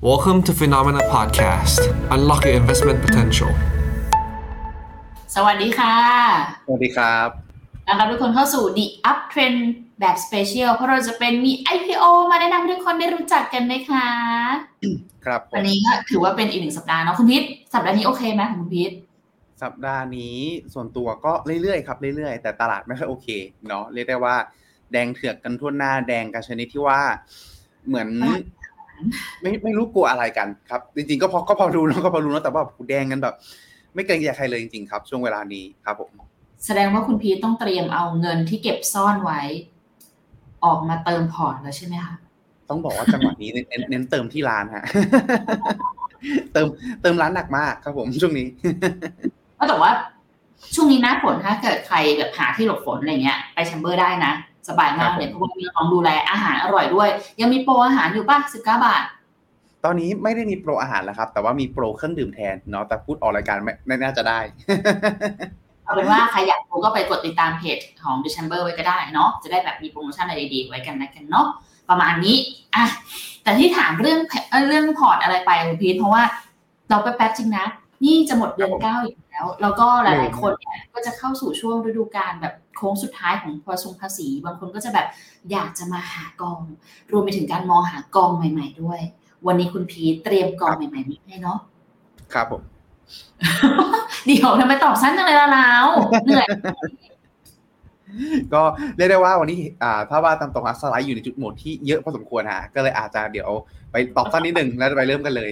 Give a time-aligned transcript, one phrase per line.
[0.00, 1.80] Welcome to Finnomena Podcast.
[2.14, 3.50] Unlock your investment potential.
[5.34, 5.96] สวัสดีค่ะ
[6.66, 7.28] สวัสดีครับ
[7.86, 9.58] ต้อนรับทุกคนเข้าสู่ The UpTrend
[10.00, 14.08] แบบ special เพราะเราจะเป็นมี IPO มาแนะนำให้ทุกคนได้รู้จักกันนะคะ
[15.24, 17.42] ครับผมวันนี้ก็ถือว่าเป็นอีกหนึ่งสัปดาห์เนาะคุณพีท
[17.74, 18.90] สัปดาห์นี้โอเคไหมของคุณพีท
[19.62, 20.38] สัปดาห์นี้
[20.74, 23.28] ส่วนตัวก็เรื่อยๆครับเรื่อยๆ แต่ตลาดไม่ค่อยโอเค
[23.68, 24.36] เนาะเรียกได้ว่า
[24.92, 27.00] แดงเถือกกันทั่วหน้าแดงกันชนิดที่ว่า
[27.88, 28.08] เหมือน
[29.42, 33.34] ไม่ไม่รู้กลัวอะไรกันครับ จริงๆก็พอก็พอรู้เนอะก็พอรู้เนอะแต่ว่าแดงกันแบบ
[33.94, 36.10] ไม่เกรงใจใครเลยจริงๆครับ ช่วงเวลานี้ครับผม
[36.66, 39.40] แสดงว่าคุณพีทต้องเตรียมเอาเงินที่เก็บซ่อนไว้
[40.64, 42.14] ออกมาเติมพอร์ตแล้วใช่ไหมคะ
[42.68, 44.84] ต้องบอกว่าจังหวะนี้เน้นเน้นเน้นเติมที่ร้านฮะ
[46.52, 46.66] เติม
[47.02, 48.46] เติมร้านหนักมากครับผมช่วงนี้
[49.58, 49.90] ก็แต่ว่า
[50.74, 54.32] ช่วงนี้หน้าฝนถ้าเกิดใครแบบหาที่หลบฝนอะไรเงี้ย ไป Chamber ได้นะ
[54.68, 57.08] สบายมากเลยเพราะว่ามีน้องดูแลอาหารอร่อยด้วย
[57.40, 59.02] ยังมีโปรอาหารอยู่ป่ะสิบเก้าบาท
[59.84, 64.40] ตอนนี้ไม่ได้มีโปรอาหารแล้วครับ แต่ว่ามีโปรเครื่องดื่มแทนเนาะแต่พูดออกรายการไม่ไม่น่าจะได้
[65.84, 71.46] เอาเป็นว่าใครอยากรู้ก็ไปกดติดตามเพจของ The Chamber ไว้ก็ได้เนาะจะได้แบบมีโปรโมชั่นอะไรดีๆไว้กันนะกันเนาะ
[71.88, 72.36] ประมาณนี้
[72.74, 72.84] อะ
[73.42, 76.22] แต่ที่ถามเรื่องเอ่อเรื่องพอร์ตอะไรไปคุณพีทเพราะว่า
[76.90, 77.66] เราไปแป๊บจริงนะ
[78.04, 85.06] นี่จะหมดเดือนเก้าอีก แล้ว แล้วก็หลาย ๆ คนเนี่ยก็จะเข้าสู่ช่วงฤดูกาลแบบโค้งสุดท้ายของภาษีภาษี บางคนก็จะแบบ
[85.50, 86.58] อยากจะมาหากอง
[87.12, 89.00] รวมไปถึงการมองหากองใหม่ ๆ ด้วย
[89.46, 91.58] วันนี้คุณพีทเตรียมกองใหม่ๆมาให้เนาะ
[92.32, 92.62] ครับผม
[94.26, 95.72] เดี๋ยวทำไมตอบสั้นจังเลยล่ะเรา
[96.24, 96.46] เหนื่อย
[98.54, 98.62] ก็
[98.96, 103.50] เรียกได้ว่าวันนี้อ่าถ้าว่าตามตรงนะสไลด์อยู่ในจุดโหมดที่เยอะพอสมควรฮะก็เลยอาจจะเดี๋ยว
[103.92, 105.50] ไปตอบสั้นนิดหนึ่งแล้วไปเริ่มกันเลย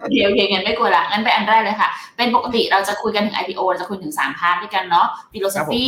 [0.00, 5.86] โอเคโอเคงั้นไม่กลัวละงั้นไปอันแรกเลยค่ะ เป็นปกติเราจะคุยกันถึง IPO เราจะคุยถึง 3 part ด้วยกันเนาะ philosophy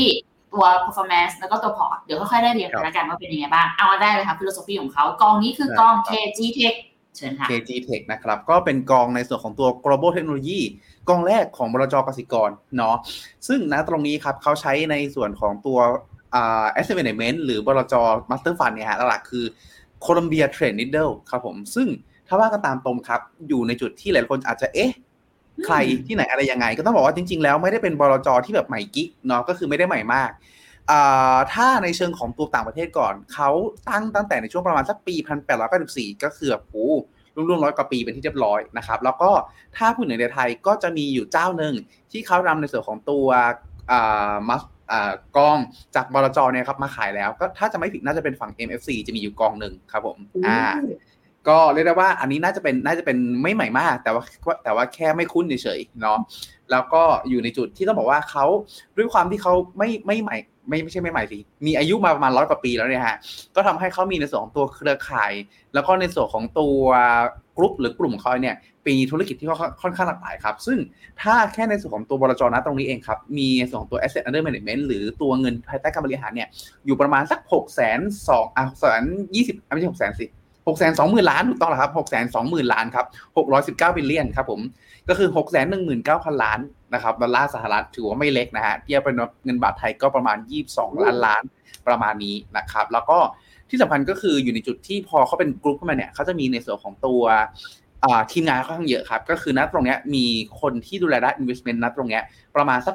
[0.53, 6.75] ตัว performance แล้วก็ตัว port เดี๋ยวค่อยๆได้เรียนกันละกันว่าเป็นยังไงบ้างเอาอันแรกเลยค่ะ philosophy ของเขากองนี้คือกอง KG Tech
[7.17, 10.61] เชิญค่ะ KG Tech นะครับ ก็เป็นกองในส่วนของตัว global technology
[11.09, 12.97] กองแรกของบลจกสิกรเนาะ
[13.49, 15.79] ซึ่งณตรงนี้ครับเขาใช้ในส่วนของตัว
[16.35, 17.95] อ่า asset management หรือบลจ
[18.31, 19.45] master fund เนี่ยฮะหลักๆคือ
[20.05, 21.89] Columbia Trade Needle ครับผม ซึ่ง
[22.29, 24.93] ถ้าว่ากันตามตรงครับ อยู่ในจุดที่หลายคนอาจจะเอ๊ะ
[25.65, 30.31] ใครที่ไหนอะไรยังไง ก็ต้องบอกว่าจริง ๆ แล้วไม่ได้เป็นบลจที่แบบใหม่กิ๊กเนาะก็คือไม่ได้ใหม่มาก
[30.91, 33.51] อ่าถ้าในเชิงของตัวต่างประเทศก่อน เขา
[33.89, 35.15] ตั้งตั้งแต่ในช่วงประมาณสักปี
[35.69, 36.91] 1894 ก็คือแบบโอ้
[37.49, 39.31] ร่วมร้อยกว่าปีเป็นที่เรียบร้อยนะครับ แล้วก็
[39.77, 41.75] ถ้าพูดถึงในไทยก็จะมีอยู่เจ้าหนึ่ง
[42.13, 43.27] ที่เขานำในส่วนของตัว
[44.49, 44.63] มัส
[44.93, 45.59] อ่ากอง
[45.95, 50.63] จากบลจเนี่ยครับมาขายแล้ว ก็ถ้าจะไม่ผิดน่าจะเป็นฝั่ง MFC จะมีอยู่กองหนึ่งครับผมอ่า
[51.49, 54.23] ก็เรียกได้ว่าอันนี้น่าจะเป็นน่าจะเป็นไม่ใหม่มาก แต่ว่า
[54.65, 56.19] แต่ว่าแค่ไม่คุ้นเฉยๆเนาะ
[56.71, 58.47] แล้วก็อยู่ในจุดที่ต้องบอกว่าเขา
[58.97, 60.37] ด้วยความที่เขาไม่ไม่ใหม่
[60.69, 63.17] ไม่ไม่ใช่ไม่ใหม่สิ มีอายุมาประมาณร้อยกว่าปีแล้วเนี่ยฮะ
[63.57, 65.33] ก็ทำให้เขามีในส่วนของตัวเครือข่าย
[65.75, 66.79] แล้วก็ในส่วนของตัว
[67.57, 69.49] กลุ่มหรือกลุ่มของเขาเนี่ยปีธุรกิจที่
[69.83, 70.79] ค่อนข้างหลากหลายครับ ซึ่ง
[71.23, 76.49] ถ้าแค่ในส่วนของตัวบลจนะตรงนี้เองครับ มีส่วนของตัว asset under management หรือตัวเงินภายใต้การบริหารเนี่ย
[76.87, 79.03] อยู่ประมาณสักหกแสนสองอะแสน
[79.35, 80.27] ยี่สิบไม่ใช่หกแสนสิ
[80.69, 84.61] หกแสนสองหมื่นล้านถูกต้องแล้วครับหกแสนสองหมื่นล้านครับหกร้อยสิบเก้า billion ครับผม
[85.09, 86.61] ก็คือหกแสนหนึ่งหมื่นเก้าพันล้าน
[86.95, 91.43] นะครับดอลลาร์สหรัฐถือว่าไม่เล็กนะฮะเทียบเป็นเงินบาทไทยก็ประมาณยี่สิบสองล้านล้าน
[91.89, 93.19] ประมาณนี้นะครับแล้วก็
[93.71, 97.23] ที่สำคัญก็คืออยู่ในจุดที่พอเขาเป็นกลุ่มขึ้นมาเนี่ยเขาจะมีในส่วนของตัว
[98.33, 100.27] ทีมงานค่อนข้างเยอะครับ ก็คือณตรงนี้มี
[100.61, 102.21] คนที่ดูแลด้าน investment ณตรงนี้
[102.57, 102.95] ประมาณสัก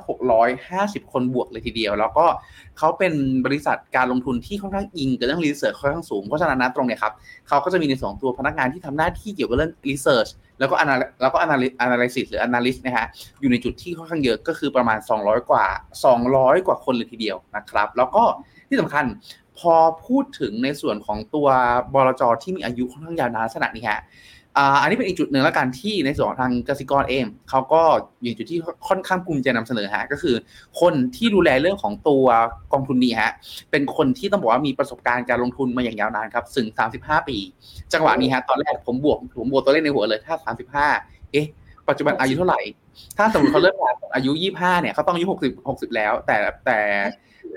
[0.55, 2.25] 650 คนบวกเลยทีเดียว แล้วก็
[2.77, 3.13] เขาเป็น
[3.45, 7.13] บริษัทการลงทุนที่ค่อนข้างอิงกับเรื่อง research ค่อนข้างสูง เพราะฉะนั้นณตรงนี้ครับ
[7.47, 10.75] เขาก็จะมีในสองตัวพนักงานที่ทำหน้าที่เกี่ยวกับเรื่อง research แล้วก็
[11.21, 11.37] แล้วก็
[11.85, 13.07] analysis หรือ analyst นะฮะ
[13.39, 15.65] อยู่ในจุดที่ค่อนข้างเยอะก็คือประมาณ 200 กว่า
[16.15, 18.23] 200 กว่าคนเลยทีเดียวนะครับ แล้วก็
[18.69, 19.05] ที่สำคัญ
[19.59, 19.75] พอ
[20.07, 21.47] พูดถึงในส่วนของตัว
[21.93, 24.01] บลจที่มีอายุค่อนข้างยาวนานลักษณะนี้ฮะ
[24.81, 27.81] อันนี้เป็นอีกจุดหนึ่งแล้วกันที่ในส่วนของทางกสิกรเองเขาก็
[28.21, 30.35] อยู่จุดที่ค่อนข้างภูมิใจนำเสนอฮะก็คือ
[30.81, 32.25] คนที่ดูแลเรื่องของตัว
[32.73, 33.31] กองทุนนี้ฮะ
[33.71, 36.67] เป็นคนที่ต้องบอกว่ามีประสบการณ์การลงทุนมาอย่างยาวนานครับถึง
[36.99, 37.37] 35 ปี
[37.93, 40.35] จังหวะนี้ฮะตอนแรกผมบวกผมบวกตัวเลขในหัวเลยถ้า
[40.85, 41.47] 35 เอ๊ะ
[41.89, 42.61] ปัจจุบันอายุเท่าไหร่
[43.17, 43.75] ถ้าสมมติเขาเริ่ม
[44.15, 46.79] อายุ 25 เนี่ยเขาต้องอายุ 60 60 แล้ว แต่แต่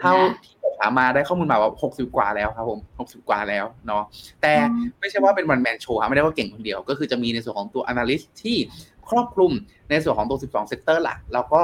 [0.00, 4.02] เท่าที่ถามมาได้ข้อมูลมาว่า60กว่าแล้วครับผม60กว่าแล้วเนาะ
[4.42, 4.52] แต่
[5.00, 8.56] ไม่ใช่ว่าเป็น one man show ไม่ได้ว่าเก่งคนเดียว ก็คือจะมีในส่วนของตัว analyst ที่
[9.08, 9.52] ครอบคลุม
[9.90, 11.62] ในส่วนของตัว 12 sector หลักแล้วก็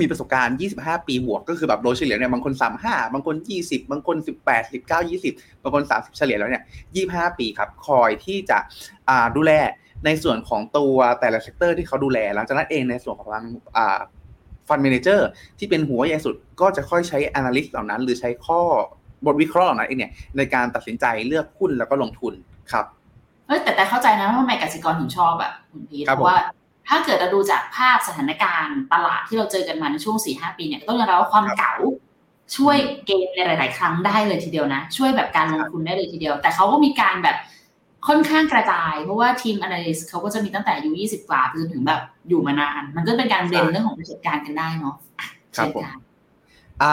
[0.00, 2.54] มีประสบการณ์ 25 ปีบวก ก็คือแบบโดยเฉลี่ยเนี่ย บางคน
[2.84, 4.16] 35 บางคน 20 บางคน
[4.46, 6.62] 18 19 20 บางคน 30 เฉลี่ยแล้วเนี่ย
[7.26, 8.58] 25 ปีครับ คอยที่จะ
[9.36, 9.52] ดูแล
[10.04, 13.46] ในส่วนของตัวแต่ละ sector ที่เขาดูแล หลังจากนั้นเองในส่วนของทาง
[14.68, 15.28] fund manager
[15.58, 18.60] ที่เป็นหัวใหญ่สุดก็จะค่อยใช้ analyst เหล่านั้น หรือใช้ข้อ
[19.26, 22.32] บทวิเคราะห์เหล่านั้นเองเนี่ยในการตัดสินใจเลือกหุ้นแล้วก็ลงทุน
[22.72, 22.84] ครับ
[23.46, 26.38] เอ้ยแต่แต่เข้าใจนะว่าทำไมกสิกรถึงชอบอะคุณพีทครับเพราะว่า
[26.88, 31.74] ถ้าเกิดเราดูจากภาพสถานการณ์ตลาดที่เราเจอกันมาในช่วงสี่ห้าปีเนี่ยก็ต้องยอมรับว่าความเก่า
[32.56, 32.76] ช่วย
[33.06, 37.36] เกมในหลาย ๆ ครั้งได้เลยทีเดียวนะ ช่วยแบบการลงทุนได้เลยทีเดียว แต่เขาก็มีการแบบ
[38.08, 45.26] ค่อนข้างกระจาย เพราะว่าทีม analyst เขาก็จะมีตั้งแต่อายุ20 กว่าไปจนถึงแบบอยู่มานาน มันก็เป็นการเรียนเรื่องของประสบการณ์กันได้เนาะอะ
[45.56, 45.98] ครับเช่นผมกัน
[46.82, 46.92] อ่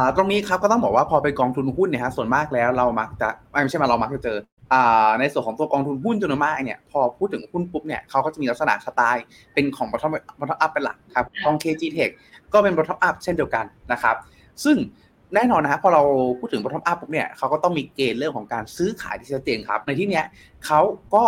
[0.00, 4.38] าตรงนี้ครับก็ต้องบอกว่าพอเป็นกองทุนหุ้นเนี่ยฮะส่วนมากแล้วเรามักจะไม่ใช่มาเรามักจะเจอ
[4.72, 9.24] อ่าในส่วนของตัวกองทุนหุ้นจำนวนมากเนี่ย พอพูดถึงหุ้นปุ๊บเนี่ยเขาก็จะมีลักษณะสไตล์
[9.54, 12.10] เป็นของ bottom bottom up เป็นหลักครับกอง KG Tech
[12.52, 14.16] ก็เป็น bottom up เช่นเดียวกันนะครับ
[14.64, 14.76] ซึ่ง
[15.34, 16.02] แน่นอนนะฮะพอเรา
[16.38, 20.24] พูดถึง bottom up ปุ๊บเนี่ยเขาก็ต้องมีเกณฑ์เรื่องของการซื้อขายที่ชัดเจนครับ ในที่เนี้ย
[20.66, 20.80] เขา
[21.14, 21.24] ก็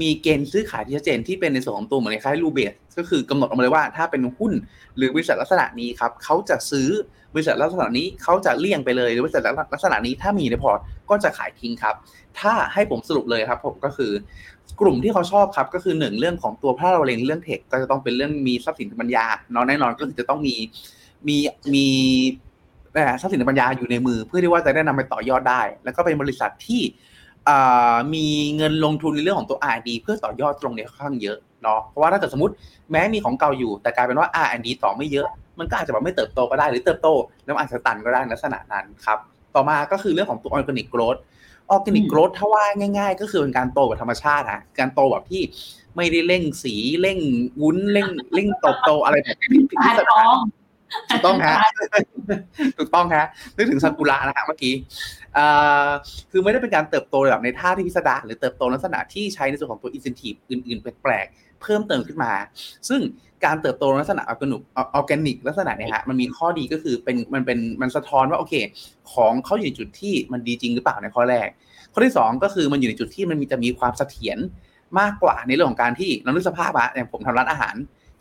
[0.00, 4.52] มีเกณฑ์ซื้อขายที่ชัดเจนที่เป็นในส่วนของตัวเหมือนคล้ายรูเบสก็คือกำหนดออกมาเลยว่าถ้าเป็นหุ้น
[4.96, 6.88] หรือบริษัทลักษณะนี้ครับเขาจะซื้อ
[7.34, 9.42] บริษัทลักษณะนี้เขาจะเลี่ยงไปเลยหรือบริษัท
[9.74, 10.78] ลักษณะนี้ถ้ามีในพอร์ต
[11.10, 11.94] ก็จะขายทิ้งครับ
[12.40, 14.12] ถ้าให้ผมสรุปเลยครับผมก็คือ
[14.80, 20.54] กลุ่มที่เขาชอบครับก็คือหนึ่งเรื่องของตัวพระเราเล็งเรื่องเทคก็จะต้องเป็นเรื่องมีทรัพย์สินปัญญาเนาะแน่นอนก็คือจะต้องมี
[21.28, 21.36] มี
[21.74, 21.86] มี
[23.20, 26.82] ทรัพย์สินทางปัญญาอยู่ในมือ เพื่อที่ว่าจะได้นำไปต่อยอดได้ แล้วก็เป็นบริษัทที่
[27.48, 28.26] อ่ามี
[28.56, 32.54] เงินลงทุนในเรื่องของตัว R&D เพื่อต่อยอดตรงนี้ค่อนข้างเยอะเนาะเพราะว่าถ้าเกิดสมมติ
[32.90, 37.08] แม้มีของเก่าอยู่ แต่กลายเป็นว่า R&D ต่อไม่เยอะ มันก็อาจจะแบบไม่เติบโตก็ได้หรือเติบโต
[37.44, 39.18] แล้วอาจจะตันก็ได้ในลักษณะนั้นครับ
[39.54, 41.20] ต่อมาก็คือเรื่องของตัว organic growth
[41.72, 42.64] organic growth ถ้าว่า
[42.98, 45.42] ง่าย ๆ ก็คือเป็นการโตแบบธรรมชาติฮะการโตแบบที่
[45.96, 47.18] ไม่ได้เร่งสีเร่ง
[47.60, 50.36] วุ้นเร่งเร่งโตโตอะไรแบบนี้ขายของ
[51.10, 51.56] ถูกต้องฮะ
[52.78, 53.24] ถูกต้องฮะ
[53.56, 54.74] นึกถึงซากุระนะฮะเมื่อกี้
[55.36, 55.88] อ่า
[56.30, 62.32] คือไม่ได้เป็นการเติบโตแบบในท่าที่พิสดารหรือเติบโตลักษณะที่ใช้ในส่วนของตัว incentive อื่นๆแปลกๆเพิ่มเติมขึ้นมา
[62.88, 63.00] ซึ่ง
[63.44, 68.54] การเติบโตลักษณะ organic organic ลักษณะเนี่ยฮะมันมีข้อดีก็คือเป็นมันเป็นมันสะท้อนว่าโอเค
[69.12, 71.48] ของเขาอยู่ในจุดที่มันดีจริงหรือเปล่าในข้อแรก
[71.92, 74.38] ข้อที่สองก็คือมันอยู่ในจุดที่มันมีจะมีความเสถียร
[74.98, 77.74] มากกว่าในเรื่องของการที่เรานึกสภาพอะอย่างผมทำร้านอาหาร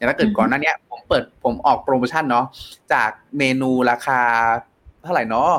[0.03, 2.45] อย่างถ้าเกิดก่อนหน้าเนี้ยผมเปิดผมออกโปรโมชั่นเนาะ
[2.93, 4.19] จากเมนูราคา
[5.03, 5.51] เท่าไหร่เนาะ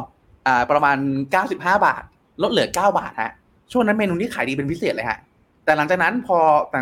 [0.47, 0.97] อ่าประมาณ
[1.37, 2.03] 95 บาท
[2.43, 3.33] ลดเหลือ 9 บาทฮะ
[3.73, 5.19] ช่วงนั้นเมนูนี้ขายดีเป็นพิเศษเลยฮะ
[5.65, 6.39] แต่หลังจากนั้นพอ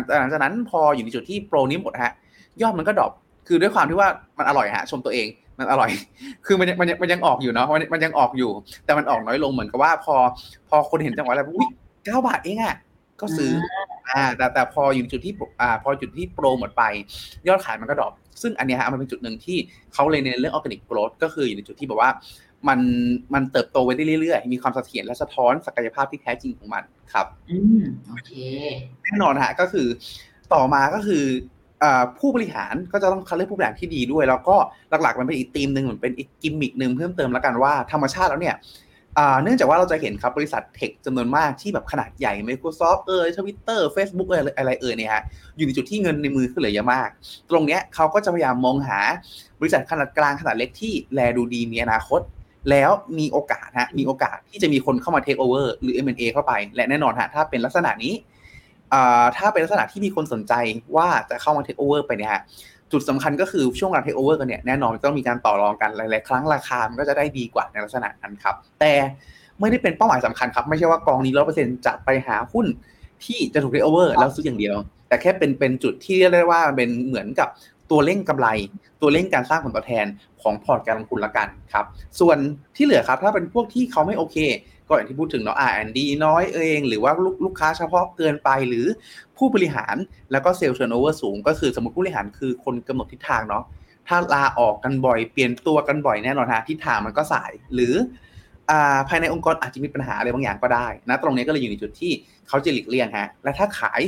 [0.07, 2.13] แต่หลังจากนั้นพออยู่ในจุดที่โปรนี้หมดฮะ
[2.61, 3.11] ยอดมันก็ drop
[3.47, 5.27] คือด้วยความที่ว่ามันอร่อยฮะชมตัวเอง
[5.59, 5.89] มันอร่อย
[6.45, 8.51] คือมันยังมันยังมันยังออกอยู่เนาะมันมันยังออกอยู่
[8.85, 10.15] แต่มันออกน้อยลงเหมือนกับว่า พอ
[10.69, 11.67] พอคนเห็นจังหวะแล้วอุ้ย
[12.05, 12.75] เก้าบาทเองอะ
[13.21, 13.51] ก็ซื้อ
[14.09, 16.83] อ่าแต่แต่พออยู่จุดที่อ่าพอจุดที่โปรหมดไป
[17.47, 19.57] ยอดขายมันก็ drop ซึ่งอันเนี้ยฮะมันเป็นจุดหนึ่งที่
[19.93, 22.09] เขาเลยเน้นเรื่อง organic growth ก็คืออยู่ในจุดที่แบบว่า
[22.67, 22.79] มัน
[23.33, 26.83] มันเติบโตไปได้เรื่อยๆ มีความเสถียรและสะท้อนศักยภาพที่แท้จริงของมัน
[27.13, 28.31] ครับ อืมโอเค
[29.03, 29.87] แน่นอนฮะก็คือ
[30.53, 31.23] ต่อมาก็คือ
[31.83, 34.55] อ่าผู้บริหารก็จะต้องคัดเลือกผู้บริหารที่ดีด้วย แล้วก็
[35.03, 38.92] หลักๆมันเป็นอีกธีมหนึ่งเหมือนเป็นอีกกิมมิกหนึ่งเพิ่มเติมแล้วกันว่าธรรมชาติแล้วเนี่ยอ่า
[39.43, 45.23] เนื่องจากว่าเราจะเห็นครับบริษัทเทคจำนวนมากที่แบบขนาดใหญ่ Microsoft เอ่ย Twitter Facebook เอ่ยอะไรเอ่ยเนี่ยฮะ
[45.57, 47.09] อยู่ในจุดที่เงินในมือขึ้นเหลือเยอะมาก
[47.49, 48.99] ตรงเนี้ยเขาก็จะพยายามมองหา
[49.59, 52.21] บริษัทขนาดกลางขนาดเล็กที่แลดูดีมีอนาคต
[52.69, 58.13] แล้วมีโอกาสฮะมีโอกาสที่จะมีคนเข้ามาเทคโอเวอร์หรือ M&A เข้าไป และแน่นอนฮะถ้าเป็นลักษณะนี้
[59.37, 60.53] ถ้าเป็นลักษณะที่มีคนสนใจ
[60.95, 62.41] ว่าจะเข้ามาเทคโอเวอร์ไปเนี่ยฮะ
[62.93, 68.93] จุดสำคัญก็คือช่วงการเทคโอเวอร์กันเนี่ยแน่นอนต้องมีการต่อรองกันหลาย ๆ ครั้งราคามันก็จะได้ดีกว่าในลักษณะนั้นครับ แต่
[69.59, 72.65] ไม่ได้เป็นเป้าหมายสำคัญครับ ไม่ใช่ว่ากองนี้ร้อยเปอร์เซ็นต์จะไปหาหุ้น
[73.25, 74.75] ที่จะถูกเทคโอเวอร์แล้วซื้ออย่างเดียว
[75.07, 77.49] แต่แค่เป็นเป็นจุดที่เรียกได้ว่าเป็นเหมือนกับ
[77.91, 78.47] ตัวเร่งกำไร
[79.01, 80.05] ตัวเร่งการสร้างผลตอบแทน
[80.41, 81.85] ของพอร์ตการลงทุนละกันครับ
[82.19, 82.37] ส่วน
[82.75, 84.37] ที่เหลือครับถ้าเป็นพวกที่เขาไม่โอเค
[84.87, 88.85] ก็อย่างที่พูดถึงเนาะ R&D น้อยเองหรือว่าลูกลูกค้าเฉพาะเกินไปหรือ
[89.37, 89.95] ผู้บริหาร
[90.31, 93.63] แล้วก็ sales turnover สูง ก็คือสมมติผู้บริหารคือคนกำหนดทิศทางเนาะ
[94.07, 97.93] ถ้าลาออกกันบ่อยเปลี่ยนตัวกันบ่อยแน่นอนฮะทิศทางมันก็ส่ายหรือ
[98.71, 102.11] อาภายในองค์กรอาจจะมีปัญหาอะไรบางอย่างก็ได้นะตรงนี้ก็เลยอยู่ในจุดที่
[102.47, 104.01] เขาจะหลีกเลี่ยงฮะและถ้าขาย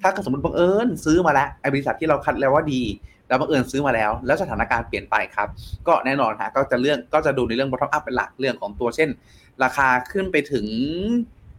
[0.00, 2.82] ถ้าสมมติบังเอิญซื้อมาแล้วไอ้บริษัทที่เราคัดแล้วว่าดี
[3.28, 5.48] แล้วบังเอิญซื้อมาแล้ว แล้วสถานการณ์เปลี่ยนไปครับ
[5.86, 9.08] ก็แน่นอนฮะก็จะเรื่องก็จะดูในเรื่อง bottom up เป็นหลักเรื่องของตัวเช่น
[9.64, 10.66] ราคาขึ้นไปถึง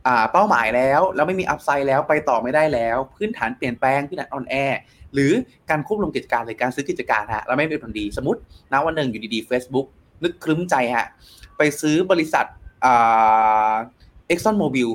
[0.07, 4.79] อ่าเป้าหมายแล้ว แล้วไม่มีอัพไซด์แล้วไปต่อไม่ได้แล้ว พื้นฐานเปลี่ยนแปลงพื้นฐานออนแอร์
[5.13, 5.31] หรือ
[5.69, 8.39] การควบรวมกิจการหรือการซื้อกิจการฮะแล้วไม่เป็นผลดีสมมติ
[8.71, 9.87] ณวันหนึ่งอยู่ดีๆ Facebook
[10.23, 11.07] นึกครึ้มใจฮะ
[11.57, 12.45] ไปซื้อบริษัท
[12.85, 13.73] อ่า
[14.31, 14.89] Exxon Mobil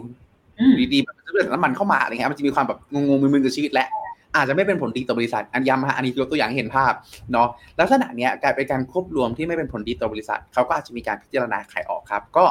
[0.59, 3.89] อืมอยู่ดีๆแบบซื้อบริษัทน้ำมันเข้ามาอะไรเงี้ยมันจะมีความแบบงงๆมึนๆกับชีวิตและ
[4.37, 6.93] อาจจะไม่เป็นผลดีต่อบริษัท อันย้ำฮะอันนี้ยกตัวอย่างให้เห็นภาพ
[7.33, 7.49] เนาะ
[7.81, 12.45] ลักษณะเนี้ยกลายเป็นการควบรวมที่ไม่เป็นผลดีต่อบริษัทเขาก็อาจจะมีการพิจารณาขายออกครับ ก็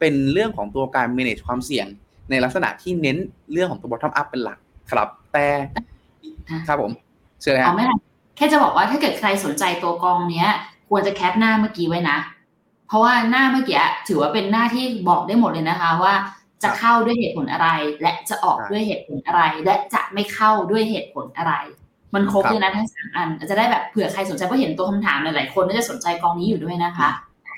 [0.00, 1.86] เป็นเรื่องของตัวการ manage ความเสี่ยง
[2.30, 3.16] ในลักษณะที่เน้น
[3.52, 4.58] เรื่องของตัว bottom up เป็นหลัก
[4.90, 5.46] ครับ แต่
[6.68, 6.92] ครับผม
[7.40, 7.98] เชื่อเลยเอาฮะไม่ทัน
[8.36, 10.48] แค่จะบอกว่าถ้าเกิดใครสนใจตัวกองเนี้ย
[10.90, 12.18] ควรจะแคปหน้าเมื่อกี้ไว้นะ
[12.88, 13.78] เพราะว่าหน้าเมื่อกี้
[14.08, 16.14] ถือว่าเป็นหน้าที่บอกได้หมดเลยนะคะว่า
[16.62, 17.68] จะเข้าด้วยเหตุผลอะไร
[18.02, 21.52] และจะออกด้วยเหตุผลอะไร และจะไม่เข้าด้วยเหตุผลอะไร
[22.14, 27.08] มันครบเลยนะทั้งสามอันจะได้แบบเผื่อใครสนใจเพราะเห็นตัวคำถามหลายๆคนน่าจะสนใจกองนี้อยู่ด้วยนะคะ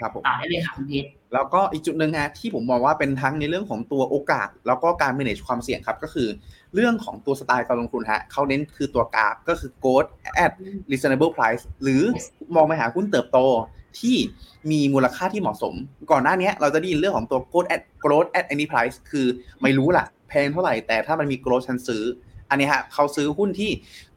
[0.03, 6.29] ครับผมต่อได้เลยค่ะคุณเพชรแล้วก็อีกจุดหนึ่งฮะที่ผมมองว่าเป็นทั้งในเรื่องของตัวโอกาส แล้วก็การ manage ความเสี่ยงครับก็คือ
[6.75, 10.11] เรื่องของตัวสไตล์การลงทุนฮะเขาเน้นคือตัวกราฟก็คือ growth
[10.45, 10.53] at
[10.91, 12.03] reasonable price หรือ
[12.55, 13.39] มองไปหาหุ้นเติบโต
[14.01, 14.17] ที่
[14.71, 15.75] มีมูลค่าที่เหมาะสม
[16.11, 19.27] ก่อนหน้านี้เราจะได้ยินเรื่องของตัว growth at growth at any price คือ
[19.63, 22.03] ไม่รู้ล่ะแพงเท่าไหร่แต่ถ้ามันมี growth ฉันซื้อ
[22.51, 23.71] อันนี้ฮะเขาซื้อหุ้นที่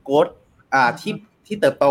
[0.07, 0.31] growth
[0.73, 1.13] อ่าที่
[1.47, 1.87] ที่เติบโต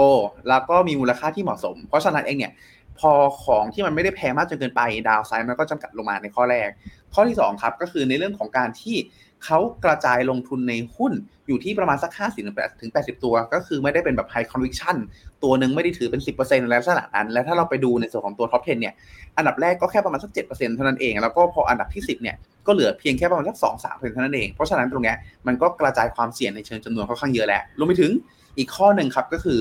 [0.49, 2.53] แล้วก็มีมูลค่าที่เหมาะสม เพราะฉะนั้นเองเนี่ย
[2.99, 3.13] พอ
[3.45, 6.69] ของที่มันไม่ได้แพงมากจนเกินไปดาวไซด์มันก็จำกัดลงมาในข้อแรก
[7.15, 8.97] ข้อที่2ครับก็คือในเรื่องของการที่
[9.45, 11.13] เขากระจายลงทุนในหุ้น
[11.49, 14.97] อยู่ที่ประมาณสัก 50ถึง80 ตัว ก็คือไม่ได้เป็นแบบ high conviction
[15.45, 18.95] ตัวหนึ่งไม่ได้ถือเป็น 10%อะไรลักษณะนั้น และถ้าเราไปดูในส่วนของตัว top 10 เนี่ย
[19.37, 22.37] อันดับแรกก็แค่ประมาณสัก 7%เท่านั้นเอง แล้วก็พออันดับที่ 10 เนี่ย
[22.67, 25.15] ก็เหลือเพียงแค่ประมาณสัก 2-3%เท่านั้นเอง เพราะฉะนั้นตรงนี้
[25.47, 28.13] มันก็กระจายความเสี่ยงในเชิงจำนวนค่อนข้างเยอะแล้วรวมไปถึง
[28.59, 29.61] อีกข้อหนึ่งครับก็คือ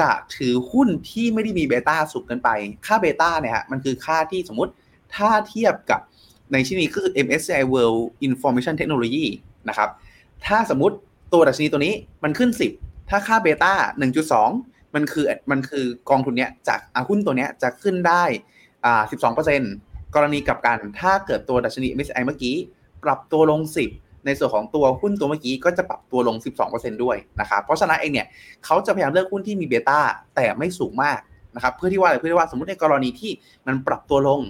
[0.00, 2.48] จะถือหุ้นที่ไม่ได้มีเบต้าสูงเกินไป
[2.86, 4.72] ค่าเบต้าเนี่ยฮะมันคือค่าที่สมมติ
[5.14, 6.00] ถ้าเทียบกับ
[6.52, 9.26] ในที่นี้คือ MSCI World Information Technology
[9.68, 9.90] นะครับ
[10.46, 10.96] ถ้าสมมติ
[11.32, 12.50] ตัวดัชนีตัวนี้มันขึ้น
[12.80, 13.72] 10 ถ้าค่าเบต้า
[14.34, 18.24] 1.2 มันคือมันคือกองทุนเนี้ยจากหุ้นตัวเนี้ยจะขึ้นได้
[18.84, 19.02] อ่า
[19.58, 22.56] 12%กรณีกับกัน ถ้าเกิดตัวดัชนี MSCI เมื่อกี้
[23.04, 23.60] ปรับตัวลง
[23.92, 26.36] 10 ในส่วนของตัวหุ้นตัวเมื่อกี้ก็จะปรับตัวลง
[26.70, 28.26] 12%ด้วยนะครับเพราะฉะนั้นเองเนี่ย
[28.64, 30.00] เขาจะพยายามเลือกหุ้นที่มีเบต้า
[30.36, 31.18] แต่ไม่สูงมาก
[31.54, 33.30] นะครับเพื่อที่ว่าอะไรเพื่อที่ว่าสมมติในกรณีที่
[33.66, 34.40] มันปรับตัวลง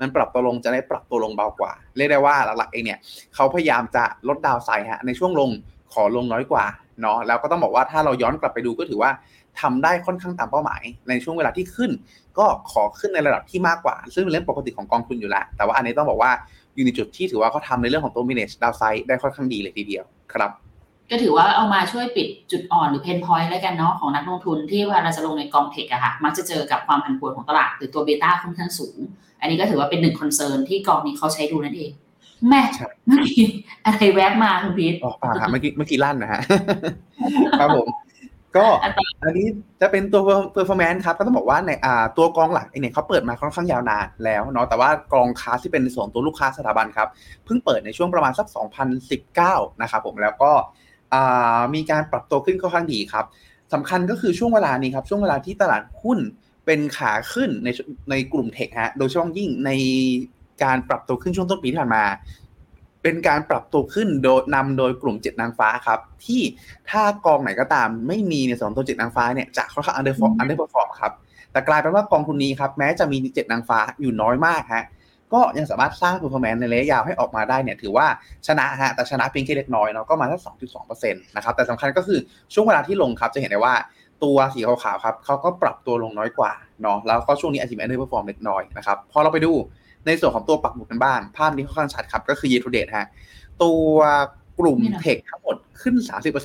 [0.00, 2.98] มันปรับตัวลงจะได้ปรับตัวลงเบากว่า เรียกได้ว่าหลักๆเองเนี่ย
[3.34, 5.50] เขาพยายามจะลดดาวไซฮะในช่วงลง
[5.92, 6.64] ขอลงน้อยกว่า
[7.00, 9.10] เนาะแล้วก็ต้องบอกว่าถ้าเราย้อนกลับไปดูก็ถือว่า
[9.60, 11.90] ทำได้ค่อนข้างตามเป้าหมาย ในช่วงเวลาที่ขึ้น
[12.38, 16.32] ก็ขอขึ้นในระดับที่มากกว่า ซึ่งเป็นเรื่องปกติของกองทุนอยู่แล้ว แต่ว่าอันนี้ต้องบอกว่า
[16.80, 20.50] อยู่ในจุดที่ถือว่าเขาทำในเรื่องของตัว manage downside ได้ค่อนข้างดีเลยทีเดียวครับ
[21.10, 28.96] ก็ถือว่าเอามาช่วยปิดจุดอ่อนหรือ pain point แล้วกันเนาะของนักลงทุนที่เวลาเราจะลงในกอง tech อะค่ะมักจะเจอกับความผันผวนของตลาดหรือตัว beta ค่อนข้างสูง
[29.40, 31.90] อันนี้ก็ถือว่าเป็นหนึ่ง concern ที่กองนี้เขาใช้ดูนั่นเอง
[32.48, 33.44] แม่ใช่เมื่อกี้
[33.84, 36.40] อะไรแวบมาคุณพีทอ๋อเปล่าครับเมื่อกี้เมื่อกี้ลั่นนะฮะ
[37.60, 37.86] ครับผม
[38.56, 38.88] ก็อั
[39.30, 39.46] นนี้
[39.80, 40.22] จะเป็นตัว
[40.56, 47.08] performance ครับ ก็ต้องบอกว่าในอ่าตัวกองหลักเองเนี่ยเขาเปิดมาค่อนข้างยาวนานแล้วเนาะแต่ว่ากองค้าที่เป็นในส่วนตัวลูกค้าสถาบันครับ
[47.44, 48.46] เพิ่งเปิดในช่วงประมาณสัก
[49.14, 50.52] 2019 นะครับผมแล้วก็
[51.14, 53.24] อ่ามีการปรับตัวขึ้นค่อนข้างดีครับ
[53.72, 56.18] สำคัญก็คือช่วงเวลานี้ครับ ช่วงเวลาที่ตลาดหุ้น
[56.66, 57.68] เป็นขาขึ้นใน
[58.10, 59.70] ในกลุ่ม tech ฮะโดยเฉพาะยิ่งใน
[60.64, 62.04] การปรับตัวขึ้นช่วงต้นปีที่ผ่านมา
[63.02, 66.40] เป็นการปรับตัวขึ้นโดยนำโดยกลุ่มเจ็ดนางฟ้าครับ ที่
[66.90, 71.12] ถ้ากองไหนก็ตามไม่มีในส่วนตัวเจ็ดนางฟ้าเนี่ยจะค่อนข้าง underform underperform ครับ
[71.52, 74.84] แต่กลายเป็นว่ากองทุนนี้ครับแม้จะมีเจ็ดนางฟ้าอยู่น้อยมากฮะ
[75.32, 78.06] ก็ยังสามารถสร้าง performance ในระยะยาวให้ออกมาได้เนี่ยถือว่า
[78.46, 82.18] ชนะฮะแต่ชนะเพียงแค่เล็กน้อยเนาะก็มาแค่สองจุดสองเปอร์เซ็นต์นะครับแต่สำคัญก็คือ
[82.54, 83.74] ช่วงเวลาที่ลงครับจะเห็นได้ว่า
[84.24, 86.52] ตัวสีขาวๆครับเขาก็ปรับตัวลงน้อยกว่า
[86.82, 89.52] เนาะแล้วก็ช่วงนี้อาจจะมี underperform เล็กน้อยนะครับพอเราไปดู
[90.06, 93.06] ในส่วนของตัวปักหมุดกันบ้างภาพนี้ค่อนข้างชัดครับ ก็คือ year to date ฮะ
[93.62, 93.92] ตัว
[94.58, 95.94] กลุ่มเทคทั้งหมดขึ้น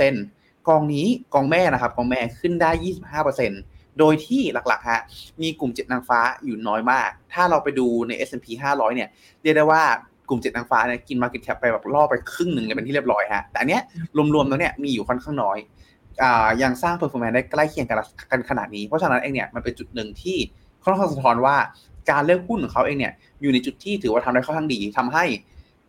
[0.10, 5.02] 30%กองนี้กองแม่นะครับ กองแม่ขึ้นได้ 25%โดยที่หลักๆฮะ
[5.42, 9.10] มีกลุ่มเจ็ดนางฟ้าอยู่น้อยมาก ถ้าเราไปดูใน S&P 500 เนี่ย
[9.42, 9.84] เรียกได้ว่า
[10.30, 13.82] กลุ่มเจ็ดนางฟ้าเนี่ยกิน Market Cap ไปแบบล่อไปครึ่งหนึ่งเลยเป็นที่เรียบร้อยฮะแต่อันเนี้ย
[14.36, 15.58] รวมๆแล้วเนี่ยมีอยู่ค่อนข้างน้อย
[16.24, 17.98] อ่ายังสร้าง performance ได้ใกล้เคียงกัน
[18.32, 20.38] กันขนาดนี้ เพราะฉะนั้นเองเนี่ยมันเป็นจุดหนึ่งที่
[20.84, 21.56] ค่อนข้างสะท้อนว่า
[22.10, 25.26] การเลือกหุ้นของเขาเองเนี่ยอยู่ในจุดที่ถือว่าทำได้ค่อนข้างดีทำให้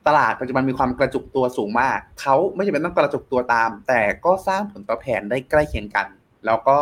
[0.07, 6.07] ตลาดปัจจุบันมีความกระจุกตัวสูงมาก เขาไม่จำเป็นต้องกระจุกตัวตาม แต่ก็สร้างผลตอบแทนได้ใกล้เคียงกัน
[6.47, 6.79] แล้วก็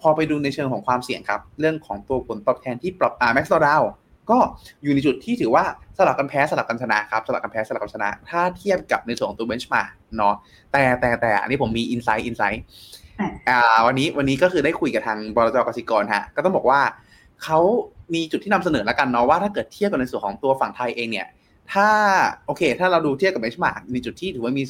[0.00, 3.82] พอไปดูในเชิงของความเสี่ยงครับ เรื่องของตัวผลตอบแทนที่ปรับอ่าแม็กซ์ดาว
[4.30, 4.38] ก็
[4.82, 5.64] อยู่ในจุดที่ถือว่า
[5.98, 9.82] สลับกันแพ้สลับกันชนะครับสลับกันแพ้สลับกันชนะ ถ้าเทียบกับในส่วนของตัว benchmark
[10.16, 10.34] เนาะ
[10.72, 12.62] แต่แต่แต่อันนี้ผมมี insight insight
[13.48, 16.80] อ่าวันนี้วันนี้ก็คือได้คุยกับทางบลจกสิกรฮะก็ต้องบอกว่า
[17.42, 17.58] เขา
[18.14, 21.26] มีจุดที่นำเสนอแล้วกันเนาะว่าถ้าเกิดเทียบกับในส่วนของตัวฝั่งไทยเองเนี่ย
[21.72, 21.88] ถ้า
[22.46, 24.62] โอเค ถ้าเราดูเทียบกับ benchmark มีจุดที่ถือว่ามี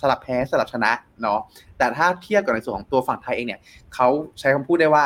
[0.00, 0.92] สลับแพ้สลับชนะ
[1.22, 1.40] เนาะ
[1.78, 3.60] แต่ถ้าเทียบกับในส่วนของตัวฝั่งไทยเองเนี่ย
[3.94, 5.04] เขาใช้คำพูดได้ว่า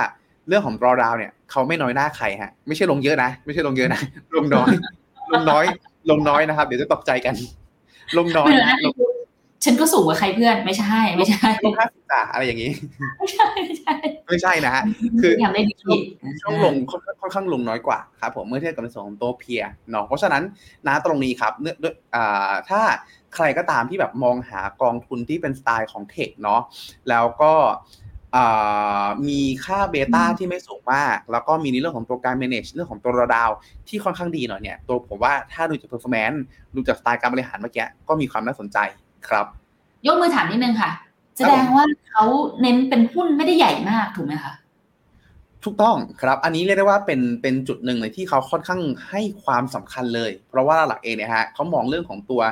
[0.48, 4.00] เรื่องของ drawdown เนี่ยเขาไม่น้อยหน้าใครฮะไม่ใช่ลงเยอะนะ ไม่ใช่ลงเยอะนะ
[4.36, 4.70] ลงน้อย
[5.32, 5.64] ลงน้อย
[6.10, 7.34] ลงน้อยนะครับ เดี๋ยวจะตกใจกัน
[8.18, 8.94] ลงน้อยนะลง
[9.64, 12.70] ฉันก็สูงกว่าใครเพื่อนไม่ใช่ ไม่ใช่ลงห้าสิบตาอะไรอย่างนี้
[13.18, 13.94] ไม่ใช่ไม่ใช่
[14.28, 14.82] ไม่ใช่นะฮะ
[15.20, 15.98] คือทำได้ดีช่วง
[16.42, 20.42] ช่วงลงค่อนค่อนข้างลงน้อยกว่าครับผมเมื่อเทียบกับในส่วนของตัวเพียเนาะเพราะฉะนั้น
[20.86, 22.80] นะตรงนี้ครับเนื่องด้วยอ่าถ้า
[23.34, 26.60] ใครก็ตามที่แบบมองหากองทุนที่เป็นสไตล์ของเทคเนาะ
[27.08, 27.52] แล้วก็
[29.28, 33.50] มีค่าเบต้าที่ไม่สูงมาก แล้วก็มีในเรื่องของตัวการ manage เรื่องของตัวระดาว
[33.88, 36.38] ที่ค่อนข้างดีหน่อยเนี่ยตัวผมว่าถ้าดูจาก performance
[36.74, 38.78] ดูจากสไตล์การบริหารเมื่อกี้ก็มีความน่าสนใจ
[39.28, 39.46] ครับ
[40.06, 40.90] ยกมือถามนิดนึงค่ะ
[41.36, 42.24] แสดงว่าเขา
[42.60, 44.54] เน้นเป็นหุ้นไม่ได้ใหญ่มากถูกไหมคะ
[45.64, 48.80] ถูกต้องครับอันนี้เรียกได้ว่าเป็นเป็นจุดหนึ่งเลยที่เขาค่อนข้าง
[49.10, 52.42] ให้ความสำคัญเลย เพราะว่าหลักเองเนี่ยฮะเขามองเรื่องของตัว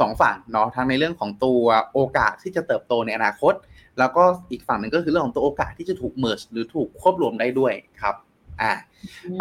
[0.00, 3.54] สองฝั่งเนาะทั้งในเรื่องของตัวโอกาสที่จะเติบโตในอนาคต
[3.98, 8.14] แล้วก็อีกฝั่งหนึ่งก็คือเรื่องของตัวโอกาสที่จะถูกเมิร์ชหรือถูกควบรวมได้ด้วยครับ
[8.62, 8.72] อ่า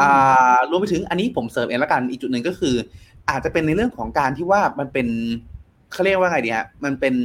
[0.01, 2.75] อ่ารวมไปถึงอันนี้ผมเสริมเองแล้วกันอีกจุดหนึ่งก็คือ
[3.29, 5.07] อาจจะเป็นในเรื่องของการที่ว่ามันเป็น
[5.93, 7.15] เขาเรียกว่าไงดีฮะมันเป็น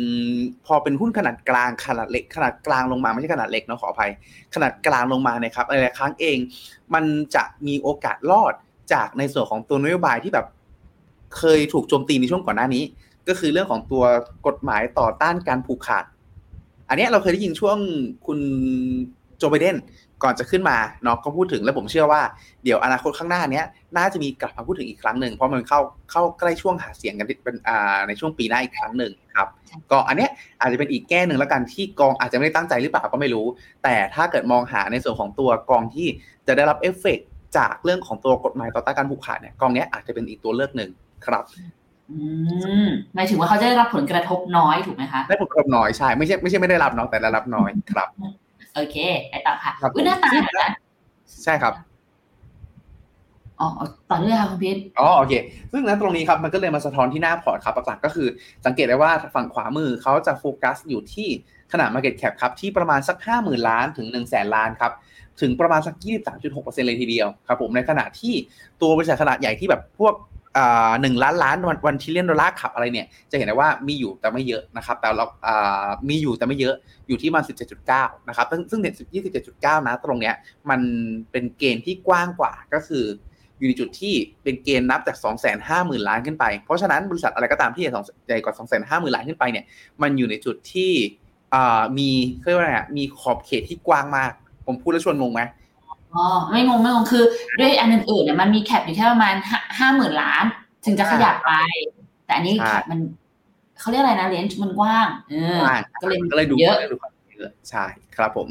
[0.67, 4.11] พอเป็นหุ้นขนาดกลางขนาดเล็ก ขนาดกลางลงมาไม่ใช่ขนาดเล็กเนาะขออภัย
[4.55, 6.39] ขนาดกลางลงมาเนี่ยครับหลายครั้งเอง
[6.95, 8.55] มันจะมีโอกาสรอด
[8.93, 10.47] จากในส่วนของตัวนโยบายที่แบบ
[11.37, 12.85] เคยถูกโจมตีในช่วงก่อนหน้านี้
[13.29, 14.05] ก็คือเรื่องของตัว
[14.47, 16.05] กฎหมายต่อต้านการผูกขาด
[16.89, 17.79] อันนี้เราเคยได้ยินช่วง
[18.27, 18.39] คุณ
[19.37, 19.77] โจไบเดน
[20.23, 22.21] ก่อนจะขึ้นมาเนาะก็พูดถึงแล้วผมเชื่อว่า
[22.65, 29.49] เดี๋ยวอนาคตข้างหน้าเนี้ยน่าจะมีกลับมาพูดถึงอีกครั้งหนึ่งเพราะมันเข้าเข้าใกล้ช่วงหาเสียงกันเป็นอ่าในช่วงปีหน้าอีกครั้งหนึ่งครับ
[29.91, 33.47] ก็อันเนี้ยอาจจะเป็นอีกแก้หนึ่งแล้วกันที่กองอาจจะไม่ได้ตั้งใจหรือเปล่าก็ไม่รู้
[33.85, 36.09] แต่ถ้าเกิดมองหาในส่วนของตัวกองที่
[36.47, 37.19] จะได้รับเอฟเฟก
[37.57, 40.91] จากเรื่องของตัวกฎหมายต่อต้านการผูกขาดเนี่ยกองนี้อาจจะเป็นอีกตัวเลือกหนึ่ง
[41.27, 41.45] ครับ
[42.11, 42.19] อื
[42.85, 48.09] มหมายถึงว่าเขาจะได้รับผลกระทบน้อยถูกไหมคะได้ผลกระทบน้อยใช่ไม่ใช่ไม่ใช่ไม่ได้รับน้อยแต่ได้รับน้อยครับ
[48.79, 48.99] โอเค
[49.31, 50.31] ไปต่อค่ะอุ้ยหน้าตา
[50.61, 50.71] นะ
[51.45, 51.75] ใช่ครับ
[53.61, 53.69] อ๋อ
[54.11, 55.35] ต่อเนื่องค่ะคุณพิษอ๋อโอเค
[55.73, 58.29] ซึ่งนะตรงนี้ครับมันก็เลยมาสะท้อนที่หน้าพอร์ตครับหลักๆก็คือ
[58.67, 61.29] สังเกตได้ว่าฝั่งขวามือเขาจะโฟกัสอยู่ที่
[61.73, 64.93] ขนาด Market Cap ครับที่ประมาณสักห้าหมื่นล้านถึงหนึ่งแสนล้านครับ
[65.41, 68.35] ถึงประมาณสักยี่สิบสามจุดหกเปอร์เซ็นต์เลยทีเดียวครับผมในขณะที่
[68.81, 70.15] ตัวบริษัทขนาดใหญ่ที่แบบพวก
[71.01, 75.27] หนึ่งล้านล้าน one one trillion dollar club อะไรเนี่ยจะเห็นได้ว่ามีอยู่แต่ไม่เยอะนะครับ แต่เรา
[76.09, 76.75] มีอยู่แต่ไม่เยอะ
[77.09, 80.35] อยู่ที่มันสิบเจ็ดจุดเก้านะครับ ซึ่งซึ่งเจ็ดยี่สิบเจ็ดจุดเก้านะตรงเนี้ย
[80.71, 80.81] มัน
[81.31, 83.05] เป็นเกณฑ์ที่กว้างกว่าก็คือ
[83.59, 85.35] อยู่ในจุดที่เป็นเกณฑ์นับจาก 2 5 0
[85.69, 89.65] 0 0 0 ล้านขึ้นไป เพราะฉะนั้นบริษัทอะไรก็ตามที่ใหญ่กว่า 2 5 0 0 0 0 ล้านขึ้นไปเนี่ย
[90.03, 90.93] มันอยู่ในจุดที่
[91.99, 92.11] มี
[92.43, 94.33] เรียกว่าไงมีขอบเขตที่กว้างมาก
[94.67, 95.43] ผมพูดแล้วชวนงงไหม
[96.15, 97.25] อ๋อไม่งงไม่งงคือ
[97.61, 99.35] ด้วยอันอื่นๆเนี่ยมันมีแคปอยู่แค่ประมาณ
[99.79, 100.45] ห้าหมื่นล้าน
[100.85, 101.53] ถึงจะขยับไป
[102.25, 102.55] แต่อันนี้
[102.91, 102.99] มัน
[103.81, 105.59] เขาเรียกอะไรนะเลนจ์มันกว้างเออ
[106.01, 106.79] ก็เลยก็เลยดูเยอะ
[107.71, 107.85] ใช่
[108.17, 108.49] ครับผม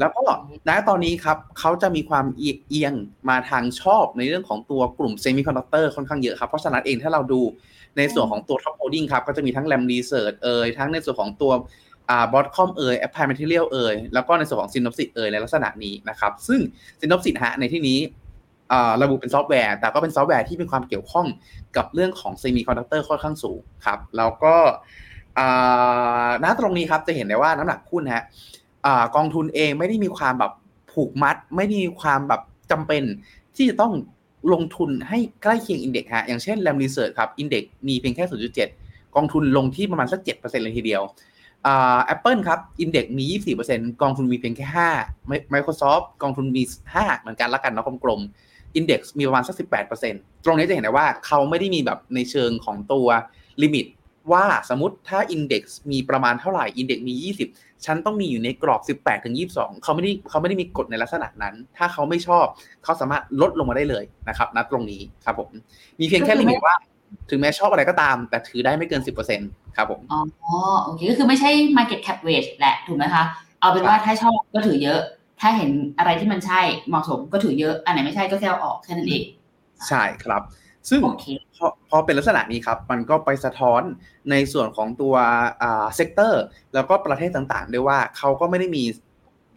[0.00, 0.22] แล้วก็
[0.68, 2.94] ณตอนนี้ครับเขาจะมีความเอียง
[3.28, 7.40] มาทางชอบในเรื่องของตัวกลุ่มเซมิคอนดักเตอร์ค่อนข้างเยอะครับ เพราะฉะนั้นเองถ้าเราดู
[7.96, 11.52] ในส่วนของตัว top holding ครับก็จะมีทั้ง Lam Research เอ่ยทั้งในส่วนของตัว
[12.10, 16.60] อ่า Broadcom เอ่ย Applied Materials เอ่ยแล้วก็ในส่วนของ Synopsys เอ่ยในลักษณะนี้นะครับ ซึ่ง
[17.00, 17.98] Synopsys ฮะในที่นี้
[19.02, 21.26] ระบุเป็นซอฟต์แวร์ แต่ก็เป็นซอฟต์แวร์ที่มีความเกี่ยวข้อง
[21.76, 24.54] กับเรื่องของเซมิคอนดักเตอร์ค่อนข้างสูงครับแล้วก็
[26.44, 28.22] ณตรงนี้ครับจะเห็นได้ว่าน้ำหนักหุ้นฮะ
[29.16, 30.52] กองทุนเองไม่ได้มีความแบบ
[30.92, 32.40] ผูกมัด ไม่ได้มีความแบบ
[32.70, 33.02] จำเป็น
[33.56, 33.92] ที่จะต้อง
[34.52, 38.24] ลงทุนให้ใกล้เคียง index ฮะอย่างเช่น Lam Research ครับ index มีเพียงแค่
[38.70, 41.02] 0.7 กองทุนลงที่ประมาณสัก 7%เลยทีเดียว
[42.04, 43.24] แอปเปิลครับ index มี
[43.68, 44.66] 24%กองทุนมีเพียงแค่
[45.14, 46.62] 5 Microsoft กองทุนมี
[46.94, 48.20] 5 เหมือนกันละกันเนาะกลม
[48.76, 49.56] index มีประมาณสัก
[50.00, 53.06] 18%ตรงนี้จะเห็นได้ว่าเขาไม่ได้มีแบบในเชิงของตัว
[53.62, 53.86] limit
[54.32, 57.14] ว่าสมมติถ้า index มีประมาณเท่าไหร่ index มี
[57.48, 62.46] 20 ฉันต้องมีอยู่ในกรอบ 18ถึง22 เขาไม่ได้เขาไม่ได้มีกฎในลักษณะนั้น ถ้าเขาไม่ชอบ
[62.84, 65.50] เขาสามารถลดลงมาได้เลยนะครับณตรงนี้ครับผม
[66.00, 66.74] มีเพียงแค่ limit ว่า
[67.30, 70.20] ถึงแม้ชอบอะไรก็ตาม แต่ถือได้ไม่เกิน 10% ครับผมอ๋อ
[70.82, 73.24] โอเคก็คือไม่ใช่ market cap weight แหละถูกไหมคะ
[73.60, 75.00] เอาเป็นว่าถ้าชอบก็ถือเยอะ
[75.40, 79.24] ถ้าเห็นอะไรที่มันใช่เหมาะสมก็ถือเยอะ อันไหนไม่ใช่ก็แค่เอาออกแค่นั้นเอง
[79.88, 80.42] ใช่ครับ
[80.88, 81.00] ซึ่ง
[81.56, 83.82] พอพอเป็นลักษณะนี้ครับ มันก็ไปสะท้อน
[84.30, 85.14] ในส่วนของตัว
[85.62, 86.42] อ่า sector
[86.74, 88.84] แล้วก็ประเทศต่างๆ ด้วยว่าเขาก็ไม่ได้มี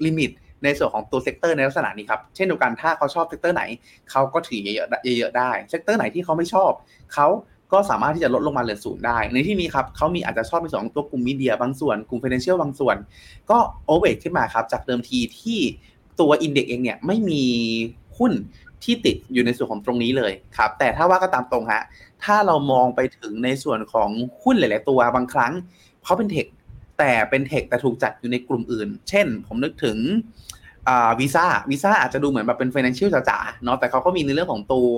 [0.05, 0.32] limit
[0.63, 3.63] ในส่วนของตัว sector ในลักษณะนี้ครับ เช่นเดียวกันถ้าเขาชอบ sector ไหน
[4.12, 6.71] เขาก็ถือเยอะๆเยอะๆได้ sector ไหนที่เขาไม่ชอบ
[7.13, 7.27] เขา
[7.73, 12.95] ก็สามารถที่จะลดลงมาเหลือศูนย์ได้ ในที่นี้ครับเขามีอาจจะชอบในส่วนของตัวกลุ่ม media บางส่วนกลุ่ม financial บางส่วน
[13.49, 15.60] ก็ over ขึ้นมาครับ จากเดิมทีที่
[16.19, 17.43] ตัว index เองเนี่ยไม่มี
[18.17, 18.32] หุ้น
[18.84, 21.84] ที่ติดอยู่ในส่วนของตรงนี้เลยครับ แต่ถ้าว่าก็ตามตรงฮะ
[22.23, 24.10] ถ้าเรามองไปถึงในส่วนของ
[24.43, 25.53] หุ้นหลาย ๆ ตัวบางครั้ง
[26.03, 26.47] เขาเป็น tech
[26.99, 29.97] แต่เป็น tech แต่ถูกจัดอยู่ในกลุ่มอื่น เช่น ผมนึกถึง
[31.19, 34.91] วีซ่าวีซ่าอาจจะดูเหมือนแบบเป็น financial จ๋าๆเนาะแต่เขาก็มีในเรื่องของตัว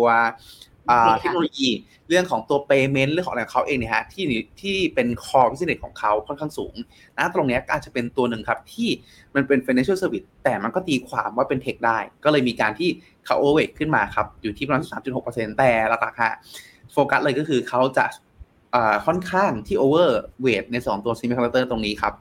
[1.19, 1.69] เทคโนโลยี
[2.09, 4.25] เรื่องของตัว payment เรื่องของอะไรของเขาเองเนี่ยฮะที่
[4.61, 6.75] ที่เป็น core business ของเขาค่อนข้างสูง
[7.17, 8.89] นะตรงนี้ก็อาจจะเป็นตัวหนึ่งครับที่
[9.35, 12.89] มันเป็น financial service แต่มันก็ตีความว่าเป็น tech ได้ ก็เลยมีการที่
[13.25, 16.33] เขา over ขึ้นมาครับ อยู่ที่ประมาณสามจุดหกเปอร์เซ็นต์แต่หลักๆฮะ
[16.91, 18.05] โฟกัสเลยก็คือเขาจะ
[19.05, 22.13] ค่อนข้างที่ overweight ในส่วนของตัว semiconductor ตรงนี้ครับ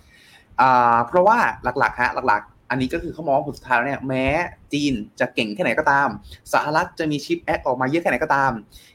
[1.07, 1.39] เพราะว่า
[1.79, 4.27] หลักๆฮะหลัก อันนี้ก็คือเขามองผลสุดท้ายแล้วเนี่ยแม้
[4.73, 6.09] จีนจะเก่งแค่ไหนก็ตาม
[6.53, 8.53] สหรัฐจะมี CHIPS Act ออกมาเยอะแค่ไหนก็ตาม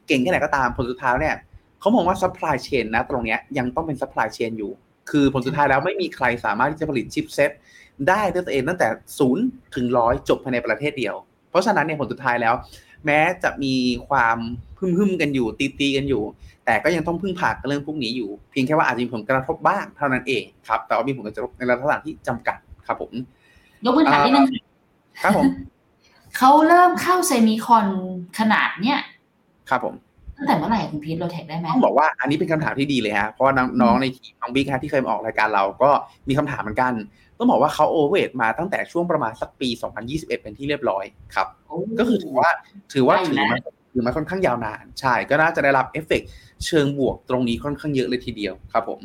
[0.08, 1.38] เก่งแค่ไหนก็ตามผลสุดท้ายเนี่ย
[1.80, 4.72] เขามองว่า supply chain นะตรงเนี้ยยังต้องเป็น supply chain อยู่
[5.10, 7.52] คือผลสุดท้ายแล้วไม่มีใครสามารถที่จะผลิต chipset
[8.10, 8.88] ได้ด้วยตัวเองตั้งแต่
[9.20, 9.44] ศูนย์
[9.76, 11.16] ถึงร้อยจบภายในประเทศเดียว
[11.50, 12.54] เพราะฉะนั้นเนี่ยผลสุดท้ายแล้ว
[13.06, 13.76] แม้จะมี
[14.10, 14.38] ความ
[14.78, 16.24] พึ่มพึ่มกันอยู่ตีตีกันอยู่
[16.66, 22.58] แต่ก็ยังต้องพึ่งพากับเรื่องพวกนี้อยู่ เพียงแค่ว่าอาจจะมีผลกระทบบ้างเท่านั้นเองครับแต่ว่ามีผลกระทบในลักษณะที่จำกัด
[22.88, 23.12] ครับผม
[23.86, 24.46] ยกมือถามนิดนึง
[25.24, 25.46] ครับผม
[26.38, 27.88] เขาเริ่มเข้า semicon
[28.40, 29.00] ขนาดเนี้ย
[29.70, 29.96] ครับผม
[30.38, 35.90] ตั้งแต่เมื่อไหร่คุณพีทโรเทคได้ไหมต้องบอกว่าอันนี้เป็นคำถามที่ดีเลยฮะเพราะว่าน้องๆในทีมน้องบิ๊กฮะที่เคยมาออกรายการเราก็
[36.28, 36.94] มีคำถามเหมือนกัน
[37.38, 39.70] ต้องบอกว่าเขา over มาตั้งแต่ช่วงประมาณสักปี
[40.02, 41.04] 2021 เป็นที่เรียบร้อย
[41.36, 42.50] ครับโอ้ก็คือถือว่า
[42.94, 43.60] ถือว่าได้อยู่ถือนะมา
[43.92, 46.30] ถือมาค่อนข้างยาวนาน ใช่ก็น่าจะได้รับเอฟเฟกต์
[46.66, 49.00] เชิงบวกตรงนี้ค่อนข้างเยอะเลยทีเดียวครับผม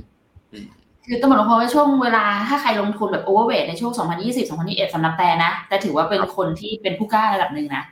[1.12, 7.84] คือต้องบอกว่าเพราะว่าช่วงเวลาถ้าใครลงทุนแบบ overweight ในช่วง 2020 2021สำหรับแต่นะ แต่ถือว่าเป็นคนที่เป็นผู้กล้าระดับหนึ่งนะ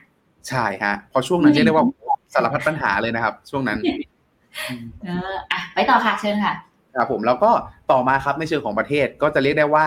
[0.49, 1.85] ใช่ฮะเพอช่วงนั้นเรียกได้ว่า
[2.33, 3.79] สารพัดปัญหาเลยนะครับ ช่วงนั้น
[5.03, 6.53] เอออะไปต่อค่ะเชิญค่ะ
[6.95, 7.51] ครับผมแล้วก็
[7.91, 9.85] ต่อมาครับในเชิงของประเทศก็จะเรียกได้ว่า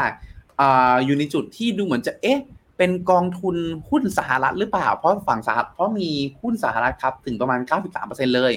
[0.60, 2.40] อ่าอยู่ในจุดที่ดูเหมือนจะเอ๊ะ
[2.78, 3.56] เป็นกองทุน
[3.90, 6.10] หุ้นสหรัฐหรือเปล่า เพราะฝั่งสหรัฐเพราะมี
[6.42, 7.60] หุ้นสหรัฐครับถึงประมาณ
[7.98, 8.52] 93%เลย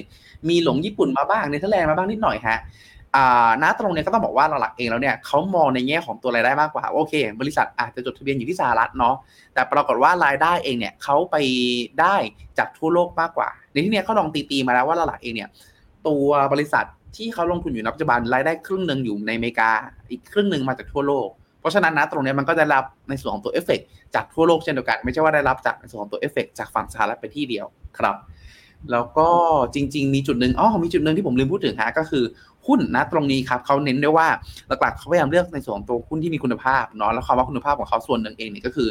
[0.48, 2.64] มีหลงญี่ปุ่นมาบ้างเนเธอร์แลนด์มาบ้างนิดหน่อยฮะอ่า
[3.62, 9.14] ณตรงนี้ก็ต้องบอกว่าหลักๆเองแล้วเนี่ยเขามองในแง่ของตัวรายได้มากกว่าโอเค บริษัทอาจจะจดทะเบียนอยู่ที่สหรัฐเนาะ
[9.54, 11.36] แต่ปรากฏว่ารายได้เองเนี่ยเขาไป
[12.00, 12.16] ได้
[12.58, 15.48] จากทั่วโลกมากกว่า ในที่นี้เขาลองตีๆมาแล้วว่าหลักๆเองเนี่ย
[16.08, 16.84] ตัวบริษัท
[17.16, 19.70] ที่เขาลงทุนอยู่ในปัจจุบันรายได้ครึ่งหนึ่งอยู่ในอเมริกา
[20.10, 21.28] อีกครึ่งหนึ่งมาจากทั่วโลก
[21.60, 23.80] เพราะฉะนั้นนะตรงนี้มันก็ได้รับในส่วนของตัวเอฟเฟก
[24.14, 27.66] จากทั่วโลกเช่นเดียวกัน ไม่ใช่ว่าได้รับจากในส่วนของตัวเอฟเฟกจากฝั่งสหรัฐไปที่เดียว
[27.98, 28.16] ครับ
[28.92, 29.28] แล้วก็
[29.74, 32.24] จริง ๆ มีจุดหนึ่งอ๋อมีจุดหนึ่งที่ผมลืมพูดถึงฮะก็คือ
[32.66, 34.28] หุ้นนะตรงนี้ครับเขาเน้นด้วยว่า
[34.80, 38.88] หลักๆเขาพยายามเลือกในส่วนของตัวหุ้นที่มีคุณภาพเนาะแล้วความว่าคุณภาพของเขาส่วนหนึ่งเองเนี่ยก็คือ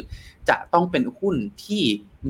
[0.48, 1.82] จะต้องเป็นหุ้นที่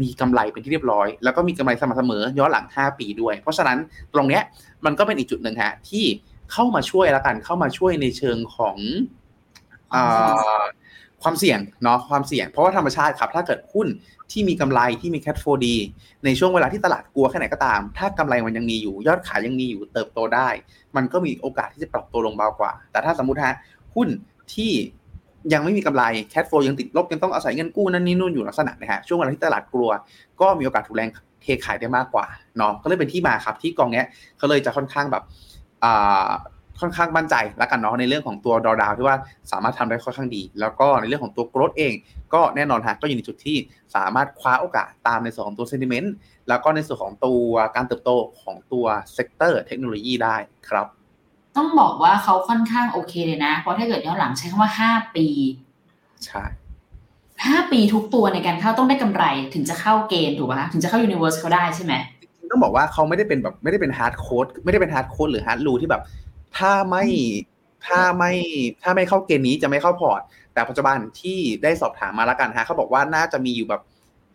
[0.02, 3.78] มีกำไรเป็นที่เรียบร้อย แล้วก็มีกำไรสม่ำเสมอย้อนหลัง 5 ปีด้วย เพราะฉะนั้น
[4.14, 4.42] ตรงเนี้ย
[4.84, 6.04] มันก็เป็นอีกจุดหนึ่งฮะที่
[6.52, 8.76] เข้ามาช่วยล้วกันเข้ามาช่วยในเชิงของ
[11.22, 13.86] ความเสี่ยงเนาะความเสี่ยง เพราะว่าธรรมชาติครับถ้าเกิดหุ้น
[14.32, 15.76] ที่มีกำไรที่มีแคทโฟดี
[16.24, 20.48] ในช่วงเวลาที่ตลาดกลัวแค่ไหนก็ตาม ถ้ากำไรมันยังมีอยู่ ยอดขายยังมีอยู่เติบโตได้
[20.96, 23.54] มันก็มีโอกาสที่จะปรับตัวลงเบากว่า แต่ถ้าสมมติฮะ
[23.94, 24.08] หุ้น
[24.54, 24.72] ที่
[25.52, 29.90] ยังไม่มีกำไรแคทโฟยังติดลบยังต้องอาศัยเงินกู้นั่นนี่นู่นอยู่ลักษณะนะฮะช่วงเวลาที่ตลาดกลัว
[30.40, 31.08] ก็มีโอกาสถูกแรง
[31.42, 32.26] เทขายได้มากกว่า
[32.58, 34.06] เนาะก็เลยเป็นที่มาครับที่กองเนี้ย
[34.38, 35.22] เขาเลยจะค่อนข้างแบบ
[35.84, 36.30] อ่า
[36.80, 39.16] ค่อนข้างมั่นใจแล้วกันเนาะในเรื่องของตัวดอดาวที่ว่า
[39.52, 41.94] สามารถทำได้ค่อนข้างดี แล้วก็ในเรื่องของตัวโกรดเอง
[42.34, 43.56] ก็แน่นอนฮะก็อยู่ในจุดที่
[43.96, 46.14] สามารถคว้าโอกาสตามในส่วนของตัวเซนติเมนต์
[46.48, 48.10] แล้วก็ในส่วนของตัวการเติบโต
[48.42, 50.36] ของตัว sector เทคโนโลยีได้
[50.68, 50.86] ครับ
[51.56, 55.26] ต้องบอกว่าเขาค่อนข้างโอเคเลยนะ เพราะถ้าเกิดย้อนหลังใช้คำว่าห้าปี
[56.26, 56.44] ใช่
[57.46, 61.94] ห้าปีทุกตัวในการเข้าต้องได้กำไรถึงจะเข้าเกณฑ์ถูกป่ะถึงจะเข้า universe เขาได้ใช่ไหม
[62.50, 66.02] ต้องบอกว่าเขาไม่ได้เป็นแบบไม่ได้เป็น hard code ไม่ได้เป็น hard code หรือ hard rule ที่แบบ
[66.58, 67.04] ถ้าไม่
[67.86, 68.32] ถ้าไม่
[68.82, 70.20] ถ้าไม่เข้าเกณฑ์นี้จะไม่เข้าพอร์ต
[70.54, 73.82] แต่ปัจจุบันที่ได้สอบถามมาแล้วกันฮะเขาบอกว่าน่าจะมีอยู่แบบ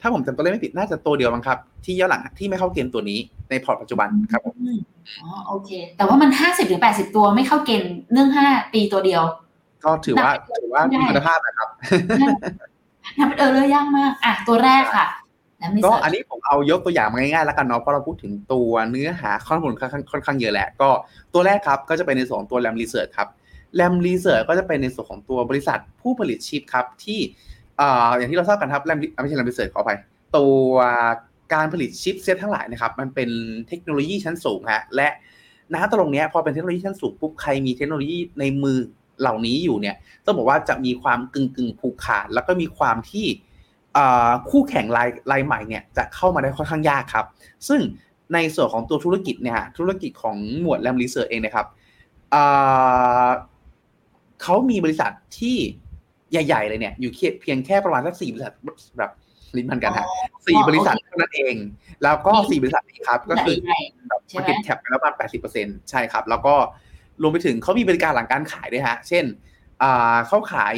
[0.01, 3.19] ถ้าผมจำตัวเลขไม่ผิดน่าจะตัวเดียวมั้งครับ ที่ย้อนหลังที่ไม่เข้าเกณฑ์ตัวนี้
[3.49, 4.55] ในพอร์ตปัจจุบันครับผม
[5.21, 9.23] อ๋อโอเค แต่ว่ามันห้าสิบถึงแปดสิบตัวไม่เข้าเกณฑ์เรื่องห้าปีตัวเดียว
[9.83, 11.69] ก็ถือว่าถือว่ามีคุณภาพนะครับ
[13.17, 15.20] นับเป็น error ยากมาก อะตัวแรกค่ะแล้วมี
[15.85, 20.89] ก็เสิร์ชอันนี้ผมเอายกตัวอย่างมาง่ายๆแล้วกันเนาะเพราะเราพูดถึงตัวเนื้อหาข้อมูลค่อนข้างค่อนข้างเยอะแหละก็
[21.33, 23.27] ตัวแรกครับก็จะเป็นในส่วนของตัว Lam Research ครับ
[23.75, 27.19] Lam Research ก็จะเป็นในส่วนของตัวบริษัทผู้ผลิตชิปครับที่
[27.79, 29.91] อ่าอย่างที่เราทราบกันครับแรมไม่ใช่แรมรีเสิร์ชขอไป
[30.37, 30.71] ตัว
[31.53, 33.29] การผลิตชิปเซตทั้งหลายนะครับมันเป็น
[33.67, 35.09] เทคโนโลยีชั้นสูงฮะและ
[35.73, 38.77] ณตรงเนี้ยพอเป็นเทคโนโลยีชั้นสูงปุ๊บใครมีเทคโนโลยีในมือ
[39.21, 39.95] เหล่านี้อยู่เนี่ย
[40.25, 43.50] ต้องบอกว่าจะมีความกึ่งกึ่งๆผูกขาดแล้วก็มีความที่อ่า
[44.49, 47.25] คู่แข่งรายรายใหม่เนี่ยจะเข้ามาได้ค่อนข้างยากครับ
[47.67, 47.81] ซึ่ง
[48.33, 51.67] ในส่วนของตัวธุรกิจเนี่ยฮะธุรกิจของหมวดแรมรีเสิร์ชเองนะครับ
[52.33, 53.29] อ่า
[54.41, 55.57] เขามีบริษัทที่
[56.31, 58.53] ใหญ่ ๆ เลยเนี่ย อยู่เพียงแค่ประมาณสักสี่บริษัท
[58.97, 59.11] แบบ
[59.57, 60.07] ลิ้นพันกันฮะ
[60.47, 61.55] สี่บริษัทเท่านั้นเอง
[62.03, 66.55] แล้วก็สี่บริษัทนี้ครับ ก็คือใหญ่แบบใช่ไหม market cap ไปแล้วประมาณแปดสิบเปอร์เซ็นใช่ครับ แล้วก็
[67.21, 69.25] รวมไปถึงเขามีบริการหลังการขายด้วยฮะ เช่น
[69.81, 70.75] อ่าเขาขาย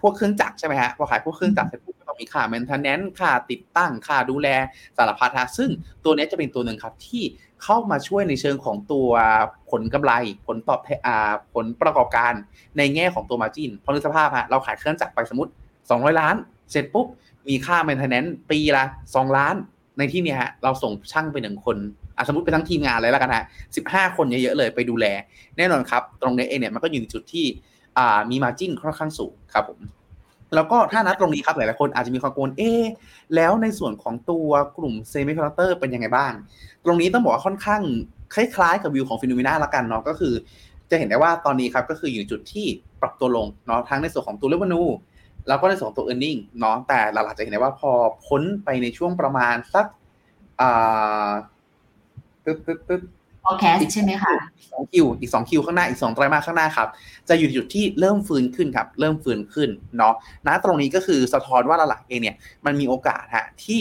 [0.00, 4.48] พวกเครื่องจักรใช่ไหมฮะพอขายพวกเครื่องจักรเสร็จปุ๊บก็ต้องมีค่า maintenance ค่าติดตั้งค่าดูแล
[4.96, 5.70] สารพัดฮะซึ่ง
[6.04, 7.22] ตัวเนี้ยจะเป็นตัวหนึ่งครับที่
[7.62, 9.08] เข้ามาช่วยในเชิงของตัว
[9.70, 10.12] ผลกำไร
[10.46, 12.32] ผลตอบแทนอ่าผลประกอบการ
[12.78, 15.50] ในแง่ของตัว margin เพราะนึกสภาพฮะเราขายเครื่องจักรไปสมมติ
[15.84, 16.36] 200 ล้าน
[16.70, 17.06] เสร็จปุ๊บ
[17.48, 19.54] มีค่า maintenance ปีละ 2 ล้าน
[19.98, 21.76] ในที่เนี้ยฮะเราส่งช่างไปหนึ่งคน
[22.16, 23.44] อะสมมติไปทั้งทีมงานเลยแล้วกันฮะ
[23.80, 25.06] 15คนเยอะๆเลยไปดูแล
[25.56, 29.80] แน่นอนครับ ตรงนี้เองเนี่ยมันก็อยู่ในจุดที่ามี margin ค่อนข้างสูงครับผม
[30.54, 32.72] แล้วก็ถ้านัดตรงนี้ครับหลายๆคนอาจจะมีความกังวลเอ๊
[33.34, 36.32] แล้วในส่วนของตัวกลุ่ม semiconductor เป็นยังไงบ้าง
[36.84, 37.82] ตรงนี้ต้องบอกว่าค่อนข้าง
[38.34, 40.34] คล้ายๆ กับวิวของ FINNOMENA ละกันเนาะก็คือ
[40.90, 42.66] จะเห็นได้ว่าตอนนี้ครับก็คืออยู่จุดที่
[43.00, 44.82] ปรับตัวลงเนาะทั้งในส่วนของตัว revenue
[45.48, 47.90] แล้วก็ในส่วนของตัว e a r n i n g เนาะแต่หลักๆจะเห็นได้ว่าพอ
[48.26, 49.86] พ้นไปในช่วงประมาณสัก
[50.60, 51.30] อ่า
[52.44, 53.02] ตึ๊ดตึ๊ดตึ๊ด
[53.46, 54.34] forecast ใช่ไหมคะ
[54.72, 56.88] สอง Q อีกสอง Q ข้างหน้าอีกสองไตรมาสข้างหน้าครับ
[57.28, 60.14] จะอยู่จุดที่เริ่มฟื้นขึ้นครับ เริ่มฟื้นขึ้นเนาะ
[60.46, 63.80] ณตรงนี้ก็คือสะท้อนว่าหลักเองเนี่ยมันมีโอกาสฮะที่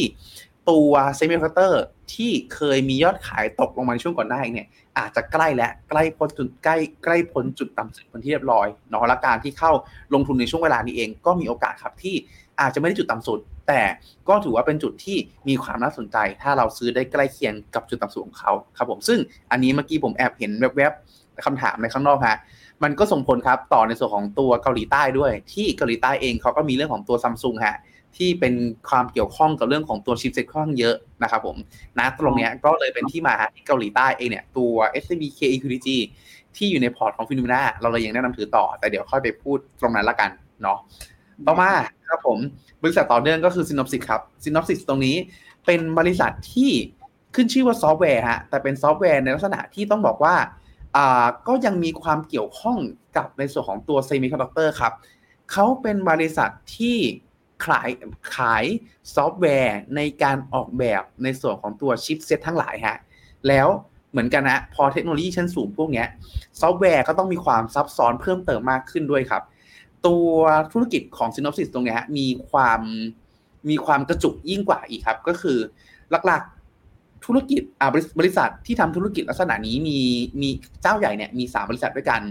[0.69, 9.71] ตัว semiconductor ที่เคยมียอดขายตกลงมาในช่วงก่อนหน้าเองเนี่ยอาจจะใกล้และใกล้พ้นจุดใกล้ใกล้พ้นจุดต่ำสุดเป็นที่เรียบร้อยเนาะและการที่เข้า
[10.13, 12.15] ลงทุนในช่วงเวลานี้เองก็มีโอกาสครับที่
[12.62, 13.82] อาจจะไม่ได้จุดต่ำสุด แต่
[14.30, 19.19] ก็ถือว่าเป็นจุดที่มีความน่าสนใจ ถ้าเราซื้อได้ใกล้เคียงกับจุดต่ำสุดของเขาครับผมซึ่ง
[19.51, 22.38] อันนี้เมื่อกี้ผมแอบเห็นแวบๆคำถามในข้างนอกฮะ
[22.84, 27.78] มันก็ส่งผลครับต่อในส่วนของตัวเกาหลีใต้ด้วย ที่เกาหลีใต้เองเขาก็มีเรื่องของตัวซัมซุงฮะ
[28.17, 28.54] ที่เป็น
[28.89, 31.58] ความเกี่ยวข้องกับเรื่องของตัว chipset ค่อนข้างเยอะนะครับผม
[31.99, 35.88] นะตรงนี้ก็เลยเป็นที่มาที่เกาหลีใต้เองเนี่ยตัว SCBKEQTG
[36.56, 40.30] ที่อยู่ในพอร์ตของ FINNOMENA เราเลยยังแนะนำถือต่อ แต่เดี๋ยวค่อยไปพูดตรงนั้นละกัน
[40.63, 40.78] เนาะ
[41.48, 41.71] ต่อมา
[42.10, 42.39] ครับผม
[42.84, 45.15] บริษัทต่อเนื่องก็คือ Synopsys ครับ Synopsys ตรงนี้
[45.65, 46.71] เป็นบริษัทที่
[47.36, 50.36] ขึ้นชื่อว่าซอฟต์แวร์ฮะแต่เป็นซอฟต์แวร์ในลักษณะที่ต้องบอกว่า
[50.95, 52.78] อ่าก็ยังมีความเกี่ยวข้อง
[53.17, 54.93] กับในส่วนของตัวเซมิคอนดักเตอร์ครับ
[55.52, 56.98] เขาเป็นบริษัทที่
[57.65, 57.89] ขาย
[58.36, 58.65] ขาย
[59.15, 62.98] ซอฟต์แวร์ในการออกแบบในส่วนของตัวชิปเซตทั้งหลายฮะ
[63.48, 63.67] แล้ว
[64.12, 66.06] เหมือนกันนะพอเทคโนโลยีชั้นสูงพวกนี้
[66.62, 69.43] ซอฟต์แวร์ก็ต้องมีความซับซ้อนเพิ่มเติมมากขึ้นด้วยครับ
[70.07, 70.29] ตัว
[70.73, 72.81] ธุรกิจของซินอ p ซิสตรงนี้มีความ
[73.69, 75.57] มีความกระจุกยิ่งกว่าอีกครับ ก็คือ
[76.25, 76.54] หลักๆ
[77.25, 79.99] ธุรกิจอ่าบริษัทที่ทำธุรกิจลักษณะนี้มี
[80.41, 80.49] มี
[80.81, 82.21] เจ้าใหญ่เนี่ยมี3บริษัทด้วยกัน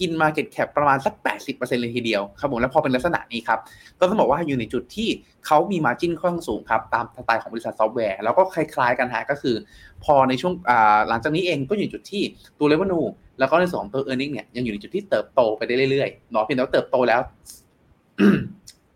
[0.00, 1.14] กิน Market Cap ประมาณสัก
[1.46, 3.58] 80%เลยทีเดียวครับผมแล้วพอเป็นลักษณะนี้ครับ
[4.00, 5.08] ก็ต้องบอกว่าอยู่ในจุดที่
[5.46, 9.56] เขามีมาจิ้นค่อนข้างสูงครับตามสไตล์ของบริษัทซอฟต์แวร์แล้วก็คล้ายๆกันฮะก็คือ
[10.04, 12.22] พอในช่วงอ่าหลังจากนี้เองก็อยู่ในจุดที่
[12.58, 13.00] ตัวเ e เวนู
[13.38, 17.20] แล้วก็ในส่วนของตัว e a r n i n g เนี่ยยังอยู่ในจุดที่เติบโตไปได้เรื่อยๆเนาะเพียงแต่ว่าเติบโตแล้ว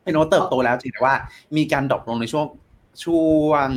[0.00, 1.14] เพียงแต่ว่าเติบโตแล้วจริงแต่ว่า
[1.56, 2.46] มีการ drop ลงในช่วง
[3.04, 3.68] ช่วง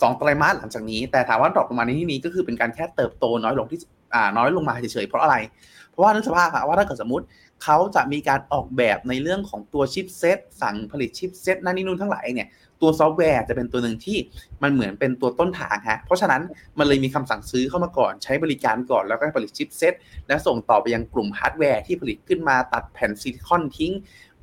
[0.00, 3.80] สองไตรมาสหลังจากนี้ แต่ถามว่า drop ลงมาในที่นี้ก็คือเป็นการแค่เติบโตน้อยลงที่
[4.36, 5.36] น้อยลงมาเฉยๆเพราะอะไร
[5.90, 7.24] เพราะว่านึกสภาพอะว่าถ้าเกิดสมมติ
[7.64, 12.48] เขาจะมีการออกแบบในเรื่องของตัวชิปเซตสั่งผลิตชิปเซตนั่นนี่นู่นทั้งหลายเนี่ย
[12.80, 14.18] ตัวซอฟต์แวร์จะเป็นตัวหนึ่งที่
[14.62, 16.42] มันเหมือนเป็นตัวต้นทางฮะเพราะฉะนั้น
[16.78, 19.94] มันเลยมีคำสั่งซื้อเข้ามาก่อนใช้บริการก่อนแล้วก็ผลิตชิปเซต
[20.28, 23.92] แล้วส่งต่อไปยังกลุ่มฮาร์ดแวร์ที่ผลิตขึ้นมาตัดแผ่นซิลิคอนทิ้ง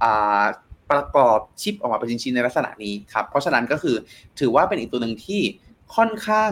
[0.04, 0.44] อ่า
[0.92, 3.96] ประกอบชิปออกมาเป็นชิ้นๆในลักษณะนี้ครับ เพราะฉะนั้นก็คือ
[4.40, 5.42] ถือว่าเป็นอีกตัวหนึ่งที่
[5.96, 6.52] ค่อนข้าง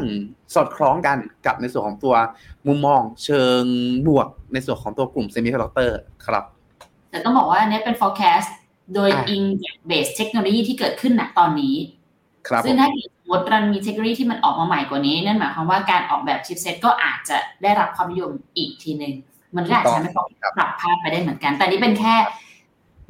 [0.54, 2.15] สอดคล้องกันกับในส่วนของตัว
[2.67, 3.63] มุมมองเชิง
[4.08, 6.43] บวกในส่วนของตัวกลุ่มเซมิคอนดักเตอร์ครับ
[7.10, 8.50] แต่ต้องบอกว่าอันนี้เป็น forecast
[8.95, 11.76] โดยอ่าอิงจาก base เทคโนโลยีที่เกิดขึ้นณตอนนี้
[12.47, 19.13] ครับผซึ่งมถ้าเกิดสมมติมันมีเทคโนโลยีที่มันออกมาใหม่กว่านี้ นั่นหมายความว่าการออกแบบชิปเซ็ตก็อาจจะได้รับความนิยมอีกทีหนึ่ง
[19.56, 22.15] มันก็อาจจะทำให้ครับปรับภาพไปได้เหมือนกัน แต่นี่เป็นแค่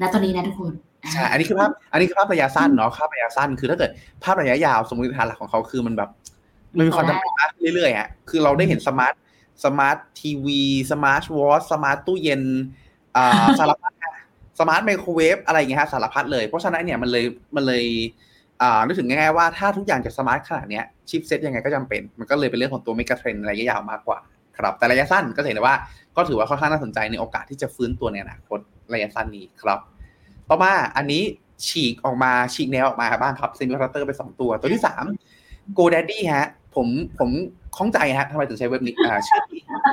[0.02, 0.74] ณตอนนี้นะทุกคน
[1.13, 3.91] ใช่ อันนี้คือภาพ อันนี้คือภาพระยะสั้นเนาะ ภาพระยะสั้น คือถ้าเกิด
[4.24, 6.10] ภาพระยะยาวสมมติฐานหลักของเขาคือมันแบบ
[6.78, 9.13] มันมีความจำเป็นมากขึ้นเรื่อยๆฮะ คือเราได้เห็น smart
[9.66, 12.43] smart TV smart watch smart ตู้เย็น
[13.15, 14.13] อ่า สารพัดฮะ
[14.60, 17.84] smart ไมโครเวฟอะไรอย่างเงี้ยฮะ สารพัดเลย เพราะฉะนั้นเนี่ยมันเลย มันเลย
[18.62, 24.20] อ่า นึกถึงง่ายๆว่าถ้าทุกอย่างจะ smart ขนาดเนี้ยชิปเซ็ตยังไงก็จำเป็น มันก็เลยเป็นเรื่องของตัว megatrend ระยะยาวมากกว่า
[24.58, 25.76] ครับ แต่ระยะสั้นก็จะเห็นได้ว่า
[26.15, 28.60] ก็ถือว่าค่อนข้างน่าสนใจในโอกาสที่จะฟื้นตัวในอนาคต
[28.93, 29.80] ระยะสั้นนี้ครับ
[30.50, 31.24] ต่อมาอันนี้
[31.68, 35.06] ฉีกออกมาฉีกแนวออกมาบ้างครับเซมิคอนดักเตอร์ไปสองตัว ตัวที่สาม
[35.78, 36.88] GoDaddy ฮะ ผม
[37.20, 37.30] ผม
[37.78, 39.42] ข้องใจฮะทำไมถึงใช้เว็บนี้อ่าชื่อ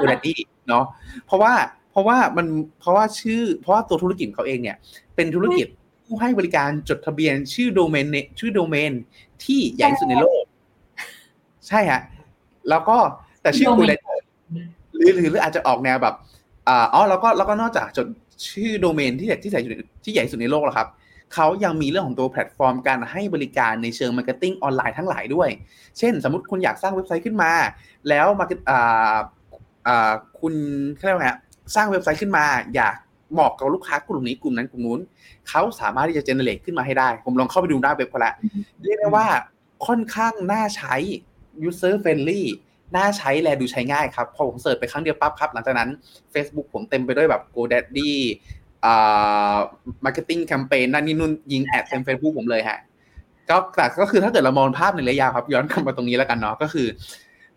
[0.01, 0.35] GoDaddy
[0.69, 0.85] เนาะ
[1.27, 1.53] เพราะว่า
[1.91, 2.47] เพราะว่ามัน
[2.81, 4.77] เพราะว่าชื่อ เพราะว่าตัวธุรกิจเขาเองเนี่ย
[5.17, 5.67] เป็นธุรกิจ
[6.05, 8.93] ผู้ให้บริการจดทะเบียนชื่อ domain name ชื่อโดเมน
[9.45, 10.45] ที่ใหญ่ที่สุดในโลก
[11.69, 12.01] ใช่ฮะ
[12.71, 12.97] แล้วก็
[13.43, 13.99] แต่ชื่อ Domain GoDaddy
[14.95, 16.15] หรือหรือหรืออาจจะออกแนวแบบ
[16.69, 18.07] อ๋อแล้วก็แล้วก็นอกจากจด
[18.49, 19.63] ชื่อโดเมนที่ใหญ่ที่ใหญ่
[20.05, 20.89] ที่ใหญ่สุดในโลกแล้วครับ
[21.35, 25.49] เขายังมีเรื่องของตัวแพลตฟอร์มการให้บริการในเชิง marketing ออนไลน์ทั้งหลายด้วย
[25.99, 27.53] เช่น สมมติคุณอยากสร้างเว็บไซต์ขึ้นมา
[28.09, 29.17] แล้วมาอ่า
[29.87, 30.55] อ่าคุณ
[30.95, 31.39] เขาเรียกว่าไงฮะ
[31.75, 32.45] สร้างเว็บไซต์ขึ้นมา
[32.75, 32.97] อยาก
[33.39, 35.01] บอกกับลูกค้ากลุ่มนี้กลุ่มนั้นกลุ่มนู้น
[35.49, 38.35] เขาสามารถที่จะ generate ขึ้นมาให้ได้ ผมลองเข้าไปดูหน้าเว็บเขาละ
[38.85, 39.27] เรียกได้ว่า
[39.87, 40.95] ค่อนข้างน่าใช้
[41.69, 42.43] user friendly
[42.97, 45.89] น่าใช้แลดูใช้ง่ายครับ พอผมเสิร์ชไปครั้งเดียวปั๊บครับ หลังจากนั้น
[46.35, 48.13] Facebook ผมเต็มไปด้วยแบบ GoDaddy
[48.85, 49.57] อ่า
[50.05, 52.79] marketing campaign นั่นนี่นู่นยิงแอดเต็ม Facebook ผมเลยฮะ
[53.51, 56.87] ก็แต่ก็คือถ้าเกิดเรามองภาพในระยะยาวครับ ย้อนกลับมาตรงนี้แล้วกันเนาะก็คือ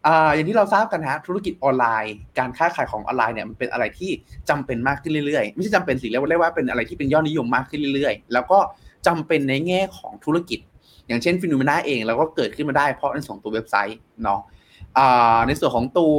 [0.06, 4.12] อ่าอย่างที่เราทราบกันฮะธุรกิจออนไลน์ การค้าขายของออนไลน์เนี่ยมันเป็นอะไรที่
[4.50, 8.60] จำเป็นมากขึ้นเรื่อยๆ ไม่ใช่จำเป็นสิเรียกว่าเรียกว่าเป็นอะไรที่เป็นยอดนิยมมากขึ้นเรื่อยๆ แล้วก็
[9.08, 10.60] จำเป็นในแง่ของธุรกิจ
[11.08, 14.57] อย่างเช่น Finnomena เองเราก็เกิดขึ้นมาได้เพราะในส่วนของตัวเว็บไซต์เนาะอ่า
[15.48, 16.18] ในส่วนของตัว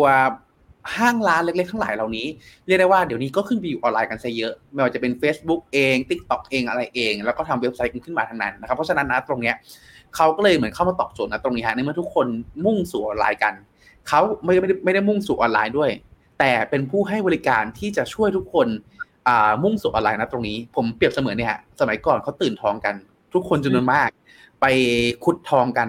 [0.96, 2.26] ห้างร้านเล็กๆ ทั้งหลายเหล่านี้
[2.66, 9.56] เรียกได้ว่าเดี๋ยวนี้ก็ขึ้นไปอยู่ออนไลน์กันซะเยอะ ไม่ว่าจะเป็น Facebook เอง TikTok เองอะไรเอง แล้วก็ทำเว็บไซต์ขึ้นมาทั้งนั้นนะครับ เพราะฉะนั้นนะตรงเนี้ย
[10.16, 12.26] เขาก็เลยเหมือนเข้ามาตอบโจทย์นะตรงนี้ฮะในเมื่อทุกคน
[12.64, 13.54] มุ่งสู่ออนไลน์กัน
[14.08, 15.90] เขาไม่ไม่ได้ไม่ได้มุ่งสู่ออนไลน์ด้วย
[16.38, 18.68] แต่เป็นผู้ให้บริการที่จะช่วยทุกคน
[19.28, 22.94] อ่ามุ่งสู่ออนไลน์นะตรงนี้ ผมเปรียบเสมือนเนี่ยฮะสมัยก่อนเขาตื่นทองกัน
[23.34, 24.08] ทุกคนจำนวนมาก
[24.60, 24.66] ไป
[25.24, 25.88] ขุดทองกัน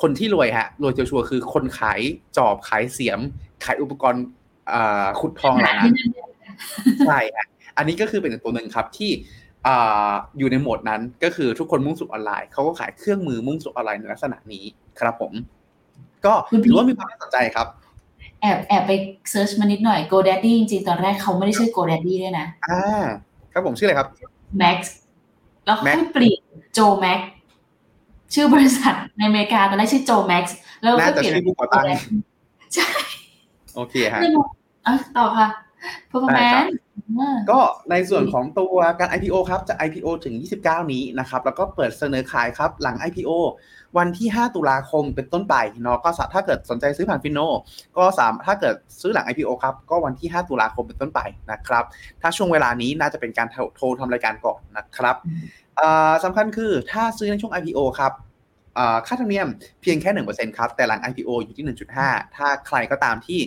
[0.00, 2.00] คนที่รวยฮะรวยชัวร์ๆคือคนขาย
[2.36, 3.20] จอบขายเสียม
[3.64, 4.24] ขายอุปกรณ์
[4.72, 5.92] อ่าขุดทองเหล่านั้น
[7.06, 9.10] ใช่ฮะอันนี้ก็คือเป็นอีกตัวหนึ่งครับที่
[9.66, 14.64] อ่าอยู่ในโหมดนั้นก็คือทุกคนมุ่งสู่ออนไลน์เขาก็ขายเครื่องมือมุ่งสู่ออนไลน์ในลักษณะนี้
[15.00, 15.32] ครับผม
[16.26, 16.34] ก็
[16.64, 17.66] ถือว่ามีความน่าสนใจครับ
[18.40, 18.92] แอบแอบไป
[19.30, 22.82] เซิร์ชมานิดหน่อย GoDaddy จริงๆ ตอนแรกเขาไม่ได้ชื่อ GoDaddy ด้วยนะอ่า
[23.52, 24.08] ครับผมชื่ออะไรครับ
[24.62, 24.78] Max
[25.64, 26.42] แล้วค่อย Max เปลี่ยน
[26.76, 27.20] Joe Max
[28.34, 30.44] ชื่อบริษัทในอเมริกาตอนแรกชื่อ Joe Max
[30.82, 31.84] แล้วก็น่าจะเปลี่ยนชื่อผู้ก่อตั้ง
[32.74, 32.86] ใช่
[33.76, 34.48] โอเคฮะเลยบอก
[34.86, 35.48] อะต่อค่ะ
[36.10, 36.74] performance
[37.18, 43.30] อ่าก็ในส่วนของตัวการ IPO ครับจะ IPO ถึง 29 นี้นะครับแล้วก็เปิดเสนอขายครับหลัง IPO
[43.98, 47.40] วันที่ 5 ตุลาคมเป็นต้นไปเนาะก็สาถ้าเกิดสนใจซื้อผ่านฟินโน
[47.96, 51.84] ก็สามถ้าเกิดซื้อหลัง IPO ครับก็วันที่ 5 ตุลาคมเป็นต้นไปนะครับ
[52.20, 55.44] ถ้าช่วงเวลานี้น่าจะเป็นการโทรโทรทำรายการก่อนนะครับอืม
[55.80, 58.12] อ่าสำคัญคือถ้าซื้อในช่วง IPO ครับ
[58.78, 59.48] อ่าค่าธรรมเนียม
[59.82, 61.64] เพียงแค่ 1%ครับแต่หลัง IPO อยู่ที่
[62.04, 63.40] 1.5 ถ้าใครก็ตามที่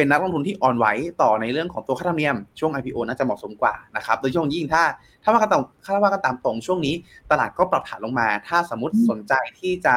[0.00, 0.86] เป็นนักลงทุนที่อ่อนไหว
[1.22, 4.82] ต่อในเรื่องของตัวค่าธรรมเนียม ช่วง IPO น่าจะเหมาะสมกว่านะครับโดยเฉพาะยิ่งถ้า
[5.22, 6.94] ถ้าว่ากันตามถ้าว่ากันตามตรงช่วงนี้
[7.30, 9.96] ตลาดก็ปรับฐานลงมา ถ้าสมมติสนใจที่จะ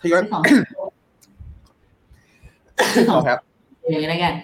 [0.00, 0.42] ทยอยซื้อของ
[2.94, 3.38] ซื้อของครับ
[3.90, 4.34] อย่างนี้แล้วกัน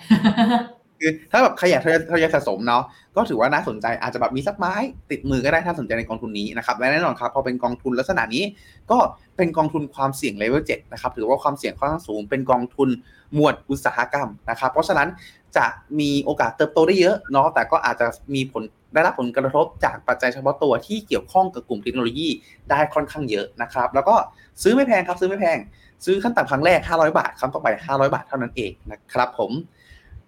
[1.03, 2.83] คือถ้าแบบใครอยากทยอยสะสมเนาะ
[3.17, 4.75] ก็ถือว่าน่าสนใจอาจจะแบบมีสักไม้
[5.11, 8.45] ติดมือก็ได้ถ้าสนใจในกองทุนนี้นะครับและแน่นอนครับพอเป็นกองทุนลักษณะนี้
[8.91, 8.99] ก็
[9.37, 12.89] เป็นกองทุนความเสี่ยงเลเวล7นะครับถือว่าความเสี่ยงค่อนข้างสูงเป็นกองทุน
[13.35, 15.09] หมวดอุตสาหกรรมนะครับ เพราะฉะนั้น
[15.57, 15.67] จะ
[16.01, 18.63] มีโอกาสเติบโตได้เยอะเนาะแต่ก็อาจจะมีผล
[18.95, 22.29] ได้รับผลกระทบจากปัจจัยเฉพาะตัวที่เกี่ยวข้องกับกลุ่มเทคโนโลยี
[22.71, 24.15] ได้ค่อนข้างเยอะนะครับ แล้วก็
[24.63, 25.59] ซื้อไม่แพงครับซื้อไม่แพง
[26.05, 29.51] ซื้อขั้นต่ำครั้งแรก 500 บาทครั้งต่อไป 500 บาทเท่านั้นเองนะครับผม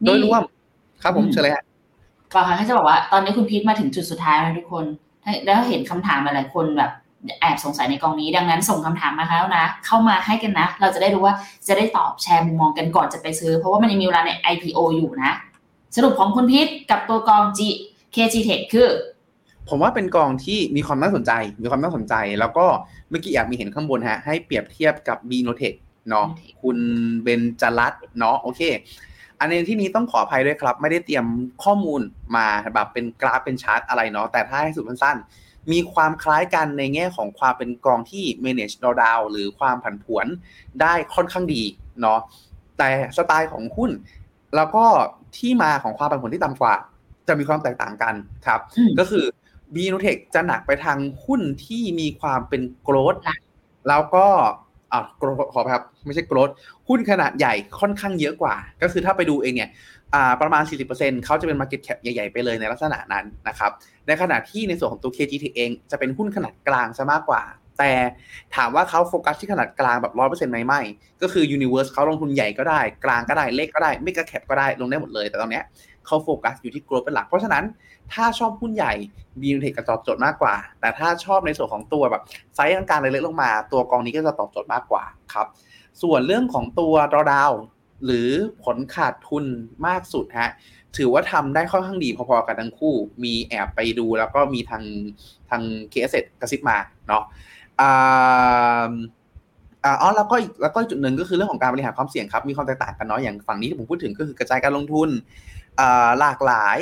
[0.05, 0.43] โดยรวม
[1.05, 1.65] ครับผมอืมเชิญเลยฮะ
[2.35, 4.85] ก่อนค่ะก็จะบอกว่าตอนนี้คุณพีทมาถึงจุดสุดท้ายแล้วทุกคน
[5.47, 6.91] แล้วเห็นคำถามหลายๆคนแบบ
[7.41, 11.35] แอบสงสัยในกองนี้ดังนั้นส่งคำถามมาแล้วนะ เข้ามาให้กันนะ เราจะได้รู้ว่า
[11.69, 15.33] จะได้ตอบแชร์มุมมองกันก่อนจะไปซื้อ เพราะว่ามันยังมีเวลาใน IPO อยู่นะ
[15.97, 17.61] สรุปของคุณพีทกับตัวกอง G
[18.15, 18.89] KG Tech คือ
[19.69, 22.67] ผมว่าเป็นกองที่มีความน่าสนใจ มีความน่าสนใจ แล้วก็
[23.11, 25.77] เมื่อกี้แอบมีเห็นข้างบนฮะให้เปรียบเทียบกับ b n o t e c h
[26.09, 26.79] เนาะ Binotech คุณ
[27.23, 28.61] เบนจรัตน์เนาะโอเค
[29.41, 31.27] อันในที่นี้ต้องขออภัยด้วยครับ ไม่ได้เตรียม
[31.65, 32.01] ข้อมูล
[32.37, 40.27] มาแบบเป็นกราฟเป็นชาร์ตอะไรเนาะแต่ถ้าให้สุดสั้นๆมีความคล้ายกันในแง่ของความเป็นกองที่ manage drawdown หรือความผันผวน
[40.81, 41.63] ได้ค่อนข้างดี
[42.01, 42.21] เนาะ
[42.79, 43.91] แต่สไตล์ของหุ้น
[44.57, 44.85] แล้วก็
[45.39, 46.75] ที่มาของความผันผวนที่ต่ำกว่า
[47.29, 48.15] จะมีความแตกต่างกัน
[48.47, 49.25] ครับอืมก็คือ
[49.75, 53.41] b n o t e c h จะหนักไปทางหุ้นที่มีความเป็นโกรดหลัก
[53.89, 54.27] แล้วก็
[54.93, 55.01] อ่า
[55.55, 56.51] ขอครับไม่ใช่โกรด
[56.89, 59.71] หุ้นขนาดใหญ่ค่อนข้างเยอะกว่า ก็คือถ้าไปดูเองเนี่ย
[60.15, 60.63] อ่าประมาณ
[60.95, 63.71] 40%เขาจะเป็น market cap ใหญ่ ๆ ไปเลยในลักษณะนั้นนะครับ
[64.07, 67.43] ในขณะที่ในส่วนของตัว KGT เอง จะเป็นหุ้นขนาดกลางซะมากกว่า
[67.79, 67.93] แต่
[68.57, 70.81] ถามว่าเขาโฟกัสที่ขนาดกลางแบบ 100%ไหมไม่
[71.23, 75.65] ก็คือ Universe เขาลงทุนใหญ่ก็ได้ กลางก็ได้ เล็กก็ได้ micro cap ก็ได้ ลงได้หมดเลย แต่ตอนเนี้ย
[76.07, 77.65] เขาโฟกัสอยู่ที่ growth เป็นหลัก เพราะฉะนั้น
[78.13, 78.93] ถ้าชอบหุ้นใหญ่
[79.41, 82.23] b n t e c h จะตอบโจทย์มากกว่า แต่ถ้าชอบในส่วนของตัวแบบ
[82.55, 85.47] ไซส์กลางๆเล็กๆลงมา ตัวกองนี้ก็จะตอบโจทย์มากกว่าครับ
[86.03, 87.57] ส่วนเรื่องของตัว drawdown
[88.05, 88.31] หรือ
[88.65, 89.45] ผลขาดทุน
[89.87, 90.51] มากสุดฮะ
[90.97, 94.83] ถือว่าทำได้ค่อนข้างดีพอๆกันทั้งคู่ มีแอบไปดูแล้วก็มีทาง
[95.51, 95.63] ทาง
[95.93, 97.23] KS กระซิบมาเนาะ
[97.81, 98.93] อ่า
[99.85, 105.09] อ๋อแล้วก็อีกแล้วก็อีกจุดหนึ่งก็คือเรื่องของการบริหารความเสี่ยงครับ มีความแตกต่างกันเนาะอย่างฝั่งนี้ที่ผมพูดถึงก็คือกระจายการลงทุน
[106.21, 106.79] หลากหลาย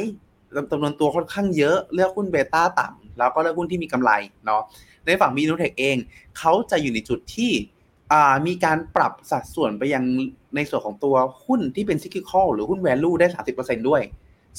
[0.70, 4.10] จำนวนตัวค่อนข้างเยอะเลือกหุ้นเบต้าต่ำแล้วก็เลือกหุ้นที่มีกำไร
[4.46, 4.62] เนาะ
[5.06, 5.96] ในฝั่งมีนูเทคเอง
[6.38, 7.52] เขาจะอยู่ในจุดที่
[8.12, 10.04] อ่ามีการปรับสัดส่วนไปยัง
[10.56, 11.14] ในส่วนของตัว
[11.44, 13.26] หุ้นที่เป็น cyclical หรือหุ้น value ได้
[13.56, 14.02] 30%ด้วย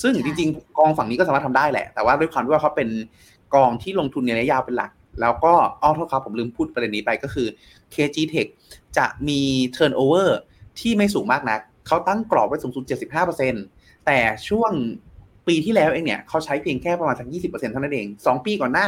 [0.01, 2.89] ซึ่งใช่จริงๆ กองฝั่งนี้ก็สามารถทำได้แหละ แต่ว่าด้วยความที่ว่าเขาเป็น
[3.55, 7.47] กองที่ลงทุนในระยะยาวเป็นหลัก แล้วก็อ้อโทษครับผมลืมพูดประเด็นนี้ไปก็คือ
[7.93, 8.47] KG Tech
[8.97, 9.41] จะมี
[9.75, 10.29] turnover
[10.79, 12.83] ที่ไม่สูงมากนัก เขาตั้งกรอบไว้สูงสุด
[13.45, 14.71] 75%แต่ช่วง
[15.47, 18.87] ปีที่แล้วเองเนี่ยเขาใช้เพียงแค่ประมาณสัก20%เท่านั้นเอง 2 ปีก่อนหน้า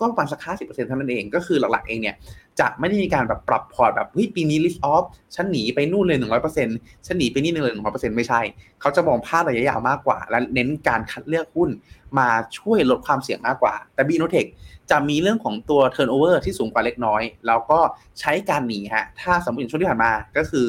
[0.00, 2.16] ก็ประมาณสัก50%เท่านั้นเอง ก็คือหลักๆเองเนี่ย
[2.60, 6.18] จะไม่ได้มีการแบบปรับพอร์ตแบบเฮ้ยปีนี้ list off ฉันหนีไปนู่นเลย
[6.62, 8.40] 100%ฉันหนีไปนี่เลย100%ไม่ใช่
[8.80, 11.70] เขาจะมองภาพระยะยาวมากกว่า และเน้นการคัดเลือกหุ้น
[12.18, 12.28] มา
[12.58, 14.46] ช่วยลดความเสี่ยงมากกว่า แต่ b ีโนเทค
[14.90, 17.78] จะมีเรื่องของตัว turnover ที่สูงกว่าเล็กน้อย แล้วก็
[18.20, 20.66] ใช้การหนีฮะถ้าสมมติอย่างช่วงที่ผ่านมาก็คือ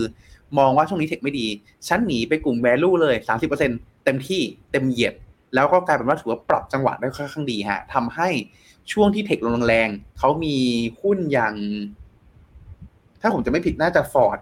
[0.58, 1.48] มองว่าช่วงนี้เทคไม่ดี
[1.88, 3.16] ฉันหนีไปกลุ่ม value เลย
[3.60, 4.42] 30%เต็มที่
[4.72, 5.14] เต็มเหยียด
[5.56, 8.30] แล้วก็กลายเป็นว่าถือว่าปรับจังหวะได้ค่อนข้างดีฮะทำให้
[8.92, 9.90] ช่วงที่เทคลงแรง
[10.20, 10.56] เขามี
[11.02, 11.54] หุ้นอย่าง
[13.22, 14.40] ถ้าผมจะไม่ผิดน่าจะ Ford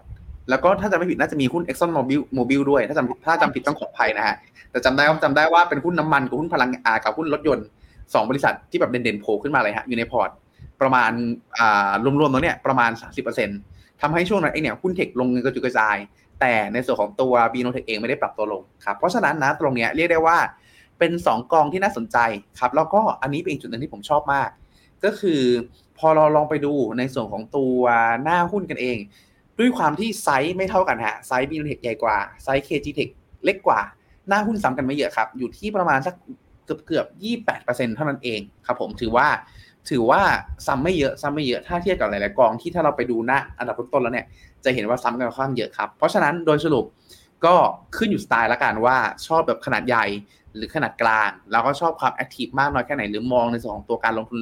[0.50, 4.36] แล้วก็ถ้าจะไม่ผิดน่าจะมีหุ้น Exxon Mobil Mobil ด้วย ถ้าจำถ้าจำผิดต้องขออภัยนะฮะ
[4.70, 7.66] แต่จำได้ว่าจำได้ว่าเป็นหุ้นน้ำมันกับหุ้นพลังอ่ากับหุ้นรถยนต์
[8.14, 10.30] สองบริษัทที่แบบเด่นๆโผล่ขึ้นมาเลยฮะอยู่ในพอร์ต
[10.80, 11.12] ประมาณ
[11.58, 11.90] อ่า
[12.20, 12.90] รวมๆแล้วเนี่ยประมาณ
[13.36, 15.96] 30% ทำให้ช่วงนั้นเองเนี่ยหุ้นเทคลงเงินกระจุยกระจาย
[16.40, 20.38] แต่ในส่วนของตัวบีโนเทคเองไม่ได้ปรับตัวลงครับเพราะฉะนั้นนะตรงเนี้ยเรียกได้ว่า
[20.98, 22.18] เป็น 2 กองที่น่าสนใจ
[22.58, 24.48] ครับแล้วก็อันนี้เป็นอีกจุดหนึ่งที่ผมชอบมาก
[25.04, 25.42] ก็คือ
[25.98, 27.82] พอเราลองไปดูในส่วนของตัว
[28.22, 28.98] หน้าหุ้นกันเอง
[29.58, 33.08] ด้วยความที่ไซส์ไม่เท่ากันฮะ size B-INNOTECH ใหญ่กว่า size K-GTECH
[33.44, 33.80] เล็กกว่า
[34.28, 36.14] หน้าหุ้นซ้ำกันไม่เยอะครับ อยู่ที่ประมาณสัก
[36.64, 39.28] เกือบเกือบยี่แปดเปอร์เซ็นต์เท่านั้นเองครับผมถือว่า
[39.90, 40.22] ถือว่า
[40.66, 44.26] ซ้ำไม่เยอะซ้ำไม่เยอะถ้าเทียบกับหลายๆกองที่ถ้าเราไปดูหน้าอันดับต้นๆแล้วเนี่ย
[44.64, 46.84] จะเห็นว่าซ้ำกันค่อนข้างเยอะครับ เพราะฉะนั้นโดยสรุป
[47.44, 47.54] ก็
[47.96, 50.04] ขึ้นอยู่สไตล์ละกันว่าชอบแบบขนาดใหญ่
[50.54, 54.40] หรือขนาดกลาง แล้วก็ชอบความ active มากน้อยแค่ไหน หรือมองในส่วนของตัวการลงทุน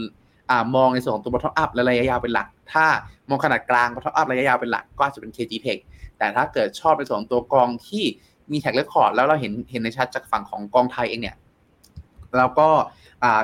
[0.51, 2.87] อ่ามองในส่วนของตัว bottom up และระยะยาวเป็นหลัก ถ้า
[3.29, 5.79] มองขนาดกลาง bottom up ระยะยาวเป็นหลัก ก็อาจจะเป็น K-GTECH
[6.19, 8.05] แต่ถ้าเกิดชอบในส่วนของตัวกองที่
[8.53, 11.37] มี track record แล้วเราเห็นเห็นในชัดจากฝั่งของกองไทยเองเนี่ย
[12.39, 12.69] แล้วก็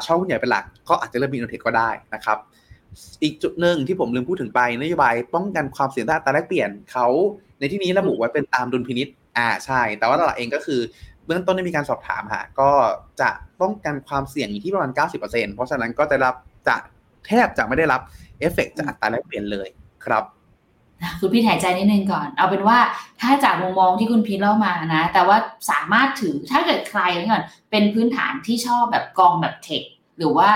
[0.04, 2.38] ชอบหุ้นใหญ่เป็นหลักก็อาจจะเลือก B-INNOTECH ก็ได้นะครับ
[3.22, 7.06] อีกจุดหนึ่งที่ผมลืมพูดถึงไปนโยบายป้องกันความเสี่ยงด้านอัตราแลกเปลี่ยนเขา
[7.58, 10.80] ในที่นี้ระบุไว้เป็นตามดุลพินิษอ่าใช่ แต่ว่าตลาดเองก็คือ
[11.26, 12.70] เบื้องต้นได้มีการสอบถามฮะก็
[13.20, 15.20] จะป้องกันความเสี่ยงอยู่ที่ประมาณ 90%
[15.54, 16.34] เพราะฉะนั้นก็จะรับ
[16.68, 16.76] จะ
[17.26, 18.00] แทบจะไม่ได้รับ
[18.38, 19.68] เอฟเฟกจากอัตราแลกเปลี่ยนเลย
[20.04, 20.24] ครับ
[21.20, 22.78] คุณพี่หายใจนิดนึงก่อน เอาเป็นว่า
[23.20, 25.36] ถ้าจากมุมมองที่คุณพีทเล่ามานะ แต่ว่า
[25.70, 29.82] สามารถถือถ้าเกิดใครก่อนเป็นพื้นฐานที่ชอบแบบกองแบบเทค
[30.18, 30.48] หรือว่า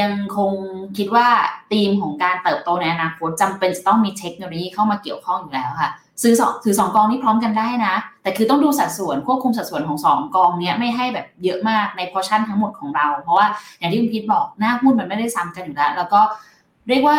[0.00, 0.52] ยังคง
[0.96, 1.28] คิดว่า
[1.72, 5.90] ธีมของการเติบโตในอนาคตจำเป็นจะต้องมีเทคโนโลยีเข้ามาเกี่ยวข้องอยู่แล้วค่ะ
[6.22, 13.46] ซื้อสองถือสองกองนี้พร้อมกันได้นะ แต่คือต้องดูสัดส่วนควบคุมสัดส่วนของสองกองเนี้ยไม่ให้แบบเยอะมากในพอชั่นทั้งหมดของเรา เพราะว่า
[13.78, 16.20] อย่างที่คุณพีทบอกหน้าหุ้นมันไม่ได้ซ้ำกันอยู่แล้ว แล้วก็
[16.88, 17.18] เรียกว่า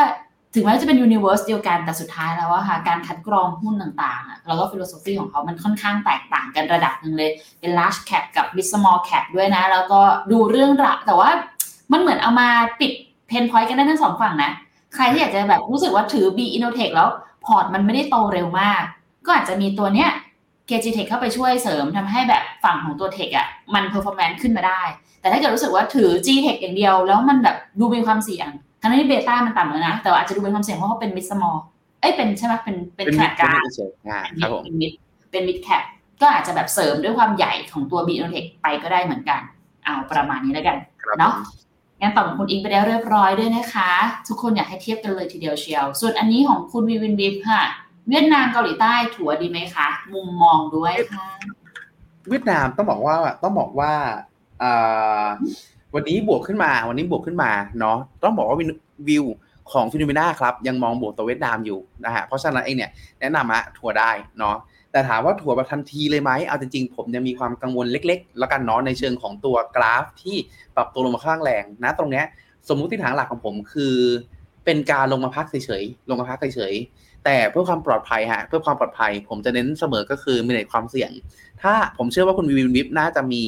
[0.53, 11.29] ถึงแม้จะเป็น universe เดียวกันแต่สุดท้ายแล้วอะค่ะการคัดกรองหุ้นต่างๆแล้วก็ philosophy ของเขามันค่อนข้างแตกต่างกันระดับหนึ่งเลย เป็น large cap กับ mid small cap ด้วยนะ แล้วก็ดูเรื่องระแต่ว่า
[11.91, 12.91] มันเหมือนเอามาปิด
[13.27, 14.51] pain point กันได้ทั้งสองฝั่งนะ
[14.95, 17.09] ใครที่อยากจะแบบรู้สึกว่าถือ B-INNOTECH แล้ว
[17.45, 18.81] พอร์ตมันไม่ได้โตเร็วมาก
[19.25, 20.09] ก็อาจจะมีตัวเนี้ย
[20.69, 24.81] K-GTECH เข้าไปช่วยเสริมทำให้แบบฝั่งของตัว Tech อะมัน performance ขึ้นมาได้
[25.21, 28.49] แต่ถ้าเกิดรู้สึกว่าถือ G Tech อย่างเดียว แล้วมันแบบดูมีความเสี่ยง
[28.81, 31.57] ทั้งที่ beta มันต่ำแล้วนะ แต่ว่าอาจจะดูเป็นความเสี่ยงเพราะเขาเป็น mid small
[32.01, 33.63] เอ้ยเป็นใช่ไหมเป็นเป็นขนาดกลาง
[34.41, 34.93] ครับผมเป็น mid
[35.31, 35.83] เป็น mid cap
[36.21, 39.41] ก็อาจจะแบบเสริมด้วยความใหญ่ของตัว B Innotech ไปก็ได้เหมือนกัน
[39.83, 40.77] เอาประมาณนี้แล้วกัน
[41.19, 41.33] เนาะ
[42.01, 43.91] งั้นตอบของคุณอิงไปแล้วเรียบร้อยด้วยนะคะ
[44.27, 47.61] ทุกคนอยากให้เทียบกันเลยทีเดียวเชียว ส่วนอันนี้ของคุณวีวินวิบค่ะ
[48.09, 51.27] เวียดนามเกาหลีใต้ถัวดีไหมคะ มุมมองด้วยค่ะ
[52.29, 53.91] เวียดนามต้องบอกว่าต้องบอกว่า
[55.95, 58.57] วันนี้บวกขึ้นมา วันนี้บวกขึ้นมาเนาะต้องบอกว่า
[59.09, 59.25] วิว
[59.71, 64.55] ของฟิโนเมนาครับยังมองบวกตัวเวียดนามอยู่นะฮะเพราะฉะนั้นเองเนี่ยแนะนำอะถั่วได้เนาะ
[64.91, 70.37] แต่ถามว่าถั่วแบบทันทีเลยไหมเอาจริงๆ ผมยังมีความกังวลเล็กๆ แล้วกันเนาะในเชิงของตัวกราฟที่
[70.75, 72.25] ปรับตัวลงมาข้างแรงนะตรงเนี้ย
[72.69, 73.95] สมมุติฐานหลักของผมคือ
[74.65, 81.11] เป็นการลงมาพักเฉยๆลงมาพักเฉยๆแต่เพื่อความปลอดภัยฮะเพื่อความปลอดภัย ผมจะเน้นเสมอก็คือมีในความเสี่ยง
[81.61, 83.43] ถ้าผมเชื่อว่าคุณวิววิบน่าจะมี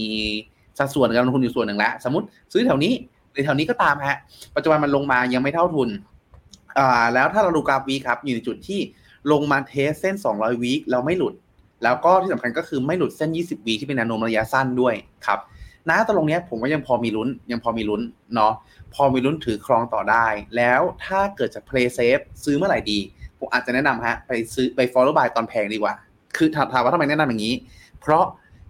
[0.81, 2.93] สัดส่วนการลงทุนอยู่ส่วนหนึ่งแล้วสมมติซื้อแถวนี้
[3.31, 4.17] หรือแถวนี้ก็ตามฮะ
[4.55, 5.89] ปัจจุบันมันลงมายังไม่เท่าทุน
[6.77, 8.79] อ่าแล้วถ้าเราดูกราฟวีครับอยู่ในจุดที่
[9.31, 11.33] ลงมาเทสเส้น 200วีคแล้วไม่หลุด
[11.83, 15.39] แล้วก็ที่สำคัญก็คือไม่หลุดเส้น 20วีที่เป็นแนวโน้มระยะสั้นด้วยครับ
[15.89, 18.01] นะตรงนี้ผมว่ายังพอมีลุ้นยังพอมีลุ้น
[18.35, 18.53] เนาะ
[18.93, 20.27] พอมีลุ้นถือครองต่อได้
[20.57, 22.99] แล้วถ้าเกิดจะ play safe ซื้อเมื่อไหร่ดี
[23.39, 25.93] ผมอาจจะแนะนำฮะไปซื้อไป follow buy ตอนแพงดีกว่า
[26.37, 27.55] คือถามว่าทำไมแนะนำอย่างนี้
[28.01, 28.23] เพราะ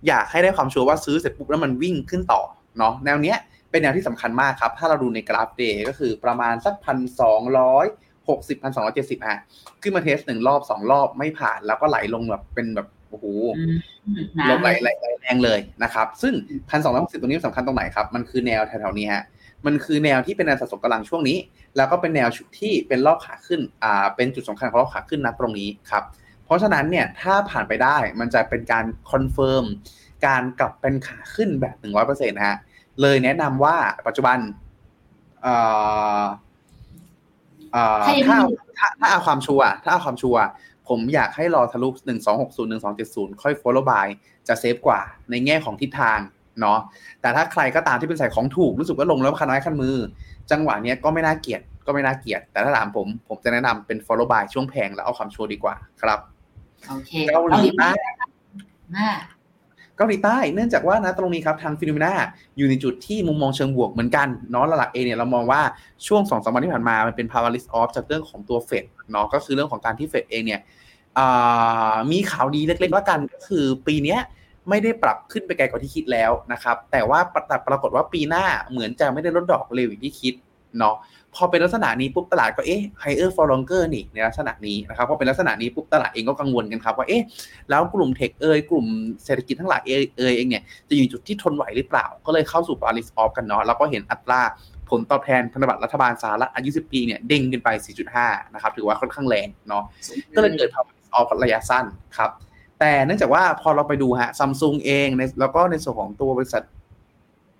[0.07, 2.41] อยากให้ได้ความชัวร์ว่าซื้อเสร็จปุ๊บแล้วมันวิ่งขึ้นต่อ
[2.77, 3.37] เนาะแนวเนี้ย
[3.71, 7.85] เป็นแนวที่สำคัญมากครับ ถ้าเราดูในกราฟ day ก็คือประมาณสักพันสองร้อย
[8.29, 9.39] หกสิบพันสองร้อยเจ็ดสิบฮะ
[9.81, 13.25] ขึ้นมา test หนึ่งรอบสองรอบไม่ผ่าน แล้วก็ไหลลงแบบเป็นแบบโอ้โห
[14.49, 14.89] ลงไหลไหล
[15.21, 16.33] แรงเลยนะครับ ซึ่ง
[16.69, 19.23] พันสองร้อยหกสิบตรงนี้สำคัญตรงไหนครับ มันคือแนวแถวๆนี้ฮะ
[19.65, 21.37] มันคือแนวที่เป็นแนวสะสมกำลังช่วงนี้
[21.77, 22.29] แล้วก็เป็นแนว
[22.59, 29.65] ที่เป็นรอบขาขึ้นอ่าเป็นจุดสำคัญของรอบขาขึ้นนะตรงนี้ครับเพ ราะฉะนั้นเนี่ยถ้าผ่านไปได้มันจะเป็นการคอนเฟิร์ม
[30.25, 32.57] การกลับเป็นขาขึ้นแบบหนึ่งร้อยเปอร์เซ็นต์ฮะ
[33.01, 33.75] เลยแนะนำว่า
[34.07, 34.37] ปัจจุบัน
[35.41, 35.55] เอ่
[36.21, 36.23] อ
[37.71, 40.41] เอ่อถ้ายังถ้าไม่มีถ้าถ้าเอาความชัวร์ถ้าเอาความชัวร์
[40.89, 44.07] ผมอยากให้รอทะลุหนึ่งสองหกศูนย์หนึ่งสองเจ็ดศูนย์ค่อย follow buy
[44.47, 46.19] จะ safe กว่าในแง่ของทิศทาง
[46.61, 46.79] เนาะ
[47.21, 49.95] แต่ถ้าใครก็ตามที่เป็นสายของถูกรู้สึกว่าลงแล้วคันไม้คันมือ
[50.51, 56.19] จังหวะเนี้ยก็ไม่น่าเกลียดก็ไม่น่าเกลียดแต่ถ้าถามผม ผมจะแนะนำเป็น follow buy ซื้อแพงแล้วเอาความชัวร์ดีกว่าครับ
[56.89, 57.89] โอเคเกาหลีใต้
[58.93, 59.09] หน้า
[59.97, 62.13] เกาหลีใต้เนื่องจากว่านะตรงนี้ครับทางฟิโนเมนา
[62.57, 65.61] อยู่ในจุดที่มุมมองเชิงบวกเหมือนกันเนาะหลักๆเองเนี่ยเรามองว่า
[66.07, 70.61] ช่วงสองสามวันที่ผ่านมามันเป็น power list off จากเรื่องของตัวเฟดเนาะก็คือเรื่องของการที่เฟดเองเนี่ย
[71.17, 74.19] อ่ามีข่าวดีเล็กๆแล้วกันก็คือปีเนี้ย
[74.69, 80.33] ไม่ได้ปรับขึ้นไปไกลกว่าที่คิดแล้วนะครับ แต่ว่าแต่ปรากฏว่าปีหน้าเหมือนจะไม่ได้ลดดอกเร็วอย่างที่คิด
[80.79, 80.95] เนาะ
[81.35, 87.23] พอเป็นลักษณะนี้ปุ๊บตลาดก็เอ๊ะ higher for longer นี่ในลักษณะนี้นะครับพอเป็นลักษณะนี้ปุ๊บตลาดเองก็กังวลกันครับว่าเอ๊ะ
[87.69, 88.85] แล้วกลุ่มเทคเอยกลุ่ม
[89.25, 94.41] เศรษฐกิจทั้งหลายเอยเอยเองเนี่ยจะอยู่จุดที่ทนไหวหรือเปล่า ก็เลยเข้าสู่ปาริสออฟกันเนาะแล้วก็เห็นอัตรา
[94.89, 97.69] ผลตอบแทนพันธบัตรรัฐบาลสหรัฐอายุ 10 ปีเนี่ยเด้งขึ้นไป
[98.11, 99.83] 4.5 นะครับถือว่าค่อนข้างแรงเนาะ
[100.35, 101.85] ก็เลยเกิดภาวะออฟระยะสั้น
[102.17, 102.31] ครับ
[102.79, 105.07] แต่เนื่องจากว่าพอเราไปดูฮะซัมซุงเอง
[105.39, 106.63] แล้วก็ในส่วนของตัวบริษัท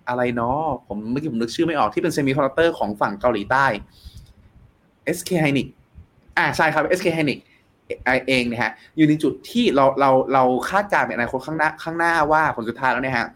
[0.08, 3.66] อะไรเนาะผมเมื่อกี้ผมนึกชื่อไม่ออกที่เป็นเซมิคอนดักเตอร์ของฝั่งเกาหลีใต้
[5.16, 5.68] SK Hynix
[6.38, 7.38] อ่าใช่ครับ SK Hynix
[8.28, 13.28] เองนะฮะอยู่ในจุดที่เราเราเราคาดการณ์ในอนาคตข้างหน้าข้างหน้าว่าผลสุดท้ายแล้วเนี่ยฮะ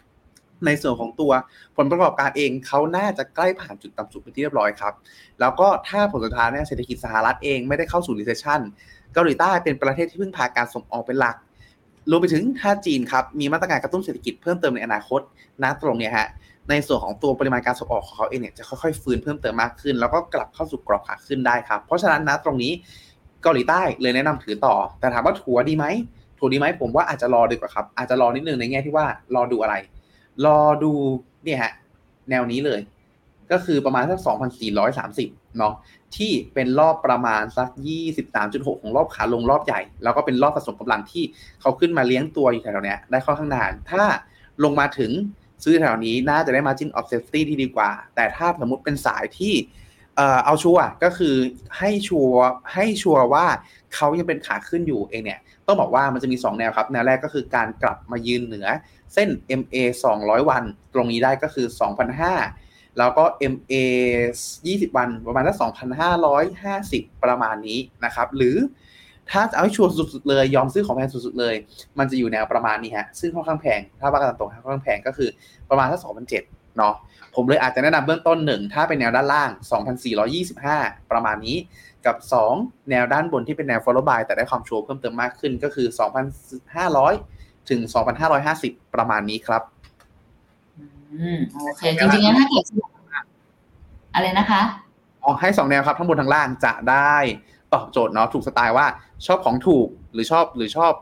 [0.67, 1.33] ในส่วนของตัว
[1.77, 4.95] ผลประกอบการเองเขาน่าจะใกล้ผ่านจุดต่ำสุดเป็นที่เรียบร้อยครับ
[5.41, 8.61] แล้วก็ถ้าผลสุดท้ายเนี่ยเศรษฐกิจสหรัฐเองไม่ได้เข้าสู่ recession
[9.15, 11.37] เกาหลีใต้เป็นประเทศที่พึ่งพาการส่งออกเป็นหลัก
[12.11, 15.21] รวมไปถึงถ้าจีนครับมีมาตรการกระตุ้นเศรษฐกิจเพิ่มเติมในอนาคต
[15.63, 16.29] นะตรงเนี่ยฮะ
[16.71, 22.73] ในส่วนของตัวปริมาณการส่งออกของเขาเองเนี่ยจะค่อยๆ ฟื้นเพิ่มเติมมากขึ้น แล้วก็กลับเข้าสู่กรอบขาขึ้นได้ครับ เพราะฉะนั้นนะตรงนี้
[23.43, 25.87] เกาหลีใต้เลยแนะนำถือต่อ แต่ถามว่าถัวดีไหม
[26.39, 29.75] ถัวดีไหมผมว่าอาจจะรอดีกว่าครับ อาจจะรอนิดนึงในแง่ที่ว่ารอดูอะไร
[30.45, 30.93] รอดู
[31.45, 31.73] เนี่ยฮะ
[32.31, 32.81] แนวนี้เลย
[33.51, 34.21] ก็คือประมาณสัก
[34.89, 35.75] 2,430 เนาะ
[36.17, 37.69] ที่เป็นรอบประมาณสัก
[38.27, 41.25] 23.6 ของรอบขาลงรอบใหญ่ แล้วก็เป็นรอบผสมกำลังที่
[41.61, 44.03] เขาขึ้นมาเลี้ยงตัวอยู่แถวๆเนี้ยได้ค่อนข้างนาน ถ้า
[44.65, 45.11] ลงมาถึง
[45.65, 49.55] ซื้อแถวนี้น่าจะได้ margin of safety ที่ดีกว่า แต่ถ้าสมมติเป็นสายที่
[50.45, 51.37] เอาชัวร์ก็คือ
[51.79, 52.45] ให้ชัวร์
[52.75, 53.47] ให้ชัวร์ว่า
[53.95, 58.67] เขายังเป็นขาขึ้นอยู่เองเนี่ย ต้องบอกว่ามันจะมี 2 แนวครับแนวแรกก็คือการกลับมายืนเหนือ
[59.15, 59.29] เส้น
[59.61, 59.77] MA
[60.15, 60.63] 200 วัน
[60.95, 61.67] ตรงนี้ได้ก็คือ
[62.33, 63.75] 2,500แล้วก็ MA
[64.37, 65.57] 20 วันประมาณสัก
[66.39, 68.57] 2,550 ประมาณนี้นะครับ หรือ
[69.31, 71.55] ถ้าจะเอาให้ชัวร์สุดๆเลย ยอมซื้อของแพงสุดๆเลย
[71.99, 75.29] มันจะอยู่แนวประมาณนี้ฮะ ซึ่งค่อนข้างแพง ถ้าว่ากันตรงๆค่อนข้างแพงก็คือ
[75.71, 76.95] ประมาณสัก2,007เนาะ
[77.35, 79.51] ผมเลยอาจจะแนะนำเบื้องต้นหนึ่งถ้าเป็นแนวด้านล่าง
[80.31, 81.57] 2,425 ประมาณนี้
[82.07, 82.17] กับ
[82.53, 85.87] 2 แนวด้านบนที่เป็นแนว follow by แต่ได้ความชัวร์เพิ่มเติมมากขึ้นก็คือ
[86.99, 87.81] 2,500 ถึง
[88.39, 89.63] 2,550 ประมาณนี้ครับ
[90.79, 92.65] อืม โอเค จริงๆแล้วถ้าเกิด
[94.15, 94.63] อะไรนะคะ
[95.25, 97.17] ออกให้ 2 แนวครับทั้งบนทั้งล่างจะได้
[97.77, 98.87] ตอบโจทย์เนาะถูกสไตล์ว่า
[99.27, 100.93] ชอบของถูกหรือชอบหรือชอบ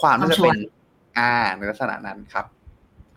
[0.00, 0.56] ความน่าจะเป็น
[1.18, 2.44] อ่าในลักษณะนั้นครับ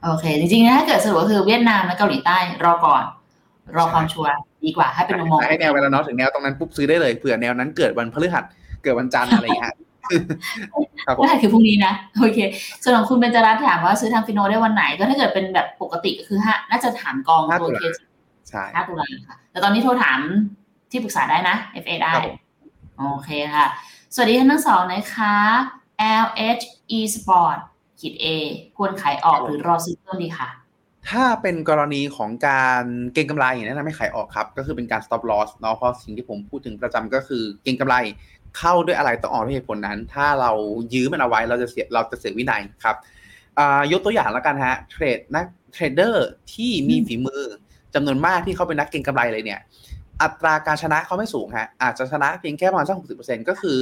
[0.03, 3.03] โอเค จริงๆถ้าเกิดสรุปก็คือเวียดนามและเกาหลีใต้รอก่อน
[3.77, 4.31] รอความชัวร์
[4.65, 8.43] ดีกว่าให้เป็นมุมมองให้แนวไปแล้วเนาะถึงแนวตรงนั้นปุ๊บซื้อได้เลยเผื่อแนวนั้นเกิดวันพฤหัส
[8.83, 9.75] เกิดวันจันทร์อะไรอย่างเงี้ย
[11.05, 12.39] ครับผมได้คือพรุ่งนี้นะโอเค
[12.83, 17.95] ส่วนของคุณเบญจรัตน์ถามว่าซื้อทางฟิโนได้วันไหนก็ถ้าเกิดเป็นแบบปกติก็คือห้าน่าจะถามกองห้าตัวตุลาเคส
[18.49, 20.19] ใช่ห้าตุลาค่ะแต่ตอนนี้โทรถาม
[20.91, 22.37] ที่ปรึกษาได้นะ FA ได้ครับผม
[22.99, 23.65] โอเคค่ะ
[24.13, 25.35] สวัสดีท่านทั้งสองนะคะ
[26.23, 26.63] LH
[26.97, 27.57] eSport
[27.99, 28.25] ขีด A
[28.77, 30.49] ควรขายออกหรือรอซื้อเพิ่มดีค่ะ
[31.09, 32.83] ถ้าเป็นกรณีของการ
[33.13, 37.95] เก็งกำไรแนะนำให้ขายออกครับ ก็คือเป็นการ stop loss เนาะเพราะสิ่งที่ผมพูดถึงประจำก็คือเก็งกำไร
[38.57, 40.51] เข้าด้วยอะไรต้องออกด้วยเหตุผลนั้น ถ้าเรา
[40.93, 42.95] ยื้อมันเอาไว้เราจะเสียเราจะเสียวินัยครับ
[43.59, 47.43] อ่ายกตัวอย่างแล้วกันฮะเทรดนักเทรดเดอร์ที่มีฝีมือ
[47.95, 49.59] จำนวนมากที่เขาเป็นนักเก็งกำไรเลยเนี่ย
[50.21, 53.77] อัตราการชนะเขาไม่สูงฮะอาจจะชนะเพียงแค่ประมาณสักหกสิบเปอร์เซ็นก็คือ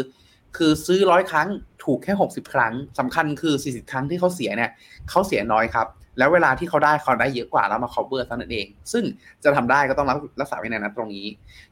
[0.57, 1.47] คือซื้อร้อยครั้ง
[1.83, 4.71] ถูกแค่หกสิบครั้งสำคัญคือสี่สิบครั้งที่เขาเสียเนี่ย
[5.09, 9.03] เขาเสียน้อยครับแล้วเวลาที่เขาได้เขาได้เยอะกว่าแล้วมา cover เท่านั้นเอง ซึ่ง
[9.43, 11.25] จะทำได้ก็ต้องรักรักษาไว้ในนั้นตรงนี้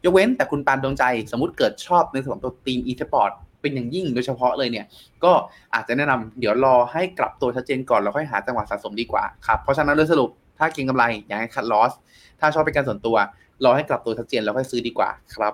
[0.03, 4.86] ยกเว้นแต่คุณปานดวงใจสมมติเกิดชอบในส่วนตัวทีม e-sport เป็นอย่างยิ่งโดยเฉพาะเลยเนี่ย
[5.24, 5.32] ก็
[5.74, 11.91] อาจจะแนะนำเดี๋ยวรอให้กลับตัวชัดเจนก่อน แล้วค่อยหาจังหวะสะสมดีกว่าครับ เพราะฉะนั้นโดยสรุปถ้าเก็งกำไรอย่าให้คัดลอส
[12.39, 13.16] ถ้าชอบเป็นการส่วนตัว
[13.64, 15.54] รอให้กลับตัวชัดเจนแล้วค่อยซื้อดีกว่าครับ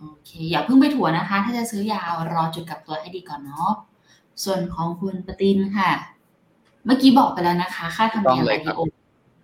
[0.00, 3.70] โอเคอย่าเพิ่งไปถั่วนะคะ ถ้าจะซื้อยาวรอจุดกลับตัวให้ดีก่อนเนาะ
[4.44, 5.90] ส่วนของคุณปตินค่ะ
[6.84, 8.80] เมื่อกี้บอกไปแล้วนะคะ ค่าธรรมเนียมต้องเลยครับ IPO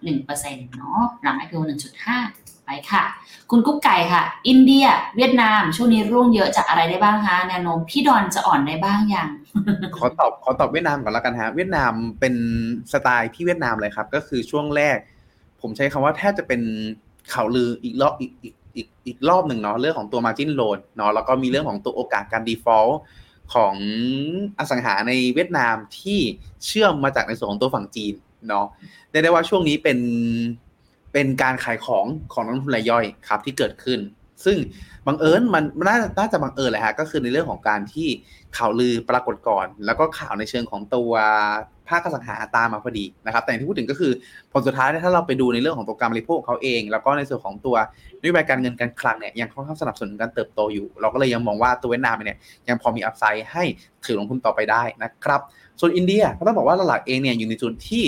[0.04, 2.18] หนึ่งเปอร์เซ็นต์เนาะหลัง IPO หนึ่งจุดห้า
[2.64, 3.04] ไปค่ะ
[3.50, 9.28] คุณกุ๊กไก่ค่ะ อินเดีย เวียดนาม ช่วงนี้ร่วงเยอะจากอะไรได้บ้างคะแนวโน้มพี่ดอนจะอ่อนได้บ้างยัง
[9.96, 12.34] ขอตอบขอตอบเวียดนามก่อนแล้วกันฮะ เวียดนามเป็น
[12.92, 14.98] สไตล์พี่เวียดนามเลยครับ ก็คือช่วงแรก
[15.60, 16.60] ผมใช้คำว่าแทบจะเป็น
[17.32, 22.94] ข่าวลืออีกรอบอีกอีกอีกอีกรอบหนึ่งเนาะเรื่องของตัว margin loan เนาะแล้วก็มีเรื่องของตัวโอกาสการ default
[23.54, 23.74] ของ
[24.58, 26.20] อสังหาในเวียดนามที่
[26.66, 28.14] เชื่อมมาจากในส่วนของตัวฝั่งจีน
[28.48, 28.66] เนาะ
[29.10, 29.98] ได้ได้ว่าช่วงนี้เป็น
[31.12, 33.98] เป็นการขายของของนักลงทุนรายย่อยครับที่เกิดขึ้น
[34.46, 34.56] ซึ่ง
[35.06, 38.08] บังเอิญมันน่าน่าจะบังเอิญแหละฮะก็คือในเรื่องของการที่
[38.56, 41.12] ข่าวลือปรากฏก่อน แล้วก็ข่าวในเชิงของตัว
[41.88, 44.12] ภาคสังหาตามมาพอดีนะครับ แต่ที่พูดถึงก็คือ
[44.52, 47.76] ผลสุดท้ายถ้าเราไปดูในเรื่องของตัวการบริโภคของเขาเอง แล้วก็ในส่วนของตัว
[48.20, 52.38] นโยบายการเงินการคลังเนี่ยยังค่อนข้างสนับสนุนการเติบโตอยู่ เราก็เลยยังมองว่าตัวเวียดนามเนี่ย
[52.68, 53.64] ยังพอมี upside ให้
[54.04, 55.40] ถือลงทุนต่อไปได้นะครับ
[55.80, 58.04] ส่วนอินเดียก็ต้องบอกว่าหลักเองเนี่ยอยู่ในจุดที่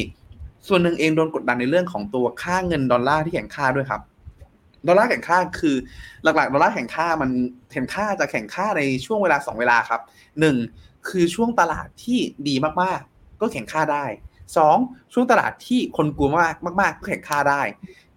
[0.69, 4.01] ส่วนหนึ่งเองโดนกดดันในเรื่องของตัวค่าเงินดอลลาร์ที่แข็งค่าด้วยครับ
[4.87, 5.77] ดอลลาร์แข็งค่าคือ
[6.23, 7.31] หลักๆ ดอลลาร์แข็งค่ามัน
[7.73, 10.01] แข็งค่าจะแข็งค่าในช่วงเวลา 2 เวลาครับ
[10.41, 10.57] หนึ่ง
[11.09, 12.19] คือช่วงตลาดที่
[12.49, 14.05] ดีมากๆ ก็แข็งค่าได้
[14.57, 14.77] สอง
[15.13, 17.63] ช่วงตลาดที่คนกลัวมากมาก ๆ ก็แข็งค่าได้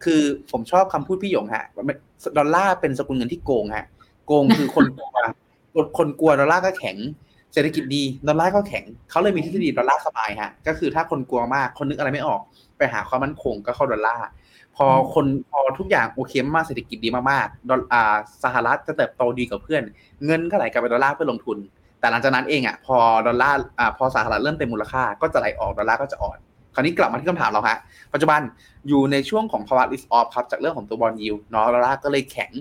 [0.03, 1.65] คือผมชอบคำพูดพี่หยงฮะ
[2.37, 3.87] ดอลลาร์เป็นสกุลเงินที่โกงฮะ
[4.25, 5.09] โกงคือคนกลัว
[5.97, 6.97] คนกลัวดอลลาร์ก็แข็ง
[7.53, 12.41] เศรษฐกิจดีดอลลาร์ก็แข็งเขาเลยมีทฤษฎี dollar smile ฮะก็คือถ้าคนกลัวมากคนนึกอะไรไม่ออก
[12.77, 14.25] ไปหาความมั่นคงก็เข้าดอลลาร์
[14.81, 19.83] พอคนพอทุกอย่างโอเคมากเศรษฐกิจดีมากๆดอลอ่าสหรัฐจะเติบโตดีกว่าเพื่อน
[20.25, 21.57] เงินก็ไหลกลับไปดอลลาร์เพื่อลงทุน
[21.99, 26.37] แต่หลังจากนั้นเองอะพอดอลลาร์อ่าพอสหรัฐเริ่มเต็มมูลค่าก็จะไหลออกดอลลาร์ก็จะอ่อน
[26.73, 27.77] คราวนี้กลับมาที่คำถามเราฮะ
[28.13, 28.41] ปัจจุบัน
[28.87, 32.51] อยู่ในช่วงของภาวะ risk off ครับจากเรื่องของตัว bond yield เนาะดอลลาร์ก็เลยแข็ง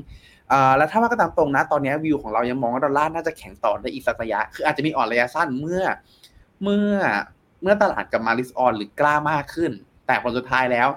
[0.52, 5.82] อ่าแล้วถ้าว่าก็ตามตรงนะตอนนี้วิวของเรายังมองว่าดอลลาร์น่าจะแข็งต่อได้อีกสักระยะคืออาจจะมีอ่อนระยะสั้นเมื่อ
[6.62, 6.94] เมื่อ
[7.62, 9.72] เมื่อตลาดกลับมา risk on หรือกล้ามากขึ้น
[10.06, 10.88] แต่ผลสุดท้ายแล้ว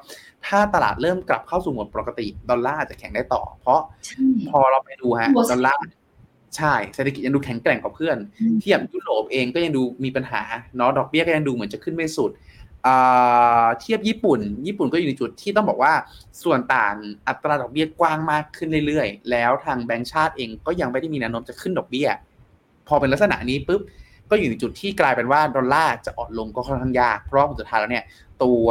[0.47, 5.83] ถ้าตลาดเริ่มกลับเข้าสู่โหมดปกติ ดอลลาร์อาจจะแข็งได้ต่อ เพราะใช่พอเราไปดูฮะหัวดอลลาร์
[6.57, 10.41] ใช่เศรษฐกิจยังดูแข็งแกร่งกว่าเพื่อนอืมเทียบยุโรปเองก็ยังดูมีปัญหา
[10.77, 12.31] เนาะดอกเบี้ยก็ยังดูเหมือนจะขึ้นไม่สุด
[12.87, 15.93] อ่าเทียบญี่ปุ่น ญี่ปุ่นก็อยู่ในจุดที่ต้องบอกว่า
[16.43, 16.95] ส่วนต่าง
[17.27, 22.07] อัตราดอกเบี้ยกว้างมากขึ้นเรื่อยๆ แล้วทางแบงก์ชาติเองก็ยังไม่ได้มีแนวโน้มจะขึ้นดอกเบี้ย
[22.87, 23.81] พอเป็นลักษณะนี้ปุ๊บ
[24.31, 28.05] ก็อยู่ในจุดที่กลายเป็นว่าดอลลาร์จะอ่อนลงก็ค่อนข้างยาก เพราะผลสุดท้ายแล้วเนี่ย
[28.43, 28.67] ตัว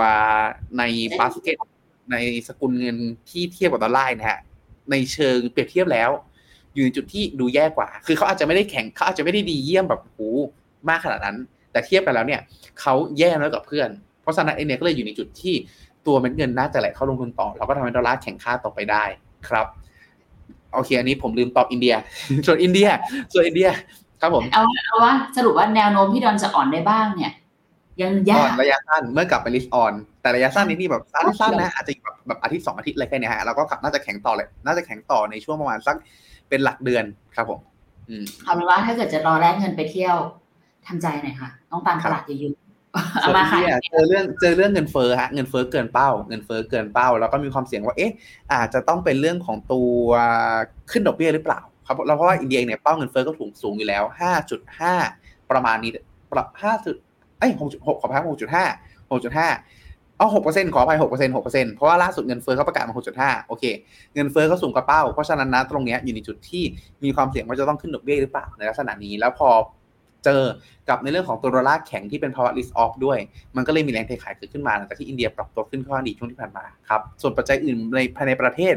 [0.79, 0.83] ใน
[1.19, 1.57] บาสเกต
[2.13, 2.17] ใน
[2.49, 2.97] สกุลเงิน
[3.31, 4.41] ที่เทียบกับดอลลาร์นะฮะ
[4.91, 6.11] ในเชิงเปรียบเทียบแล้ว
[6.75, 10.19] อยู่ในจุดที่ดูแย่กว่า คือเขาอาจจะไม่ได้แข็งเขาอาจจะไม่ได้ดีเยี่ยมแบบโห
[10.89, 11.37] มากขนาดนั้น
[11.73, 12.41] แต่เทียบกันแล้วเนี่ย
[12.81, 13.89] เขาแย่น้อยกว่าเพื่อน
[14.23, 15.55] เพราะฉะนั้นเองเนี่ยก็เลยอยู่ในจุดที่
[16.07, 19.05] ตัวเม็ดเงินน่าจะไหลเข้าลงทุนต่อแล้วก็ทำให้ดอลลาร์แข็งค่าต่อไปได้
[19.49, 19.67] ครับ
[20.75, 21.95] โอเคอันนี้ผมลืมตอบอินเดีย
[22.47, 22.89] ส่วนอินเดีย
[23.33, 23.71] ส่วนอินเดีย
[24.21, 27.33] ครับผมเอาเอาว่าสรุปว่าแนวโน้มพี่ดอนจะอ่อนได้บ้างเนี่ย
[28.01, 29.93] ยังยาอ่อกนระยะสั้นเมื่อกลับไป risk on
[30.23, 35.97] แต่ระยะสั้นนี่นี่แบบสั้นๆนะอาจจะแบบแบบอาทิตย์สองอาทิตย์อะไรแค่เนี้ยฮะแล้วก็กลับน่าจะแข็งต่อเลย น่าจะแข็งต่อในช่วงประมาณสัก
[36.49, 37.05] เป็นหลักเดือน
[37.37, 37.61] ครับผม
[38.09, 40.17] อืมเอาเป็นว่าถ้าเกิดจะรอแลกเงินไปเที่ยว
[40.87, 48.13] ทำใจหน่อยค่ะ ต้องตามตลาดเยอะๆเอาส่วนมาอินค่ะเดียเจอเรื่องเจอเรื่องเงินเฟ้อฮะเงินเฟ้อเกินเป้า เงินเฟ้อเกินเป้า แล้วก็มีความเสี่ยงว่าเอ๊ะ
[48.53, 50.03] อาจจะต้องเป็นเรื่องของตัว
[50.91, 51.61] ขึ้นดอกเบี้ยหรือเปล่า
[51.91, 54.03] ครับแล้วเพราะว่าอินเดียเนี่ยเป้าเงินเฟ้อก็ถูงสูงอยู่แล้ว
[54.77, 55.91] 5.5 ประมาณนี้
[56.33, 56.97] ปรับ5จุด
[57.39, 63.65] เอ้ย6.6ขอพาย6.5 6.5เอา6เปอร์เซ็นต์ขออภัย6เปอร์เซ็นต์6เปอร์เซ็นต์เพราะว่าล่าสุดเงินเฟ้อเขาประกาศมา6.5โอเค
[64.15, 66.65] เงินเฟ้อก็สูงกว่าเป้า เพราะฉะนั้นนะตรงเนี้ยอยู่ในจุดที่
[67.05, 69.49] มีความเสี่ยงว่าจะต้องขึ้นดอกเบี้ยหรือเปล่าในลักษณะนี้ แล้วพอ
[70.25, 70.43] เจอ
[70.89, 73.19] กับในเรื่องของตัวดอลลาร์แข็งที่เป็นภาวะ risk off ด้วย
[73.57, 78.75] มันก็เลยมีแรงเทขายเกิดขึ้นมาหลังจากที่อินเดียปรับตัวขึ้นค่อนข้างดีช่วงที่ผ่านมาครับส่วนปัจจัยอื่นในภายในประเทศ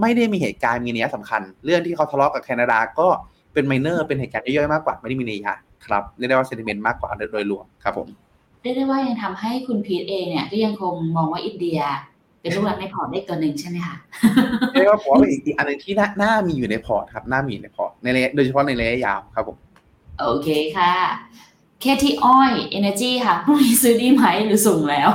[0.00, 3.08] ไม่ได้มีเหตุการณ์มีนัยสำคัญ เรื่องที่เขาทะเลาะกับแคนาดาก็
[3.52, 5.54] เป็นไมเนอร์เป็นเหตุการณ์ย่อยๆมากกว่าไม่ได้มีนัยยะ
[5.86, 8.08] ครับเรียกได้ว่าเซนติเมนต์มากกว่าโดยรวมครับผม
[8.62, 11.80] เรียกได้ว่ายังทำให้คุณพีทเองเนี่ยก็ยังคงมองว่าอินเดีย
[12.40, 13.96] เป็นลูกหลักในพอร์ตได้ตัวหนึ่งใช่ไหมคะ
[14.72, 19.56] เรียกว่าผมว่าเป็นอีกอีกอันหนึงที่น่าน่ามีอยู่ในพอร์ตครับน่ามีอยู่ในพอร์ตในระยะโดยเฉพาะในระยะยาวครับผม
[20.22, 20.94] โอเคค่ะ
[21.82, 22.04] KT
[22.36, 25.10] Oil Energy ค่ะพรุ่งนี้ซื้อดีไหมหรือส่งแล้ว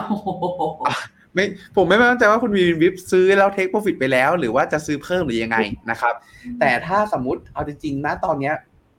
[1.34, 1.46] ไม่
[1.76, 5.58] ผมไม่มั่นใจว่าคุณวีวินวิปซื้อแล้ว take profit ไปแล้ว หรือว่าจะซื้อเพิ่มหรือยังไง
[5.92, 6.14] นะครับ
[6.60, 8.54] แต่ถ้าสมมติเอาจริงๆนะตอนเนี้ย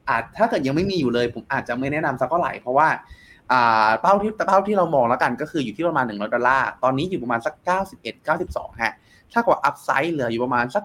[0.09, 2.89] อาจถ้าเกิดยังไม่มีอยู่เลย ผมอาจจะไม่แนะนำสักเท่าไหร่เพราะว่า
[3.53, 7.55] อ่าเป้าที่เป้าที่เรามองแล้วกันก็คืออยู่ที่ประมาณ100ดอลลาร์ตอนนี้อยู่ประมาณสัก
[7.95, 8.95] 91 92ฮะ
[9.33, 10.85] ถ้ากว่า upside เหลืออยู่ประมาณสัก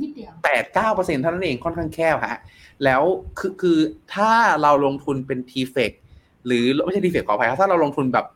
[0.00, 2.40] นิดเดียวแปดเก้าเปอร์เซ็นเท่านั้นเองค่อนข้างแคบฮะ
[2.84, 3.02] แล้ว
[3.38, 3.78] คือคือ
[4.14, 4.32] ถ้า
[4.62, 5.92] เราลงทุนเป็น TFEX
[6.46, 8.26] หรือไม่ใช่ TFEX ขออภัยครับถ้าเราลงทุนแบบ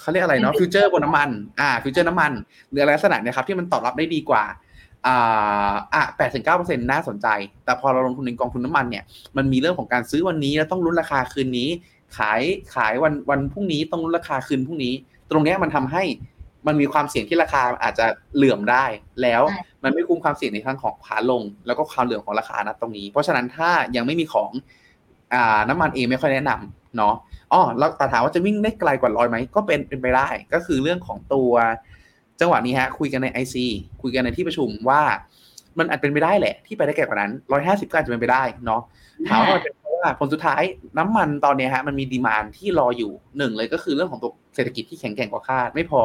[0.00, 2.32] เขาเรียกอะไรเนาะฟิวเจอร์บนน้ำมัน อ่าฟิวเจอร์น้ำมัน
[2.70, 4.44] หรืออะไรลักษณะเนี้ยครับที่มันตอบรับได้ดีกว่า
[5.06, 7.26] อ่าอะแปดถึงเก้าเปอร์เซ็นน่าสนใจ
[7.64, 9.04] แต่พอเราลงทุนในกองทุนน้ำมันเนี่ย
[9.36, 11.68] มันมีเรื่องของการซื้อวันนี้แล้วต้องลุ้นราคาคืนนี้
[12.16, 12.42] ขาย
[12.74, 14.94] ขายวันวันพรุ่งนี้ต้องลุ้นราคาคืนพรุ่งนี้
[15.30, 16.02] ตรงเนี้ยมันทำให้
[16.66, 18.84] มันมีความเสี่ยงที่ราคาอาจจะเหลื่อมได้
[19.22, 19.42] แล้ว
[19.84, 24.50] มันไม่คุ้มความเสี่ยงในทางของขาลง แล้วก็ความเหลื่องของราคานะตรงนี้ เพราะฉะนั้นถ้ายังไม่มีของ
[25.34, 27.14] อ่าน้ำมันเองไม่ค่อยแนะนำเนาะ
[27.52, 31.50] อ๋อแล้วแต่ถามว่าจะวิ่งได้ไกลกว่าร้อยไหมก็เป็นเป็นไปได้ ก็คือเรื่องของตัว
[32.40, 33.56] จังหวะนี้ฮะคุยกันใน IC
[34.02, 35.02] คุยกันในที่ประชุมว่า
[35.78, 38.82] มันอาจเป็นไปได้แหละ ที่ไปได้ไกลกว่านั้นร้อยห้าสิบก็อาจจะเป็นไปได้เนาะ
[39.28, 40.62] ถามว่าเป็นเพราะ ว่าผลสุดท้าย
[40.98, 46.00] น้ำมันตอนเนี้ยฮะมันมีดีมานที่รออยู่หนึ่งเลยก็คือเรื่องของตัวเศรษฐกิจที่แข็งแกร่งกว่าคาด ไม่พอ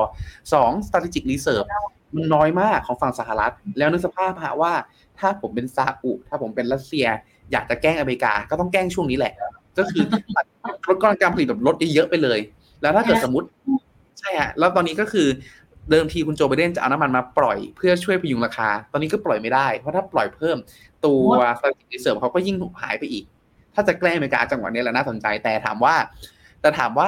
[0.53, 1.67] สอง strategic reserve
[2.15, 4.73] มันน้อยมากของฝั่งสหรัฐ แล้วนึกสภาพฮะว่า
[5.19, 7.07] ถ้าผมเป็นซาอุถ้าผมเป็นรัสเซีย
[7.51, 9.33] อยากจะแกล้งอเมริกาก็ต้องแกล้งช่วงนี้แหละ
[9.77, 10.03] ก็คือ
[10.87, 12.39] ลดกำลังการผลิตแบบลดเยอะๆไปเลย
[12.81, 13.47] แล้วถ้าเกิดสมมติ
[14.19, 15.27] ใช่ฮะแล้วตอนนี้ก็คือ
[15.91, 20.57] เดิมทีคุณโจไบเดนจะเอาน้ำมันมาปล่อยเพื่อช่วยพยุงราคา ตอนนี้ก็ปล่อยไม่ได้ เพราะถ้าปล่อยเพิ่ม
[21.05, 21.27] ตัว
[21.57, 23.25] strategic reserve เขาก็ยิ่งหายไปอีก
[23.77, 25.95] ถ้าจะแกล้งอเมริกาจังหวะนี้แหละน่าสนใจแต่ถามว่า
[26.61, 27.07] แต่ถามว่า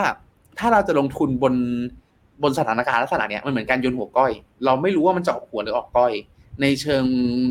[0.60, 1.54] ถ้าเราจะลงทุนบน
[2.44, 4.32] บนสถานการณ์ลักษณะเนี้ยมันเหมือนการโยนหัวก้อย
[4.66, 6.14] เราไม่รู้ว่ามันจะออกหัวหรือออกก้อย
[6.62, 7.04] ในเชิง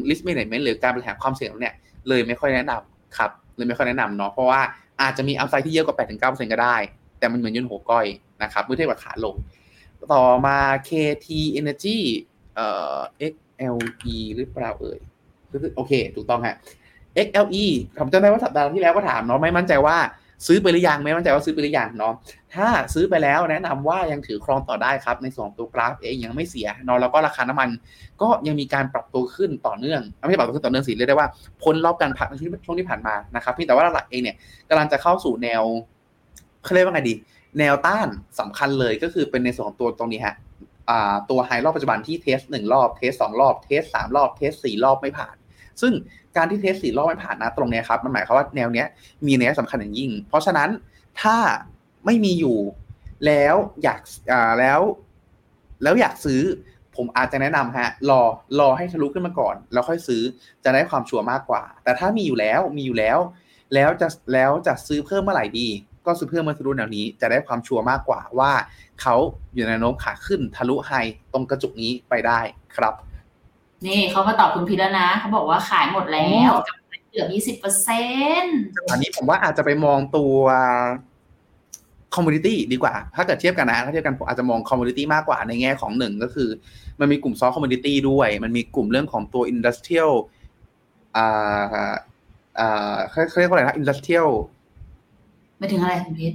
[0.09, 1.75] risk management หรือการบริหารความเสี่ยงเนี่ย
[2.09, 4.61] เลยไม่ค่อยแนะนำครับเลยไม่ค่อยแนะนำเนาะเพราะว่า
[5.03, 5.97] อาจจะมีอัพไซด์ที่เยอะกว่า
[6.41, 6.77] 8-9%ก็ได้
[7.19, 8.07] แต่มันเหมือนโยนหัวก้อย
[8.43, 9.35] นะครับเมื่อเทียบกับขาลง
[10.15, 10.59] ต่อมา
[10.89, 11.29] KT
[11.61, 11.99] Energy
[12.55, 12.99] เอ่อ
[13.33, 14.99] XLE หรือเปล่าเอ่ย
[15.77, 16.57] โอเค ถูกต้องฮะ
[17.27, 17.67] XLE
[17.99, 19.97] ผมจำได้ว่าสัปดาห์ที่แล้วก็ถามเนาะไม่มั่นใจว่า
[20.47, 22.15] ซื้อไปหรือยังไม่มั่นใจว่าซื้อไปหรือยังเนาะ
[22.55, 27.69] ถ้าซื้อไปแล้วแนะนำว่ายังถือครองต่อได้ครับ ในส่วนของตัวกราฟเองยังไม่เสียเนาะแล้วก็ราคาน้ำมัน
[28.23, 31.29] ก็ยังมีการปรับตัวขึ้นต่อเนื่อง ไม่ใช่ปรับตัวขึ้นต่อเนื่องสิเรียกได้ว่า
[31.63, 32.35] พ้นรอบการพักใน
[32.67, 34.37] ช่วงที่ผ่านมานะครับพี่แต่ว่าหลักเองเนี่ย
[34.69, 35.63] กำลังจะเข้าสู่แนว
[36.65, 37.15] เขาเรียกว่าไงดี
[37.59, 38.09] แนวต้าน
[38.41, 40.35] สำคัญเลยก็คือเป็นในส่วนของตัวตรงนี้ฮะ
[41.31, 45.37] ตัวไฮรอบปัจจุบันที่เทสหนึ่งรอบเทสสองรอบเทสสามรอบเทสสี่รอบไม่ผ่าน
[45.81, 45.93] ซึ่ง
[46.37, 48.87] การที่เทสสี่รอบไม่ผ่านนะตรงนี้ครับ มันหมายความว่าแนวเนี้ย
[49.27, 50.69] มีนัยสำคัญอย่างยิ่ง เพราะฉะนั้น
[51.23, 51.37] ถ้า
[52.07, 52.59] ไม่มีอยู่
[53.27, 54.01] แล้วอยาก
[54.33, 54.81] อ่าแล้ว
[55.83, 56.43] แล้วอยากซื้อ
[56.97, 58.23] ผมอาจจะแนะนำฮะ รอ
[58.61, 60.23] รอให้ทะลุขึ้นมาก่อน แล้วค่อยซื้อ
[60.65, 63.19] จะได้ความชัวร์มากกว่า แต่ถ้ามีอยู่แล้วมีอยู่แล้ว
[63.75, 65.69] แล้วจะแล้วจะซื้อเพิ่มเมื่อไหร่ดี
[66.07, 68.53] ก็ซื้อเพิ่มเมื่อทะลุแนวนี้ จะได้ความชัวร์มากกว่าว่า
[69.01, 69.15] เขา
[69.55, 70.93] อยู่ในนวโน้มขาขึ้นทะลุไฮ
[71.33, 72.41] ตรงกระจุกนี้ไปได้
[72.77, 72.95] ครับ
[73.87, 76.77] นี่เขามาตอบคุณพีแล้วนะเขาบอกว่าขายหมดแล้วกับ
[77.11, 78.05] เกือบยี่สิบเปอร์เซ็
[78.43, 78.61] นต์
[78.91, 80.35] อันนี้ผมว่าอาจจะไปมองตัว
[82.15, 86.49] commodity ดีกว่า ถ้าเกิดเทียบกันนะถ้าเทียบกันผมอาจจะมอง commodity มากกว่าในแง่ของหนึ่งก็คือ
[87.01, 90.13] มันมีกลุ่ม soft commodity ด้วย มันมีกลุ่มเรื่องของตัว industrial
[91.17, 91.95] อ่า
[92.61, 94.29] อ่าเขาเรียกว่าอะไรนะ industrial
[95.59, 96.35] ไม่ถึงอะไรคุณพีท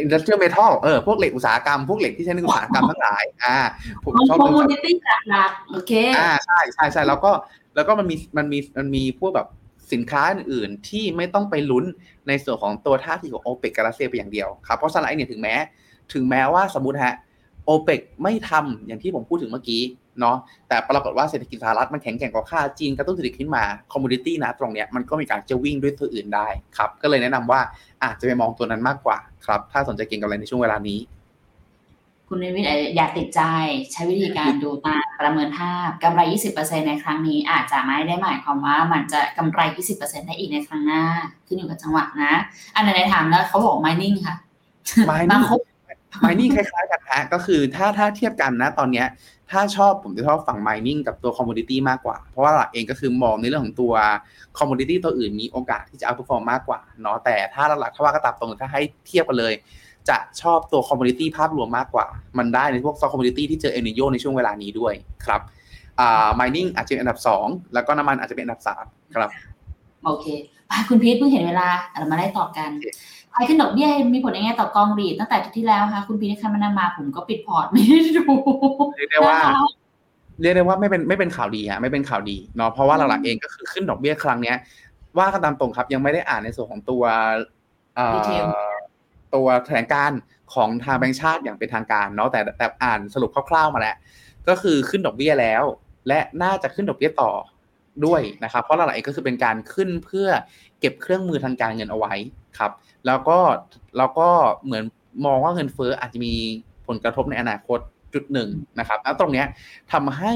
[0.00, 3.56] industrial metal เออพวกเหล็กอุตสาหกรรม พวกเหล็กที่ใช้ในอุตสาหกรรมทั้งหลายอ่า
[4.04, 4.94] ผมชอบ commodi ty
[5.30, 7.30] หลักๆโอเคอ่าใช่ใช่ใช่แล้วก็
[7.74, 9.48] แล้วก็มันมีมันมีมันมีพวกแบบ
[9.92, 11.84] สินค้าอื่นๆที่ไม่ต้องไปลุ้น
[12.28, 15.54] ในส่วนของตัวท่าทีของโอเปกกับรัสเซียไปอย่างเดียวครับเพราะฉะนั้นเนี่ยถึงแม้
[16.12, 17.14] ถึงแม้ว่าสมมติฮะ
[17.64, 19.82] โอเปกไม่ทำอย่างที่ผมพูดถึงเมื่อกี้
[20.20, 20.36] เนาะ
[20.68, 27.60] แต่ปรากฏว่าเศรษฐกิจสหรัฐมันแข็งแกร่งกว่าคาด จีนกระตุ้นเศรษฐกิจขึ้นมา commodity นะตรงเนี้ยมันก็มีการจะวิ่งด้วยตัวอื่นได้ครับก็เลยแนะนำว่า
[28.04, 31.00] อาจจะไปมองตัวนั้นมากกว่าครับถ้าสนใจเก่งกับอะไรในช่วงเวลานี้
[32.32, 33.40] คุณนิวิทย์อย่าติดใจ
[33.92, 36.20] ใช้วิธีการดูตามประเมินภาพกำไร
[36.54, 39.60] 20%ในครั้งนี้ อาจจะไม่ได้หมายความว่ามันจะกำไร
[39.94, 41.04] 20%ได้อีกในครั้งหน้า
[41.46, 42.32] ขึ้นอยู่กับจังหวะนะ
[42.74, 44.34] อันไหนถามแล้วเขาบอก mining ค่ะ
[45.10, 45.60] mining บางคน
[46.24, 49.06] mining คล้ายๆกันฮะก็คือถ้าถ้าเทียบกันนะตอนเนี้ย
[49.50, 53.92] ถ้าชอบผมจะชอบฝั่ง mining กับตัว commodity มากกว่า เพราะว่าหลักเองก็คือมองในเรื่องของตัว
[54.58, 59.54] commodity ตัวอื่นมีโอกาสที่จะ outperform มากกว่าเนาะแต่ถ้าหลักๆถ้าว่าก็ตับตรงถ้าให้เทียบกันเลย
[60.08, 62.06] จะชอบตัว commodity ภาพรวมมากกว่า
[62.38, 64.94] มันได้ในพวก soft commodity ที่เจอ El Nino ในช่วงเวลานี้ด้วย
[65.24, 65.40] ครับ
[66.00, 69.30] อ่า mining อาจจะเป็นอันดับ 2 แล้วก็น้ำมันอาจจะเป็นอันดับ3ครับ
[70.04, 70.26] โอเค
[70.68, 72.70] ไปคุณพีทเพิ่งเห็นเวลาเรามาได้ตอบกัน
[73.32, 78.24] ใครขึ้นดอกเบี้ยมีผลยังไงต่อกองรีดตั้งแต่อาทิตย์ที่แล้วค่ะ คุณพีทคำนามาผมก็ปิดพอร์ตไม่ได้ดู
[78.96, 79.38] เรียกได้ว่า
[80.40, 84.56] เรียกได้ว่าไม่เป็นไม่เป็นข่าวดีฮะไม่เป็นข่าวดีเนาะเพราะว่าหลักๆเองก็คือขึ้นดอกเบี้ยครั้งเนี้ย
[85.18, 87.02] ว่ากันตามตรงครับยังไม่ได้อ่านในส่วนของตัว
[87.96, 88.46] เอ่อ Detail
[89.34, 90.10] ตัวแถลงการ
[90.54, 93.96] ของทางแบงก์ชาติอย่างเป็นทางการเนาะแต่แต่อ่านสรุปคร่าวๆมาแล้ว
[94.48, 95.64] ก็คือขึ้นดอกเบี้ยแล้ว
[96.08, 97.32] และน่าจะขึ้นดอกเบี้ยต่อ
[98.06, 100.28] ด้วยนะครับ เพราะหลักๆเองก็คือเป็นการขึ้นเพื่อ
[100.80, 102.14] เก็บเครื่องมือทางการเงินเอาไว้
[102.58, 102.72] ครับ
[103.06, 103.38] แล้วก็
[103.98, 104.28] แล้วก็
[104.64, 104.84] เหมือน
[105.26, 106.34] มองว่าเงินเฟ้ออาจจะมี
[106.86, 107.78] ผลกระทบในอนาคต
[108.14, 109.46] จุดหนึ่งนะครับแล้วตรงเนี้ย
[109.92, 110.32] ทำให้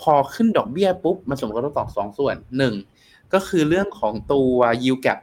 [0.00, 2.74] พอขึ้นดอกเบี้ยปุ๊บมันส่งผลกระทบต่อสองส่วนหนึ่ง
[3.34, 4.52] ก็คือเรื่องของตัว
[4.82, 5.18] yield gap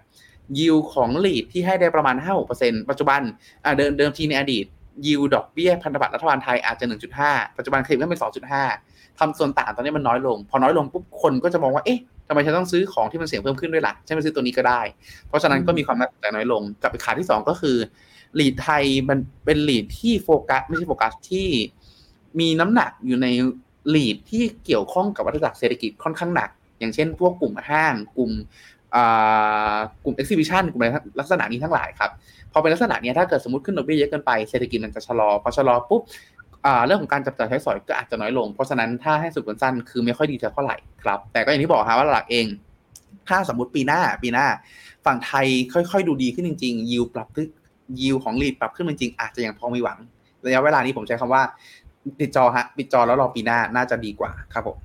[0.59, 2.15] ยิวของลีดที่ให้ได้ประมาณ
[2.51, 3.21] 5-6%ปัจจุบัน
[3.77, 4.65] เดิมเดิมทีในอดีต
[5.07, 6.85] ยิวดอกเบี้ยพันธบัตรรัฐบาลไทยอาจจะ
[7.21, 8.19] 1.5 ปัจจุบันเคยขึ้นเป็น
[8.69, 14.81] 2.5ทำส่วนต่างตอนนี้มันน้อยลง พอน้อยลงปุ๊บคนก็จะมองว่า เอ๊ะ ทำไมฉันต้องซื้อของที่มันเสี่ยงเพิ่มขึ้นด้วยล่ะใช่ไหมซื้อตัวนี้ก็ได้
[15.27, 17.77] เพราะฉะนั้นก็มีความน่าสนใจน้อยลง กับอีกขาที่ 2 ก็คือ
[18.39, 21.47] ลีดไทยมันเป็นลีดที่โฟกัสไม่ใช่โฟกัสที่
[22.39, 23.27] มีน้ำหนักอยู่ใน
[23.95, 26.49] ลีดที่เกี่ยวข้องกับวัฏจักรเศรษฐกิจค่อนข้างหนัก
[26.79, 28.31] อย่างเช่น พวกกลุ่มห้างกลุ่ม
[30.03, 32.11] กลุ่ม exhibition กลุ่มอะไรลักษณะนี้ทั้งหลายครับ
[32.51, 36.01] พอเป็นลักษณะนี้ถ้าเกิดสมมติขึ้นดอกเบี้ยเยอะเกินไปเศรษฐกิจมันจะชะลอ พอชะลอปุ๊บ
[36.85, 42.45] เรื่องของการจับจ่ายใช้สอยก็อาจจะน้อยลง เพราะฉะนั้นถ้าให้สุดสั้นคือไม่ค่อยดีเท่าไหร่ครับ แต่ก็อย่างที่บอกครับว่าหลักเอง
[43.27, 44.45] ถ้าสมมติปีหน้าปีหน้า
[45.05, 47.27] ฝั่งไทยค่อยๆ ดูดีขึ้นจริงๆ ยิวปรับ
[48.01, 49.97] ยิวของลีดปรับขึ้นจริงๆอาจจะยังพอมีหวัง
[50.45, 51.43] ระยะเวลานี้ผมใช้คำว่า
[52.19, 54.77] ปิดจอฮะปิดจอแล้วรอปีหน้าน่าจะดีกว่าครับผม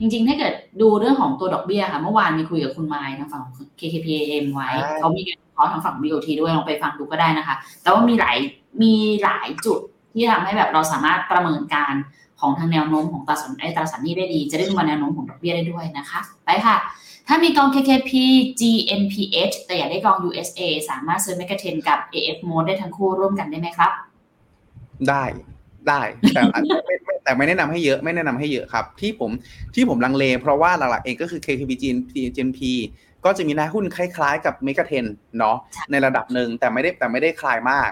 [0.00, 3.42] จริงๆ ถ้าเกิดดูเรื่องของตัวดอกเบี้ยค่ะ เมื่อวานมีคุยกับคุณไม้ทางฝั่ง
[3.80, 8.36] KKPM ไว้ เขามีการขอทางฝั่ง BOT ด้วยลองไปฟังดูก็ได้นะคะ แต่ว่ามีหลาย
[8.82, 8.92] มี
[9.22, 9.80] หลายจุด
[10.14, 11.94] ที่ทำให้แบบเราสามารถประเมินการ
[12.40, 16.76] ของทางแนวโน้มของตราสารไอ้ตราสารนี้ได้ดี จะได้ดูมาแนวโน้มของดอกเบี้ยได้ด้วยนะคะไปค่ะ
[17.28, 18.12] ถ้ามีกอง KKP
[18.60, 20.60] GNPH แต่อยากได้กอง USA
[20.90, 23.92] สามารถซื้อเมกะเทนกับ AF Mode ได้ทั้งคู่ร่วมกันได้ไหมครับ
[25.08, 25.24] ได้
[25.88, 26.02] ได้
[26.34, 26.42] แต่
[27.24, 29.30] แต่ไม่แนะนำให้เยอะไม่แนะนำให้เยอะครับ ที่ผม
[29.74, 32.60] ที่ผมลังเล เพราะว่าหลักๆเองก็คือ KKP GNP
[33.24, 35.04] ก็จะมีหน้าหุ้นคล้ายๆ กับเมกะเทน
[35.38, 35.56] เนาะ
[35.90, 37.90] ในระดับหนึ่งแต่ไม่ได้แต่ไม่ได้คลายมาก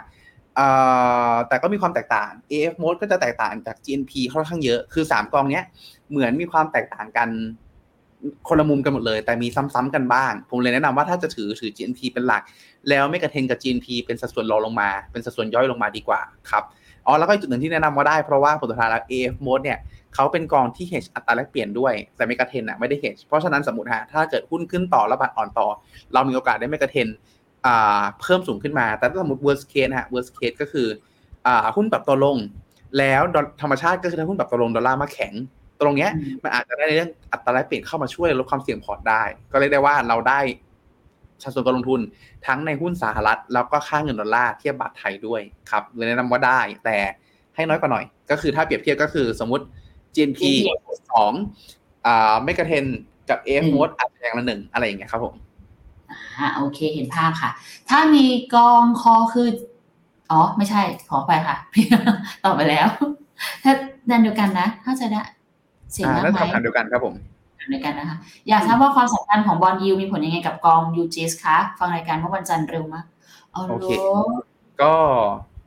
[1.48, 5.64] แต่ก็มีความแตกต่าง AF mode ก็จะแตกต่างจาก GNP ค่อนข้างเยอะ คือ 3 กองเนี้ย
[6.10, 7.28] เหมือนมีความแตกต่างกัน
[8.48, 12.42] คนละมุมกันหมดเลย แต่มีซ้ำๆกันบ้าง ผมเลยแนะนำว่าถ้าจะถือถือ GNP เป็นหลัก
[12.88, 16.64] แล้วไม่กระเทนกับ GNP เป็นสัดส่วนรองลงมา เป็นสัดส่วนย่อยลงมาดีกว่าครับ
[17.06, 19.78] อ๋อแล้วก็จุดหนึ่งที่แนะนำว่าได้เพราะว่าผลสุดท้ายแล้ว AF mode เนี่ย
[20.14, 25.68] เขาเป็นกองที่ hedge อัตราแลกเปลี่ยนด้วย แต่ไม่กระเทนอะไม่ได้ hedge เพราะฉะนั้นสมมติฮะถ้าเกิดหุ้นขึ้นต่อแล้วบัตรอ่อนต่อ
[26.14, 27.08] เรามีโอกาสได้ไม่กระเทน
[28.20, 30.86] เพิ่มสูงขึ้นมา แต่ถ้าสมมติ worst case ฮะ worst case ก็คือ
[31.76, 32.36] หุ้นปรับตัวลง
[32.98, 33.22] แล้ว
[33.62, 35.32] ธรรมชาติก็คือถ้าหุ้นปรับตัวลงดอลลาร์มาแข็ง
[35.80, 36.10] ตรงเนี้ย
[36.42, 40.40] มันอาจจะได้ในเรื่องอัตราแลกเปลี่ยนเข้ามาช่วยลดความเสี่ยงพอร์ตได้ ก็เรียกได้ว่าเราได้
[41.42, 42.00] สัดส่วนการลงทุน
[42.46, 45.40] ทั้งในหุ้นสหรัฐ แล้วก็ค่าเงินดอลลาร์เทียบบาทไทยด้วย
[45.70, 46.98] ครับเลยแนะนำว่าได้แต่
[47.54, 49.64] ให้น้อยกว่าหน่อย ก็คือถ้าเปรียบเทียบก็คือสมมติ
[50.14, 50.40] GNP
[51.12, 51.32] สอง
[52.06, 52.84] อ่าไม่กระเทน
[53.30, 55.34] กับ AF mode อาจจะอย่างละหนึ่งอะไรอย่างเงี้ยครับผม
[56.38, 57.50] อ่าโอเคเห็นภาพค่ะ
[57.90, 58.24] ถ้ามี
[58.54, 59.48] กองคอคือ
[60.30, 61.56] อ๋อ ไม่ใช่ ขอไปค่ะ
[62.44, 62.86] ตอบไปแล้ว
[63.62, 63.72] ถ้า
[64.10, 65.22] ดันเดียวกันนะถ้าจะได้
[65.92, 67.14] เสียงดังไหมคำเดียวกันครับผม
[67.70, 68.16] เดียวกันนะคะ
[68.48, 73.04] อยากทราบว่าความสำคัญของบอลยูมีผลยังไงกับกองยูจีสคะฟังรายการเมื่อวันจันทร์เร็วมาก
[73.52, 73.88] โอเค
[74.82, 74.94] ก็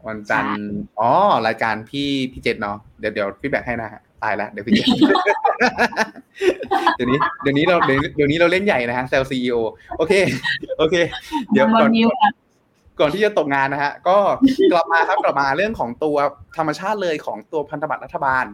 [0.07, 0.67] วันจันทร์
[0.99, 1.09] อ๋อ
[1.47, 4.87] รายการพี่พี่เจษเนาะเดี๋ยวเดี๋ยวพี่แบกให้นะฮะ ตายแล้วเดี๋ยวพี่เจษ
[6.95, 9.57] เดี๋ยวนี้เดี๋ยวนี้เราเดี๋ยวนี้เราเล่นใหญ่นะฮะเซลซีอีโอ
[9.97, 10.13] โอเค
[10.77, 10.95] โอเค
[11.51, 11.91] เดี๋ยวก่อน
[12.99, 14.17] ก่อนที่จะตกงานนะฮะก็
[14.71, 16.17] กลับมาครับกลับมาเรื่องของตัว
[16.57, 18.45] ธรรมชาติเลยของตัวพันธบัตรรัฐบาล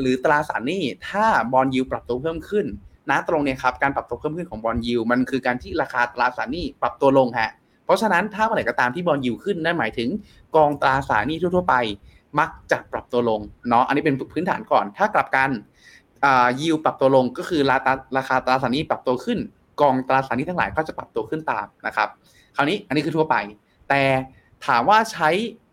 [0.00, 2.66] หรือตราสารหนี้ถ้าบอลยูปรับตัวเพิ่มขึ้น
[3.10, 7.50] นะตรงเนี่ยครับการปรับตัวเพิ่มขึ้นของบอลยูมันคือการที่ราคาตราสารหนี้ปรับตัวลงฮะ
[7.84, 10.08] เพราะฉะนั้นถ้าเมื่อไหร่ก็ตามที่บอลยูขึ้นนั่นหมายถึง
[10.56, 11.74] กองตราสารหนี้ทั่วๆไป
[12.38, 15.50] มักจะปรับตัวลงเนาะอันนี้เป็นพื้นฐานก่อน ถ้ากลับกัน
[16.60, 19.38] ยิวปรับตัวลงก็คือราคาราคาตราสารหนี้ปรับตัวขึ้น
[19.80, 22.08] กองตราสารหนี้ทั้งหลายก็จะปรับตัวขึ้นตามนะครับ
[22.56, 23.36] คราวนี้อันนี้คือทั่วไป
[23.88, 24.02] แต่
[24.66, 25.28] ถามว่าใช้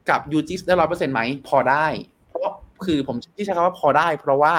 [0.09, 1.87] กับ UGIS ได้ร้อยเปอร์เซ็นต์ไหมพอได้
[2.27, 2.41] เพราะ
[2.85, 4.55] คือผมที่ใช้คำว่าพอได้ เพราะว่า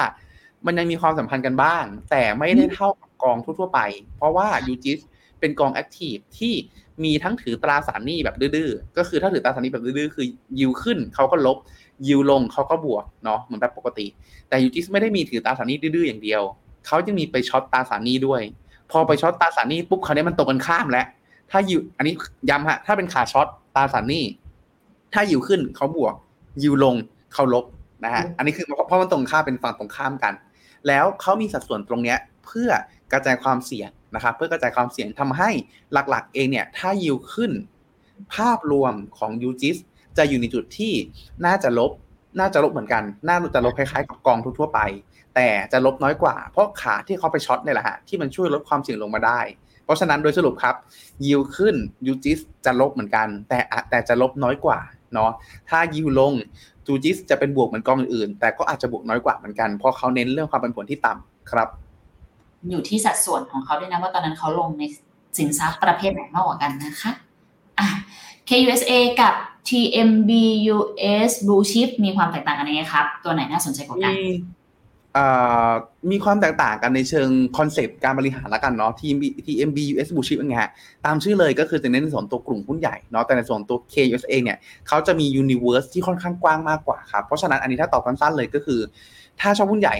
[0.65, 3.79] มันยังมีความสัมพันธ์กันบ้าง แต่ไม่ได้เท่ากับกองทั่วๆไป
[4.17, 4.99] เพราะว่า UGIS
[5.39, 6.53] เป็นกอง active ที่
[7.03, 10.25] มีทั้งถือตราสารหนี้แบบดื้อๆ ก็คือถ้าถือตราสารหนี้แบบดื้อๆ คือ
[10.59, 11.57] ยิวขึ้นเขาก็ลบ
[12.07, 14.05] ยิวลงเขาก็บวกเนาะเหมือนแบบปกติ
[14.49, 16.41] แต่ UGIS ไม่ได้มีถือตราสารหนี้ดื้อๆอย่างเดียว
[16.87, 18.41] เขายังมีไป short ตราสารหนี้ด้วย
[18.91, 21.05] พอไปช็อตตราสารนี้ปุ๊บเขาเนี้ยมันตรงกันข้ามแล้ว
[21.51, 22.13] ถ้ายิวอันนี้
[22.49, 24.23] ย้ำฮะ ถ้าเป็นขาช็อตตราสารนี้
[25.13, 26.13] ถ้ายิวขึ้นเขาบวก
[26.63, 26.95] ยิวลง
[27.33, 27.65] เขาลบ
[28.03, 30.33] นะฮะอันนี้คือเพราะมันตรงข้ามเป็นฝั่งตรงข้ามกัน
[30.87, 32.69] แล้วเขามีสัดส่วนตรงเนี้ยเพื่อ
[33.11, 35.49] กระจายความเสี่ยงนะครับเพื่อกระจายความเสี่ยงทำให้
[35.93, 37.51] หลักๆ เองเนี่ยถ้ายิวขึ้น
[38.35, 39.77] ภาพรวมของยูจิส
[40.19, 40.93] จะอยู่ในจุดที่
[41.45, 41.91] น่าจะลบ
[42.39, 44.79] น่าจะลบเหมือนกัน น่าจะลบคล้ายๆกับกองทั่วไป
[45.35, 49.39] แต่จะลบน้อยกว่า เพราะขาที่เขาไปช็อตเนี่ยแหละฮะที่มันช่วยลดความเสี่ยงลงมาได้
[49.83, 50.75] เพราะฉะนั้นโดยสรุปครับ
[51.25, 51.75] ยิวขึ้น
[52.07, 53.59] ยูจิสจะลบเหมือนกัน แต่
[53.89, 54.79] แต่จะลบน้อยกว่า
[55.13, 55.31] เนาะ
[55.69, 56.33] ถ้ายิวลง
[56.85, 61.67] จูจิสจะเป็นบวกเหมือนกองอื่น แต่ก็อาจจะบวกน้อยกว่าเหมือนกันเพราะเขาเน้นเรื่องความเป็นผลที่ต่ำครับ
[62.69, 64.83] อยู่ที่สัดส่วนของเขาด้วยนะว่าตอนนั้นเขาลงใน
[65.37, 67.11] สินทรัพย์ประเภทไหนมากกว่ากันนะคะ
[67.79, 67.87] อะ
[68.49, 69.33] KUSA กับ
[69.67, 74.13] TMBUS Blue Chip มีความแตกต่างกันยังไงครับ ตัวไหนน่าสนใจกว่ากัน
[76.11, 80.71] มีความแตกต่างกันในเชิงคอนเซปต์การบริหารละกันเนาะ TMB TMB US Blue Chip ยังไงฮะ
[81.05, 88.79] ตามชื่อเลยก็คือจะเน้นในส่วนตัวกลุ่มหุ้นใหญ่เนาะแต่ในส่วนตัว KUS เองเนี่ยเขาจะมี universe ที่ค่อนข้างกว้างมากกว่าครับ เพราะฉะนั้นอันนี้ถ้าตอบสั้นๆเลยก็คือ
[89.41, 89.95] ถ้าชอบหุ้นใหญ่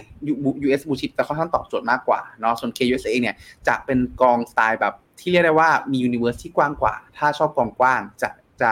[0.66, 3.36] US Blue Chip จะค่อนข้างตอบโจทย์มากกว่าเนาะส่วน KUS เองเนี่ย
[3.68, 8.30] จะเป็นกองสไตล์แบบที่เรียกได้ว่ามี universe ที่กว้างกว่า ถ้าชอบกองกว้างจะ
[8.62, 8.72] จะ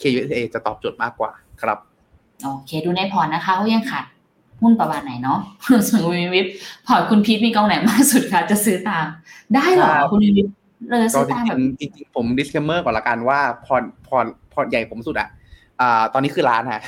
[0.00, 1.30] KUSA จะตอบโจทย์มากกว่า
[1.62, 1.78] ครับ
[2.44, 4.04] โอเคดูในพอร์ตนะคะเขายังขาด
[4.62, 5.38] หุ้นประมาณไหนเนาะ
[5.88, 6.46] ส่วนคุณวิท
[6.86, 9.06] พอร์ตคุณพีทมีกองไหนมากสุดคะจะซื้อตาม
[9.54, 10.46] ได้เหรอคุณวิท
[10.90, 15.28] เลยก็ซื้อจตามแบบริงๆจริงๆผม disclaimer ก่อนละกันว่าพอร์ตพอร์ตพอร์ตใหญ่ผมสุดอะ
[15.80, 16.82] อ่า ตอนนี้คือร้านฮะ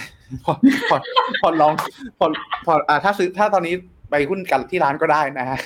[0.44, 0.58] พอร์ต
[0.90, 1.02] พอร์ต
[1.42, 1.72] พอร์ตลอง
[2.18, 2.32] พอร์ต
[2.66, 3.74] พอร์ตอ่าถ้าซื้อถ้าตอนนี้
[4.10, 5.58] ไปหุ้นกันที่ร้านก็ได้นะฮะ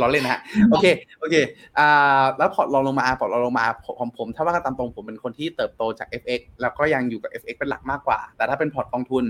[0.00, 0.40] ล้อเล่นนะฮะ
[0.70, 0.86] โอเค
[1.20, 1.34] โอเค
[1.78, 3.66] อ่าแล้วพอร์ตลองลงมาพอร์ตลองลงมา
[4.00, 9.24] ของผม ถ้าว่ากันตามตรงผมเป็นคนที่เติบโตจาก FX แล้วก็ยังอยู่กับ FX เป็นหลักมากกว่า แต่ถ้าเป็นพอร์ตกองทุน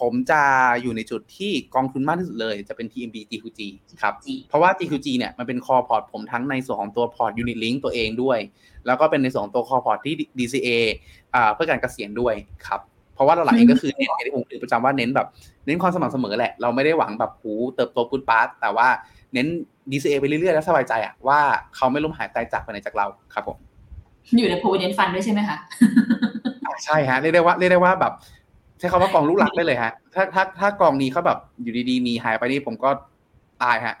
[0.00, 0.42] ผมจะ
[0.82, 3.60] อยู่ในจุดที่กองทุนมากที่สุดเลย จะเป็น TMB GQG
[4.02, 4.14] ครับ
[4.48, 8.38] เพราะว่า GQG เนี่ยมันเป็น core พอร์ตผมทั้งในส่วนของตัวพอร์ต Unit Link ตัวเองด้วย
[8.86, 10.68] แล้วก็เป็นในส่วนของตัว core พอร์ตที่ DCA
[11.34, 12.34] อ่าเพื่อการเกษียณด้วย
[12.66, 12.80] ครับ
[13.14, 15.26] เพราะว่าหลักๆเองก็คือเน้นอย่างที่ผมคือประจำว่าเน้นแบบ
[15.66, 18.88] เน้นความสม่ำเสมอแหละ เราไม่ได้หวังแบบหูเติบโตพรวดพราดแต่ว่า
[19.34, 19.48] เน้น
[19.90, 21.40] DCA ไปเรื่อยๆแล้วสบายใจอะว่า
[21.76, 23.56] เขาไม่ล้มหายตายจากไปไหนจากเราครับผม
[24.36, 25.56] อยู่ใน provident fund ด้วยใช่ไหมคะ
[26.66, 28.12] อ่าใช่ฮะเรียกได้ว่าเรียกได้ว่าแบบ
[28.78, 32.90] ใช้คำว่ากองลูกหลักได้เลยฮะ ถ้าถ้าถ้ากองนี้เขาแบบอยู่ดีๆ มีหายไปนี่ผมก็
[33.62, 33.94] ตายฮะ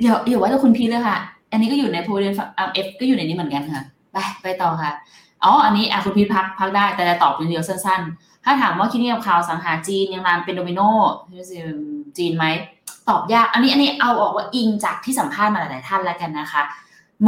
[0.00, 1.18] เดี๋ยวเดี๋ยวว่าแต่คุณพีทเลยค่ะ
[1.52, 4.92] อันนี้ก็อยู่ใน provident fund อ่า F ก็อยู่ในนี้เหมือนกันค่ะ ไปไปต่อค่ะ
[5.44, 10.80] อ๋ออันนี้อะคุณพีทพักพักได้แต่จะตอบเดียวๆสั้นๆ ถ้าถามว่าคิดนี่กับข่าวสังหาจีนยังนานเป็นโดมิโน
[12.18, 12.46] จีนไหม
[13.08, 16.62] ตอบยาก อันนี้อันนี้เอาออกว่าอิงจากที่สัมภาษณ์มาหลายๆท่านแล้วกันนะคะ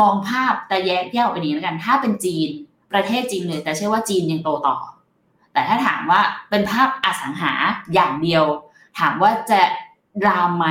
[0.00, 2.48] มองภาพแต่แยกแยกออกเป็นอย่างนี้แล้วกัน ถ้าเป็นจีน
[2.92, 4.76] ประเทศจีนเลย แต่เชื่อว่าจีนยังโตต่อ
[5.52, 7.52] แต่ถ้าถามว่าเป็นภาพอสังหา
[7.94, 8.44] อย่างเดียว
[8.98, 9.60] ถามว่าจะ
[10.26, 10.66] รามไหม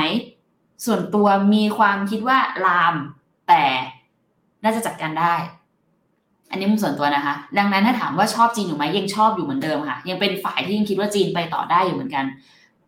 [0.85, 2.95] ส่วนตัวมีความคิดว่าลาม
[3.47, 3.63] แต่
[4.63, 5.35] น่าจะจัดการได้
[6.51, 12.25] อันนี้มุมส่วนตัวนะคะ ดังนั้นถ้าถามว่าชอบจีนอยู่ไหมยังชอบอยู่เหมือนเดิมค่ะ ยังเป็นฝ่ายที่ยังคิดว่าจีนไปต่อได้อยู่เหมือนกัน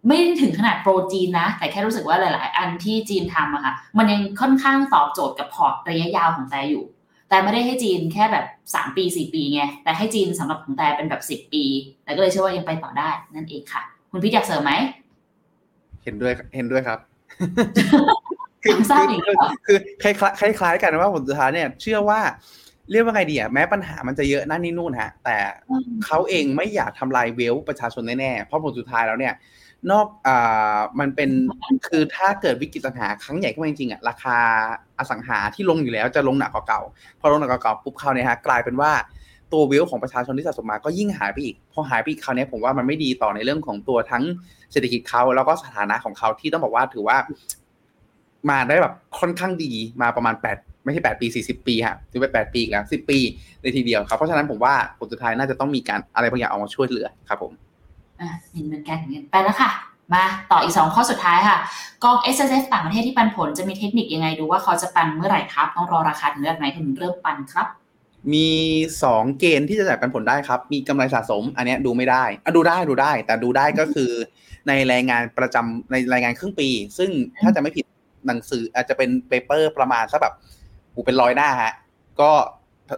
[0.07, 6.84] ไม่ได้ถึงขนาดโปรจีนนะ แต่แค่รู้สึกว่าหลาย ๆ อันที่จีนทำอะค่ะ มันยังค่อนข้างตอบโจทย์กับพอร์ตระยะยาวของแต่อยู่
[7.30, 8.45] แต่ไม่ได้ให้จีนแค่แบบ
[8.76, 11.64] สามปีสี่ปีไง แต่ให้จีนสำหรับของแต่เป็นแบบสิบปี
[12.03, 14.72] แต่ก็เลยเชื่อว่ายังไปต่อได้นั่นเองค่ะ คุณพี่อยากเสริมไหม
[16.03, 16.99] เห็นด้วยเห็นด้วยครับ
[18.91, 22.20] ทราบอีกเหรอคือคล้ายๆคล้ายๆกันว่าผลสุดท้ายเนี่ย เชื่อว่า
[22.92, 25.38] เรียกว่าไงดีอะแม้ปัญหามันจะเยอะนั่นนี่นู่นฮะ แต่
[26.06, 29.34] เขาเองไม่อยากทำลายเวลประชาชนแน่ๆเพราะผลสุดท้ายแล้วเนี่ย
[29.92, 31.30] นอกอ่ามันเป็น
[31.88, 34.38] คือถ้าเกิดวิกฤตปัญหาครั้งใหญ่ขึ้นมาจริงๆอะราคา
[35.00, 36.82] อสังหาที่ลงอยู่แล้วจะลงหนักกว่าเก่า
[37.20, 38.92] พอลงหนักกว่าเก่าปุ๊บเขาวเนี่ยฮะกลายเป็นว่า
[39.54, 44.24] ตัวเวลของประชาชนที่สะสมมาก็ยิ่งหายไปอีกพอหายไปอีกคราวนี้ผมว่ามันไม่ดีต่อในเรื่องของตัวทั้ง
[44.72, 47.18] เศรษฐกิจเขาแล้วก็สถานะของเขาที่ต้องบอกว่าถือว่า
[48.50, 49.72] มาได้แบบค่อนข้างดี
[50.02, 53.20] มาประมาณแปด ไม่ใช่แปดปีสี่สิบปีฮะถือไปแปดปีอีกแล้วสิบปี
[53.62, 57.52] เลยทีเดียวครับ เพราะฉะนั้นผมว่าผลสุดท้ายน่าจะต้องมีการอะไรบางอย่างออกมาช่วยเหลือครับผม
[58.20, 59.70] อะเห็นเหมือนกันเห็นกันไปแล้วค่ะ
[60.14, 61.58] มาต่ออีกสองข้อสุดท้ายค่ะ
[62.04, 67.68] กอง S S F ต่างประเทศที่ปันผลจะมีเทคนิคยังไงดูว่าเขาจะปันเมื่อไหร่ครับ ต้องรอราคาถึงระดับไหนถึงเริ่มปันครับ
[68.34, 68.48] มี
[69.04, 74.12] สองเกณฑ์ที่จะจ่ายปันผลได้ครับ มีกำไรสะสม อันเนี้ยดูไม่ได้อะดูได้ดูได้ แต่ดูได้ก็คือ
[74.68, 77.10] ในรายงานประจำในรายงานครึ่งปี ซึ่ง
[77.44, 77.86] ถ้าจะไม่ผิด
[78.28, 80.34] หนังสืออาจจะเป็นเปเปอร์ประมาณสักแบบ
[80.96, 81.74] อูเป็นร้อยหน้าฮะ
[82.22, 82.32] ก็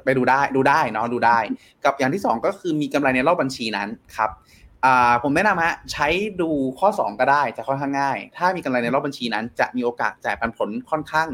[0.06, 1.38] ไปดูได้ดูได้เนาะดูได้
[1.86, 4.32] กับอย่างที่สองก็คือมีกำไรในรอบบัญชีนั้นครับ
[5.24, 6.08] ผมแนะนำฮะใช้
[6.41, 11.28] ดูข้อ 2 ก็ได้จะค่อนข้างง่าย ถ้ามีกำไรในรอบบัญชีนั้น จะมีโอกาสจ่ายปันผลค่อนข้าง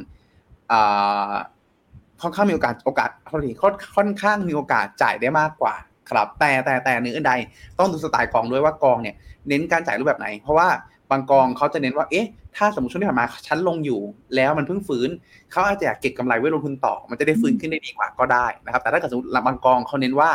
[2.22, 5.76] ค่อนข้างมีโอกาสโอกาสค่อนค่อนข้างมีโอกาสจ่ายได้มากกว่า
[6.10, 7.34] ครับ แต่แต่แต่เนื้อใด
[7.80, 9.16] ต้องดูสไตล์กองด้วยว่ากองเนี่ย
[9.48, 10.68] เน้นการจ่ายรูปแบบไหน เพราะว่า
[11.12, 14.00] บางกองเขาจะเน้นว่า เอ๊ะ ถ้าสมมติช่วงที่ผ่านมาชั้นลงอยู่
[14.36, 15.10] แล้วมันเพิ่งฟื้น
[15.52, 20.32] เขาอาจจะอยากเก็บกำไรไว้ลงทุนต่อ มันจะได้ฟื้นขึ้นได้ดีกว่าก็ได้นะครับ แต่ถ้าเกิดสมมติบางกองเขาเน้นว่า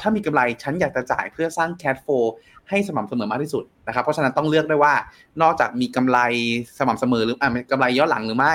[0.00, 2.06] ถ้ามีกำไรฉันอยากจะจ่ายเพื่อสร้างแคดโฟ
[2.68, 4.94] ให้สม่ำเสมอมากที่สุดนะครับ เพราะฉะนั้นต้องเลือกได้ว่า
[5.42, 6.18] นอกจากมีกำไร
[6.78, 8.54] สม่ำเสมอหรืออ่ากำไรย้อนหลังหรือไม่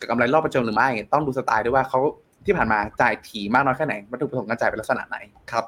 [0.00, 2.00] กับกำไรรอบประจำหรือไม่ ต้องดูสไตล์ด้วยว่าเขา
[2.44, 5.16] ที่ผ่านมาจ่ายถี่มากน้อยแค่ไหนวัตถุประสงค์การจ่ายเป็นลักษณะไหน
[5.52, 5.64] ครับ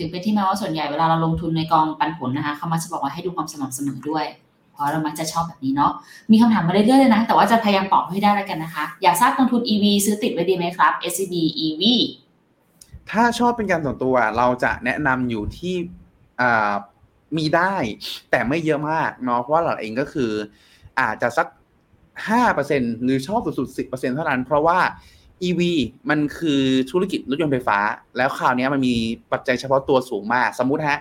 [0.00, 4.26] ถึงเป็นที่มาว่าส่วนใหญ่เวลาเราลงทุนในกองปันผลนะคะเขามักจะบอกว่าให้ดูความสม่ำเสมอด้วย
[4.72, 5.92] เพราะเรามักจะชอบแบบนี้เนาะ
[6.30, 11.34] มีคำถามมาเรื่อยๆเลยนะ แต่ว่าจะพยายามตอบให้ได้แล้วกันนะคะ อยากทราบกองทุน EV ซื้อติดไว้ดีไหมครับ SCB
[11.66, 11.82] EV
[13.10, 15.74] ถ้าชอบเป็นการส่วนตัวเราจะแนะนำอยู่ที่
[17.36, 17.74] มีได้
[18.30, 20.30] แต่ไม่เยอะมากเนาะเพราะเราเองก็คือ
[21.00, 21.46] อาจจะสัก
[22.28, 24.78] ห้าเปอร์เซ็นหรือชอบสุดๆสิบเปอร์เซ็นเท่านั้น เพราะว่า
[25.48, 25.60] EV
[26.10, 26.60] มันคือ
[26.90, 27.78] ธุรกิจรถยนต์ไฟฟ้า
[28.16, 28.94] แล้วคราวนี้มันมี
[29.32, 30.98] ปัจจัยเฉพาะตัวสูงมาก สมมุติฮะ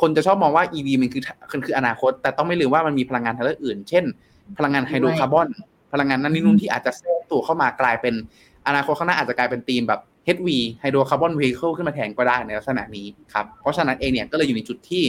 [0.00, 1.22] คนจะชอบมองว่า EV มันคือ
[1.52, 4.04] มันคืออนาคต แต่ต้องไม่ลืมว่ามันมีพลังงานทางเลือกอื่น เช่น
[4.58, 5.48] พลังงานไฮโดรคาร์บอน
[5.92, 8.14] พลังงานนั่นนี่นู่นที่อาจจะแทรกตัวเข้ามากลายเป็น
[8.66, 10.00] อนาคตข้างหน้าอาจจะกลายเป็นธีมแบบ
[10.36, 10.48] HV
[10.80, 15.02] hydrocarbon vehicle ขึ้นมาแทนก็ได้ในลักษณะนี้ครับ เพราะฉะนั้นเองเนี่ยก็เลยอยู่ในจุดที่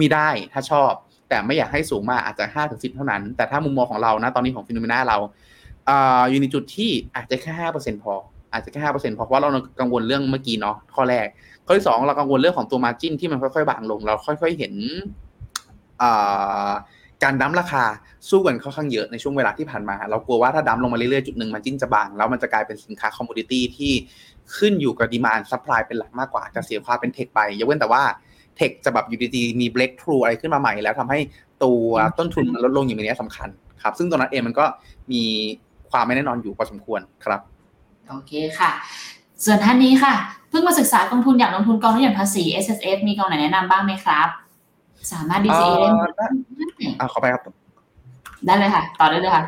[0.00, 0.90] มีได้ถ้าชอบ
[1.28, 5.18] แต่ไม่อยากให้สูงมากอาจจะห้าถึงสิบเท่านั้น แต่ถ้ามุมมองของเรานะตอนนี้ของ Finnomena เรา
[5.88, 8.14] อ่าอยู่ในจุดที่อาจจะแค่ห้าเปอร์เซ็นต์พอ
[8.52, 11.26] อาจจะแค่ห้าเปอร์เซ็นต์พอเพราะเรากังวลเรื่องเมื่อกี้เนาะข้อแรก
[11.66, 14.74] ข้อที่สองเรากังวลเรื่องของตัว margin ที่มันค่อยๆบางลง เราค่อย ๆเห็น
[17.22, 17.84] การ dump ราคา
[18.28, 23.92] สู้กันค่อนข้างเยอะในช่วงเวลาที่ผ่านมา เรากลัวว่าถ้า dump ลงมาเรื่อยๆจุดหนึ่ง margin จะบาง แล้วมันจะกลายเป็นสินค้า commodity ที่
[24.56, 28.02] ขึ้นอยู่กับ demand supply เป็นหลักมากกว่าจะเสียความเป็น tech ไปยกเว้นแต่ว่า
[28.56, 31.18] tech จะแบบอยู่ดีๆมี breakthrough อะไรขึ้นมาใหม่แล้วทำให้
[31.64, 33.48] ตัวต้นทุนมันลดลงอย่างนี้สำคัญ
[33.82, 34.64] ครับ ซึ่งตรงนั้นเองมันก็
[35.12, 35.22] มี
[35.90, 37.40] ความไม่แน่นอนอยู่พอสมควรครับ
[38.08, 38.70] โอเคค่ะ
[39.44, 40.14] ส่วนท่านนี้ค่ะ
[40.50, 44.28] เพิ่งมาศึกษากองทุนอยากลงทุนกองทุนอย่างภาษี S S F มีกองไหนแนะนำบ้างไหมครับ
[45.12, 46.02] สามารถ DCA ได้ไหม
[47.00, 47.42] อ่าขอไปครับ
[48.46, 49.44] ได้เลยค่ะ ต่อได้เลยค่ะ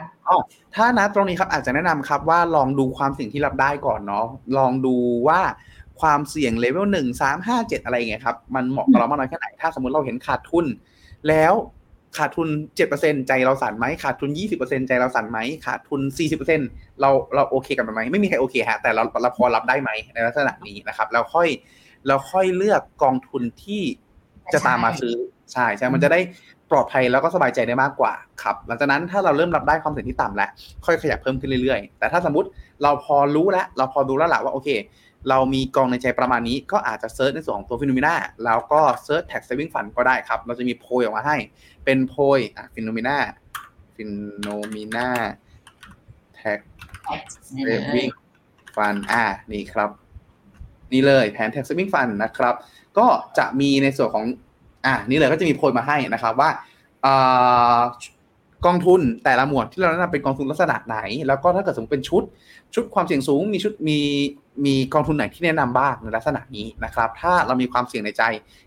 [0.74, 4.26] ถ้านะตรงนี้ครับอาจจะแนะนำครับว่าลองดูความเสี่ยงที่รับได้ก่อนเนาะ
[4.59, 4.95] ลองดู
[5.28, 5.41] ว่า
[6.01, 10.66] ความเสี่ยงเลเวลหนึ่งสามห้าเจ็ดอะไรเงี้ยครับมันเหมาะกับเรามากน้อยแค่ไหนถ้าสมมติเราเห็นขาดทุน
[11.28, 11.53] แล้ว
[12.17, 16.61] ขาดทุนเจ็ดเปอร์เซ็นใจเราสั่นไหมขาดทุนยี่สิบเปอร์เซ็นใจเราสั่นไหมขาดทุนสี่สิบเปอร์เซ็นต์
[17.01, 21.49] เราเราโอเคกับมันไหมไม่มีใครโอเคฮะแต่เราเราพอรับได้ไหมในลักษณะนี้นะครับแล้วค่อย
[22.07, 23.83] เราค่อยเลือกกองทุนที่
[24.53, 25.15] จะตามมาซื้อ
[25.53, 26.21] ใช่ใช่มันจะได้
[26.71, 30.49] ปลอดภัยแล้วก็สบายใจได้มากกว่าครับ หลังจากนั้นถ้าเราเริ่มรับได้ความเสี่ยงที่ต่ำแล้ว
[30.87, 32.49] ค่อยขยับเพิ่มขึ้นเรื่อยๆ แต่ถ้าสมมติ
[32.83, 34.69] เราพอรู้แล้วเราพอดูแล้วแหละว่าโอเค
[35.29, 38.14] เรามีกองในใจประมาณนี้ก็อาจจะ search ในส่วนของตัว Finnomena
[38.45, 41.37] แล้วก็ search tax saving fund ก็ได้ครับ เราจะมีโพยออกมาให้
[41.85, 46.59] เป็นโพยอะ Finnomena Finnomena tax
[47.47, 48.09] saving
[48.76, 49.91] fund อ่านี่ครับ
[50.93, 52.55] นี่เลยแผน tax saving fund นะครับ
[52.99, 53.07] ก็
[53.39, 54.25] จะมีในส่วนของ
[54.87, 56.51] อ่านี่เลยก็จะมีโพยมาให้นะครับว่า
[58.66, 60.99] กองทุนแต่ละหมวดที่เราแนะนำเป็นกองทุนลักษณะไหน
[61.29, 62.23] แล้วก็ถ้าเกิดสมมติเป็นชุด
[62.75, 63.99] ชุดความเสี่ยงสูง มีชุดมี
[64.67, 68.23] มีกองทุนไหนที่แนะนำบ้างในลักษณะนี้นะครับ ถ้าเรามีความเสี่ยงในใจ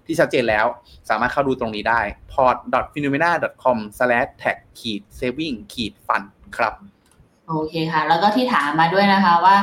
[0.05, 0.65] ที่ชัดเจนแล้ว
[1.09, 2.01] สามารถเข้าดูตรงนี้ได้
[2.33, 6.25] port.phenomena.com/tag ขีด saving ขีด fund
[6.57, 6.73] ครับ
[7.47, 9.55] โอเคค่ะ แล้วก็ที่ถามมาด้วยนะคะว่า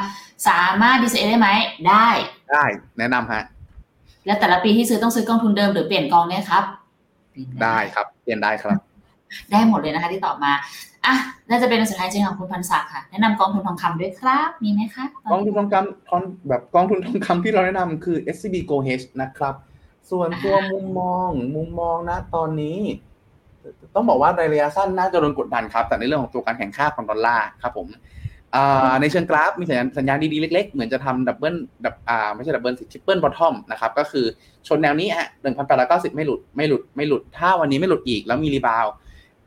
[0.49, 1.49] สามารถ DCA ได้ไหม
[1.89, 2.07] ได้
[2.53, 2.65] ได้
[2.99, 3.43] แนะนำฮะ
[4.27, 6.65] แล้วแต่ละปีที่ซื้อต้องซื้อกองทุนเดิมหรือเปลี่ยนกองเนี่ยครับ
[7.63, 8.79] ได้ครับ เปลี่ยนได้ครับ
[9.51, 10.53] ได้หมดเลยนะคะที่ตอบมา
[11.07, 11.15] อะ
[11.51, 19.55] น่าจะเป็นสุดท้ายจริงของคุณพันศักดิ์ค่ะแนะนำกองทุนทองคำด้วยครับ มีไหมคะกองทุนทองคำกองแบบกองทุนทองคำที่เราแนะนำคือ SCB Gold Hedge นะครับ
[20.11, 22.79] ส่วนตัวมุมมองมุมมองนะตอนนี้
[23.95, 27.89] ต้องบอกว่าในระยะสั้นน่าจะโดนกดดันครับ แต่ในเรื่องของตัวการแข็งค่าของดอลลาร์ครับผม
[29.01, 34.25] ในเชิงกราฟมีสัญญาณสัญญาณดีๆ เล็กๆ เหมือนจะทำ double ดับอ่าไม่ใช่ double สิ triple bottom นะครับก็คือ
[34.69, 38.87] ชนแนวนี้อะหนึ่งพันแปดร้อยเก้าสิบไม่หลุดไม่หลุดไม่หลุดถ้าวันนี้ไม่หลุดอีกแล้วมี rebound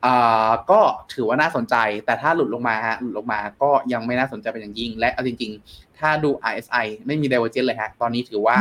[0.05, 0.79] อ่าก็
[1.13, 1.75] ถือว่าน่าสนใจ
[2.05, 8.55] แต่ถ้าหลุดลงมาฮะหลุดลงมาก็ยังไม่น่าสนใจเป็นอย่างยิ่ง และเอาจริง ๆ ถ้าดู RSI ไม่มี divergence เลยฮะตอนนี้ถือว่า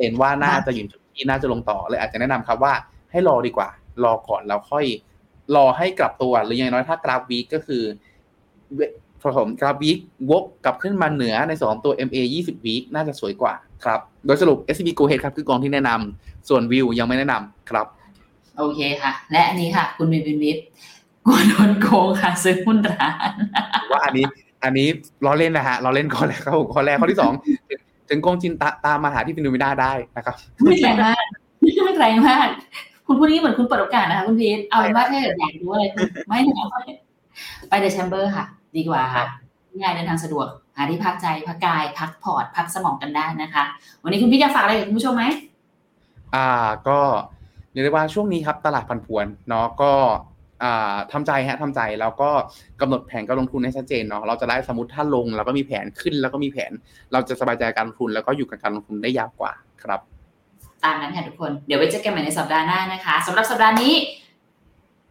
[0.00, 2.74] เห็นว่าน่าจะอยู่จุดที่น่าจะลงต่อเลยอาจจะแนะนำครับว่า
[3.10, 3.68] ให้รอดีกว่า
[4.04, 4.84] รอก่อนแล้วค่อย
[5.56, 7.82] รอให้กลับตัวหรืออย่างน้อยถ้ากราฟวีก็คือ
[9.36, 9.98] ผมกราฟวีก
[10.30, 13.54] วกกลับขึ้นมาเหนือในส่วนของตัว MA 20วีคน่าจะสวยกว่า
[13.84, 17.86] ครับโดยสรุป SCB Go Ahead ครับคือกองที่แนะนำส่วนวิวยังไม่แนะนำครับ
[18.58, 20.58] โอเคค่ะ และอันนี้ค่ะ คุณวินวินวิท
[21.26, 23.30] กลัวโดนโกงค่ะ ซื้อหุ้นร้าน
[23.90, 24.24] ว่าอันนี้
[24.64, 24.88] อันนี้
[25.24, 27.32] ล้อเล่นนะฮะล้อเล่นข้อแรกครับข้อแรกข้อที่สอง
[28.08, 28.52] ถึงโกงจิน
[28.86, 31.24] ตามมาหาที่ฟิโนมิน่าได้นะครับไม่แรงมาก
[31.60, 32.48] ไม่แรงมาก
[33.06, 35.84] คุณพูดนี้เหมือนคุณเปิดโอกาสนะคะคุณพีทเอาเป็นว่าถ้าเกิดอยากรู้อะไร
[36.28, 36.38] ไม่
[37.68, 38.44] ไปเดอะแชมเบอร์ค่ะ
[38.76, 39.24] ดีกว่าค่ะ
[39.80, 40.46] ง่ายเดินทางสะดวก
[40.76, 43.64] หาที่พักใจพักกาย พักผ่อนพักสมองกันได้นะคะ
[44.02, 45.24] วันนี้คุณพี่จะฝากอะไรกับคุณผู้ชมไหม
[46.34, 46.48] อ่า
[46.88, 46.98] ก็
[47.72, 49.92] เรียกได้ว่าช่วงนี้ครับตลาดผันผวนเนาะก็
[50.62, 52.30] อ่าทำใจฮะทำใจแล้วก็
[52.80, 56.72] กำหนดแผนการลงทุนให้ชัดเจนเนาะเราจะได้สมมติถ้าลงเราก็มีแผนขึ้น แล้วก็มีแผน
[57.12, 59.52] เราจะสบายใจการลงทุนแล้วก็อยู่กับการลงทุนได้ยาวกว่า
[59.82, 60.00] ครับ
[60.84, 63.94] ตามนั้นค่ะทุกคนเดี๋ยวไว้เจอกันใหม่ในสัปดาห์หน้านะคะสำหรับสัปดาห์นี้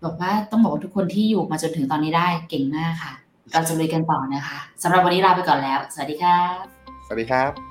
[0.04, 3.14] บอกว่าต้องบอกว่าทุกคนที่อยู่มาจนถึงตอนนี้ได้เก่งมากค่ะ
[3.54, 6.62] เราจะลุยกันต่อนะคะสำหรับวันนี้ลาไปก่อนแล้ว สวัสดีครับ
[7.06, 7.71] สวัสดีครับ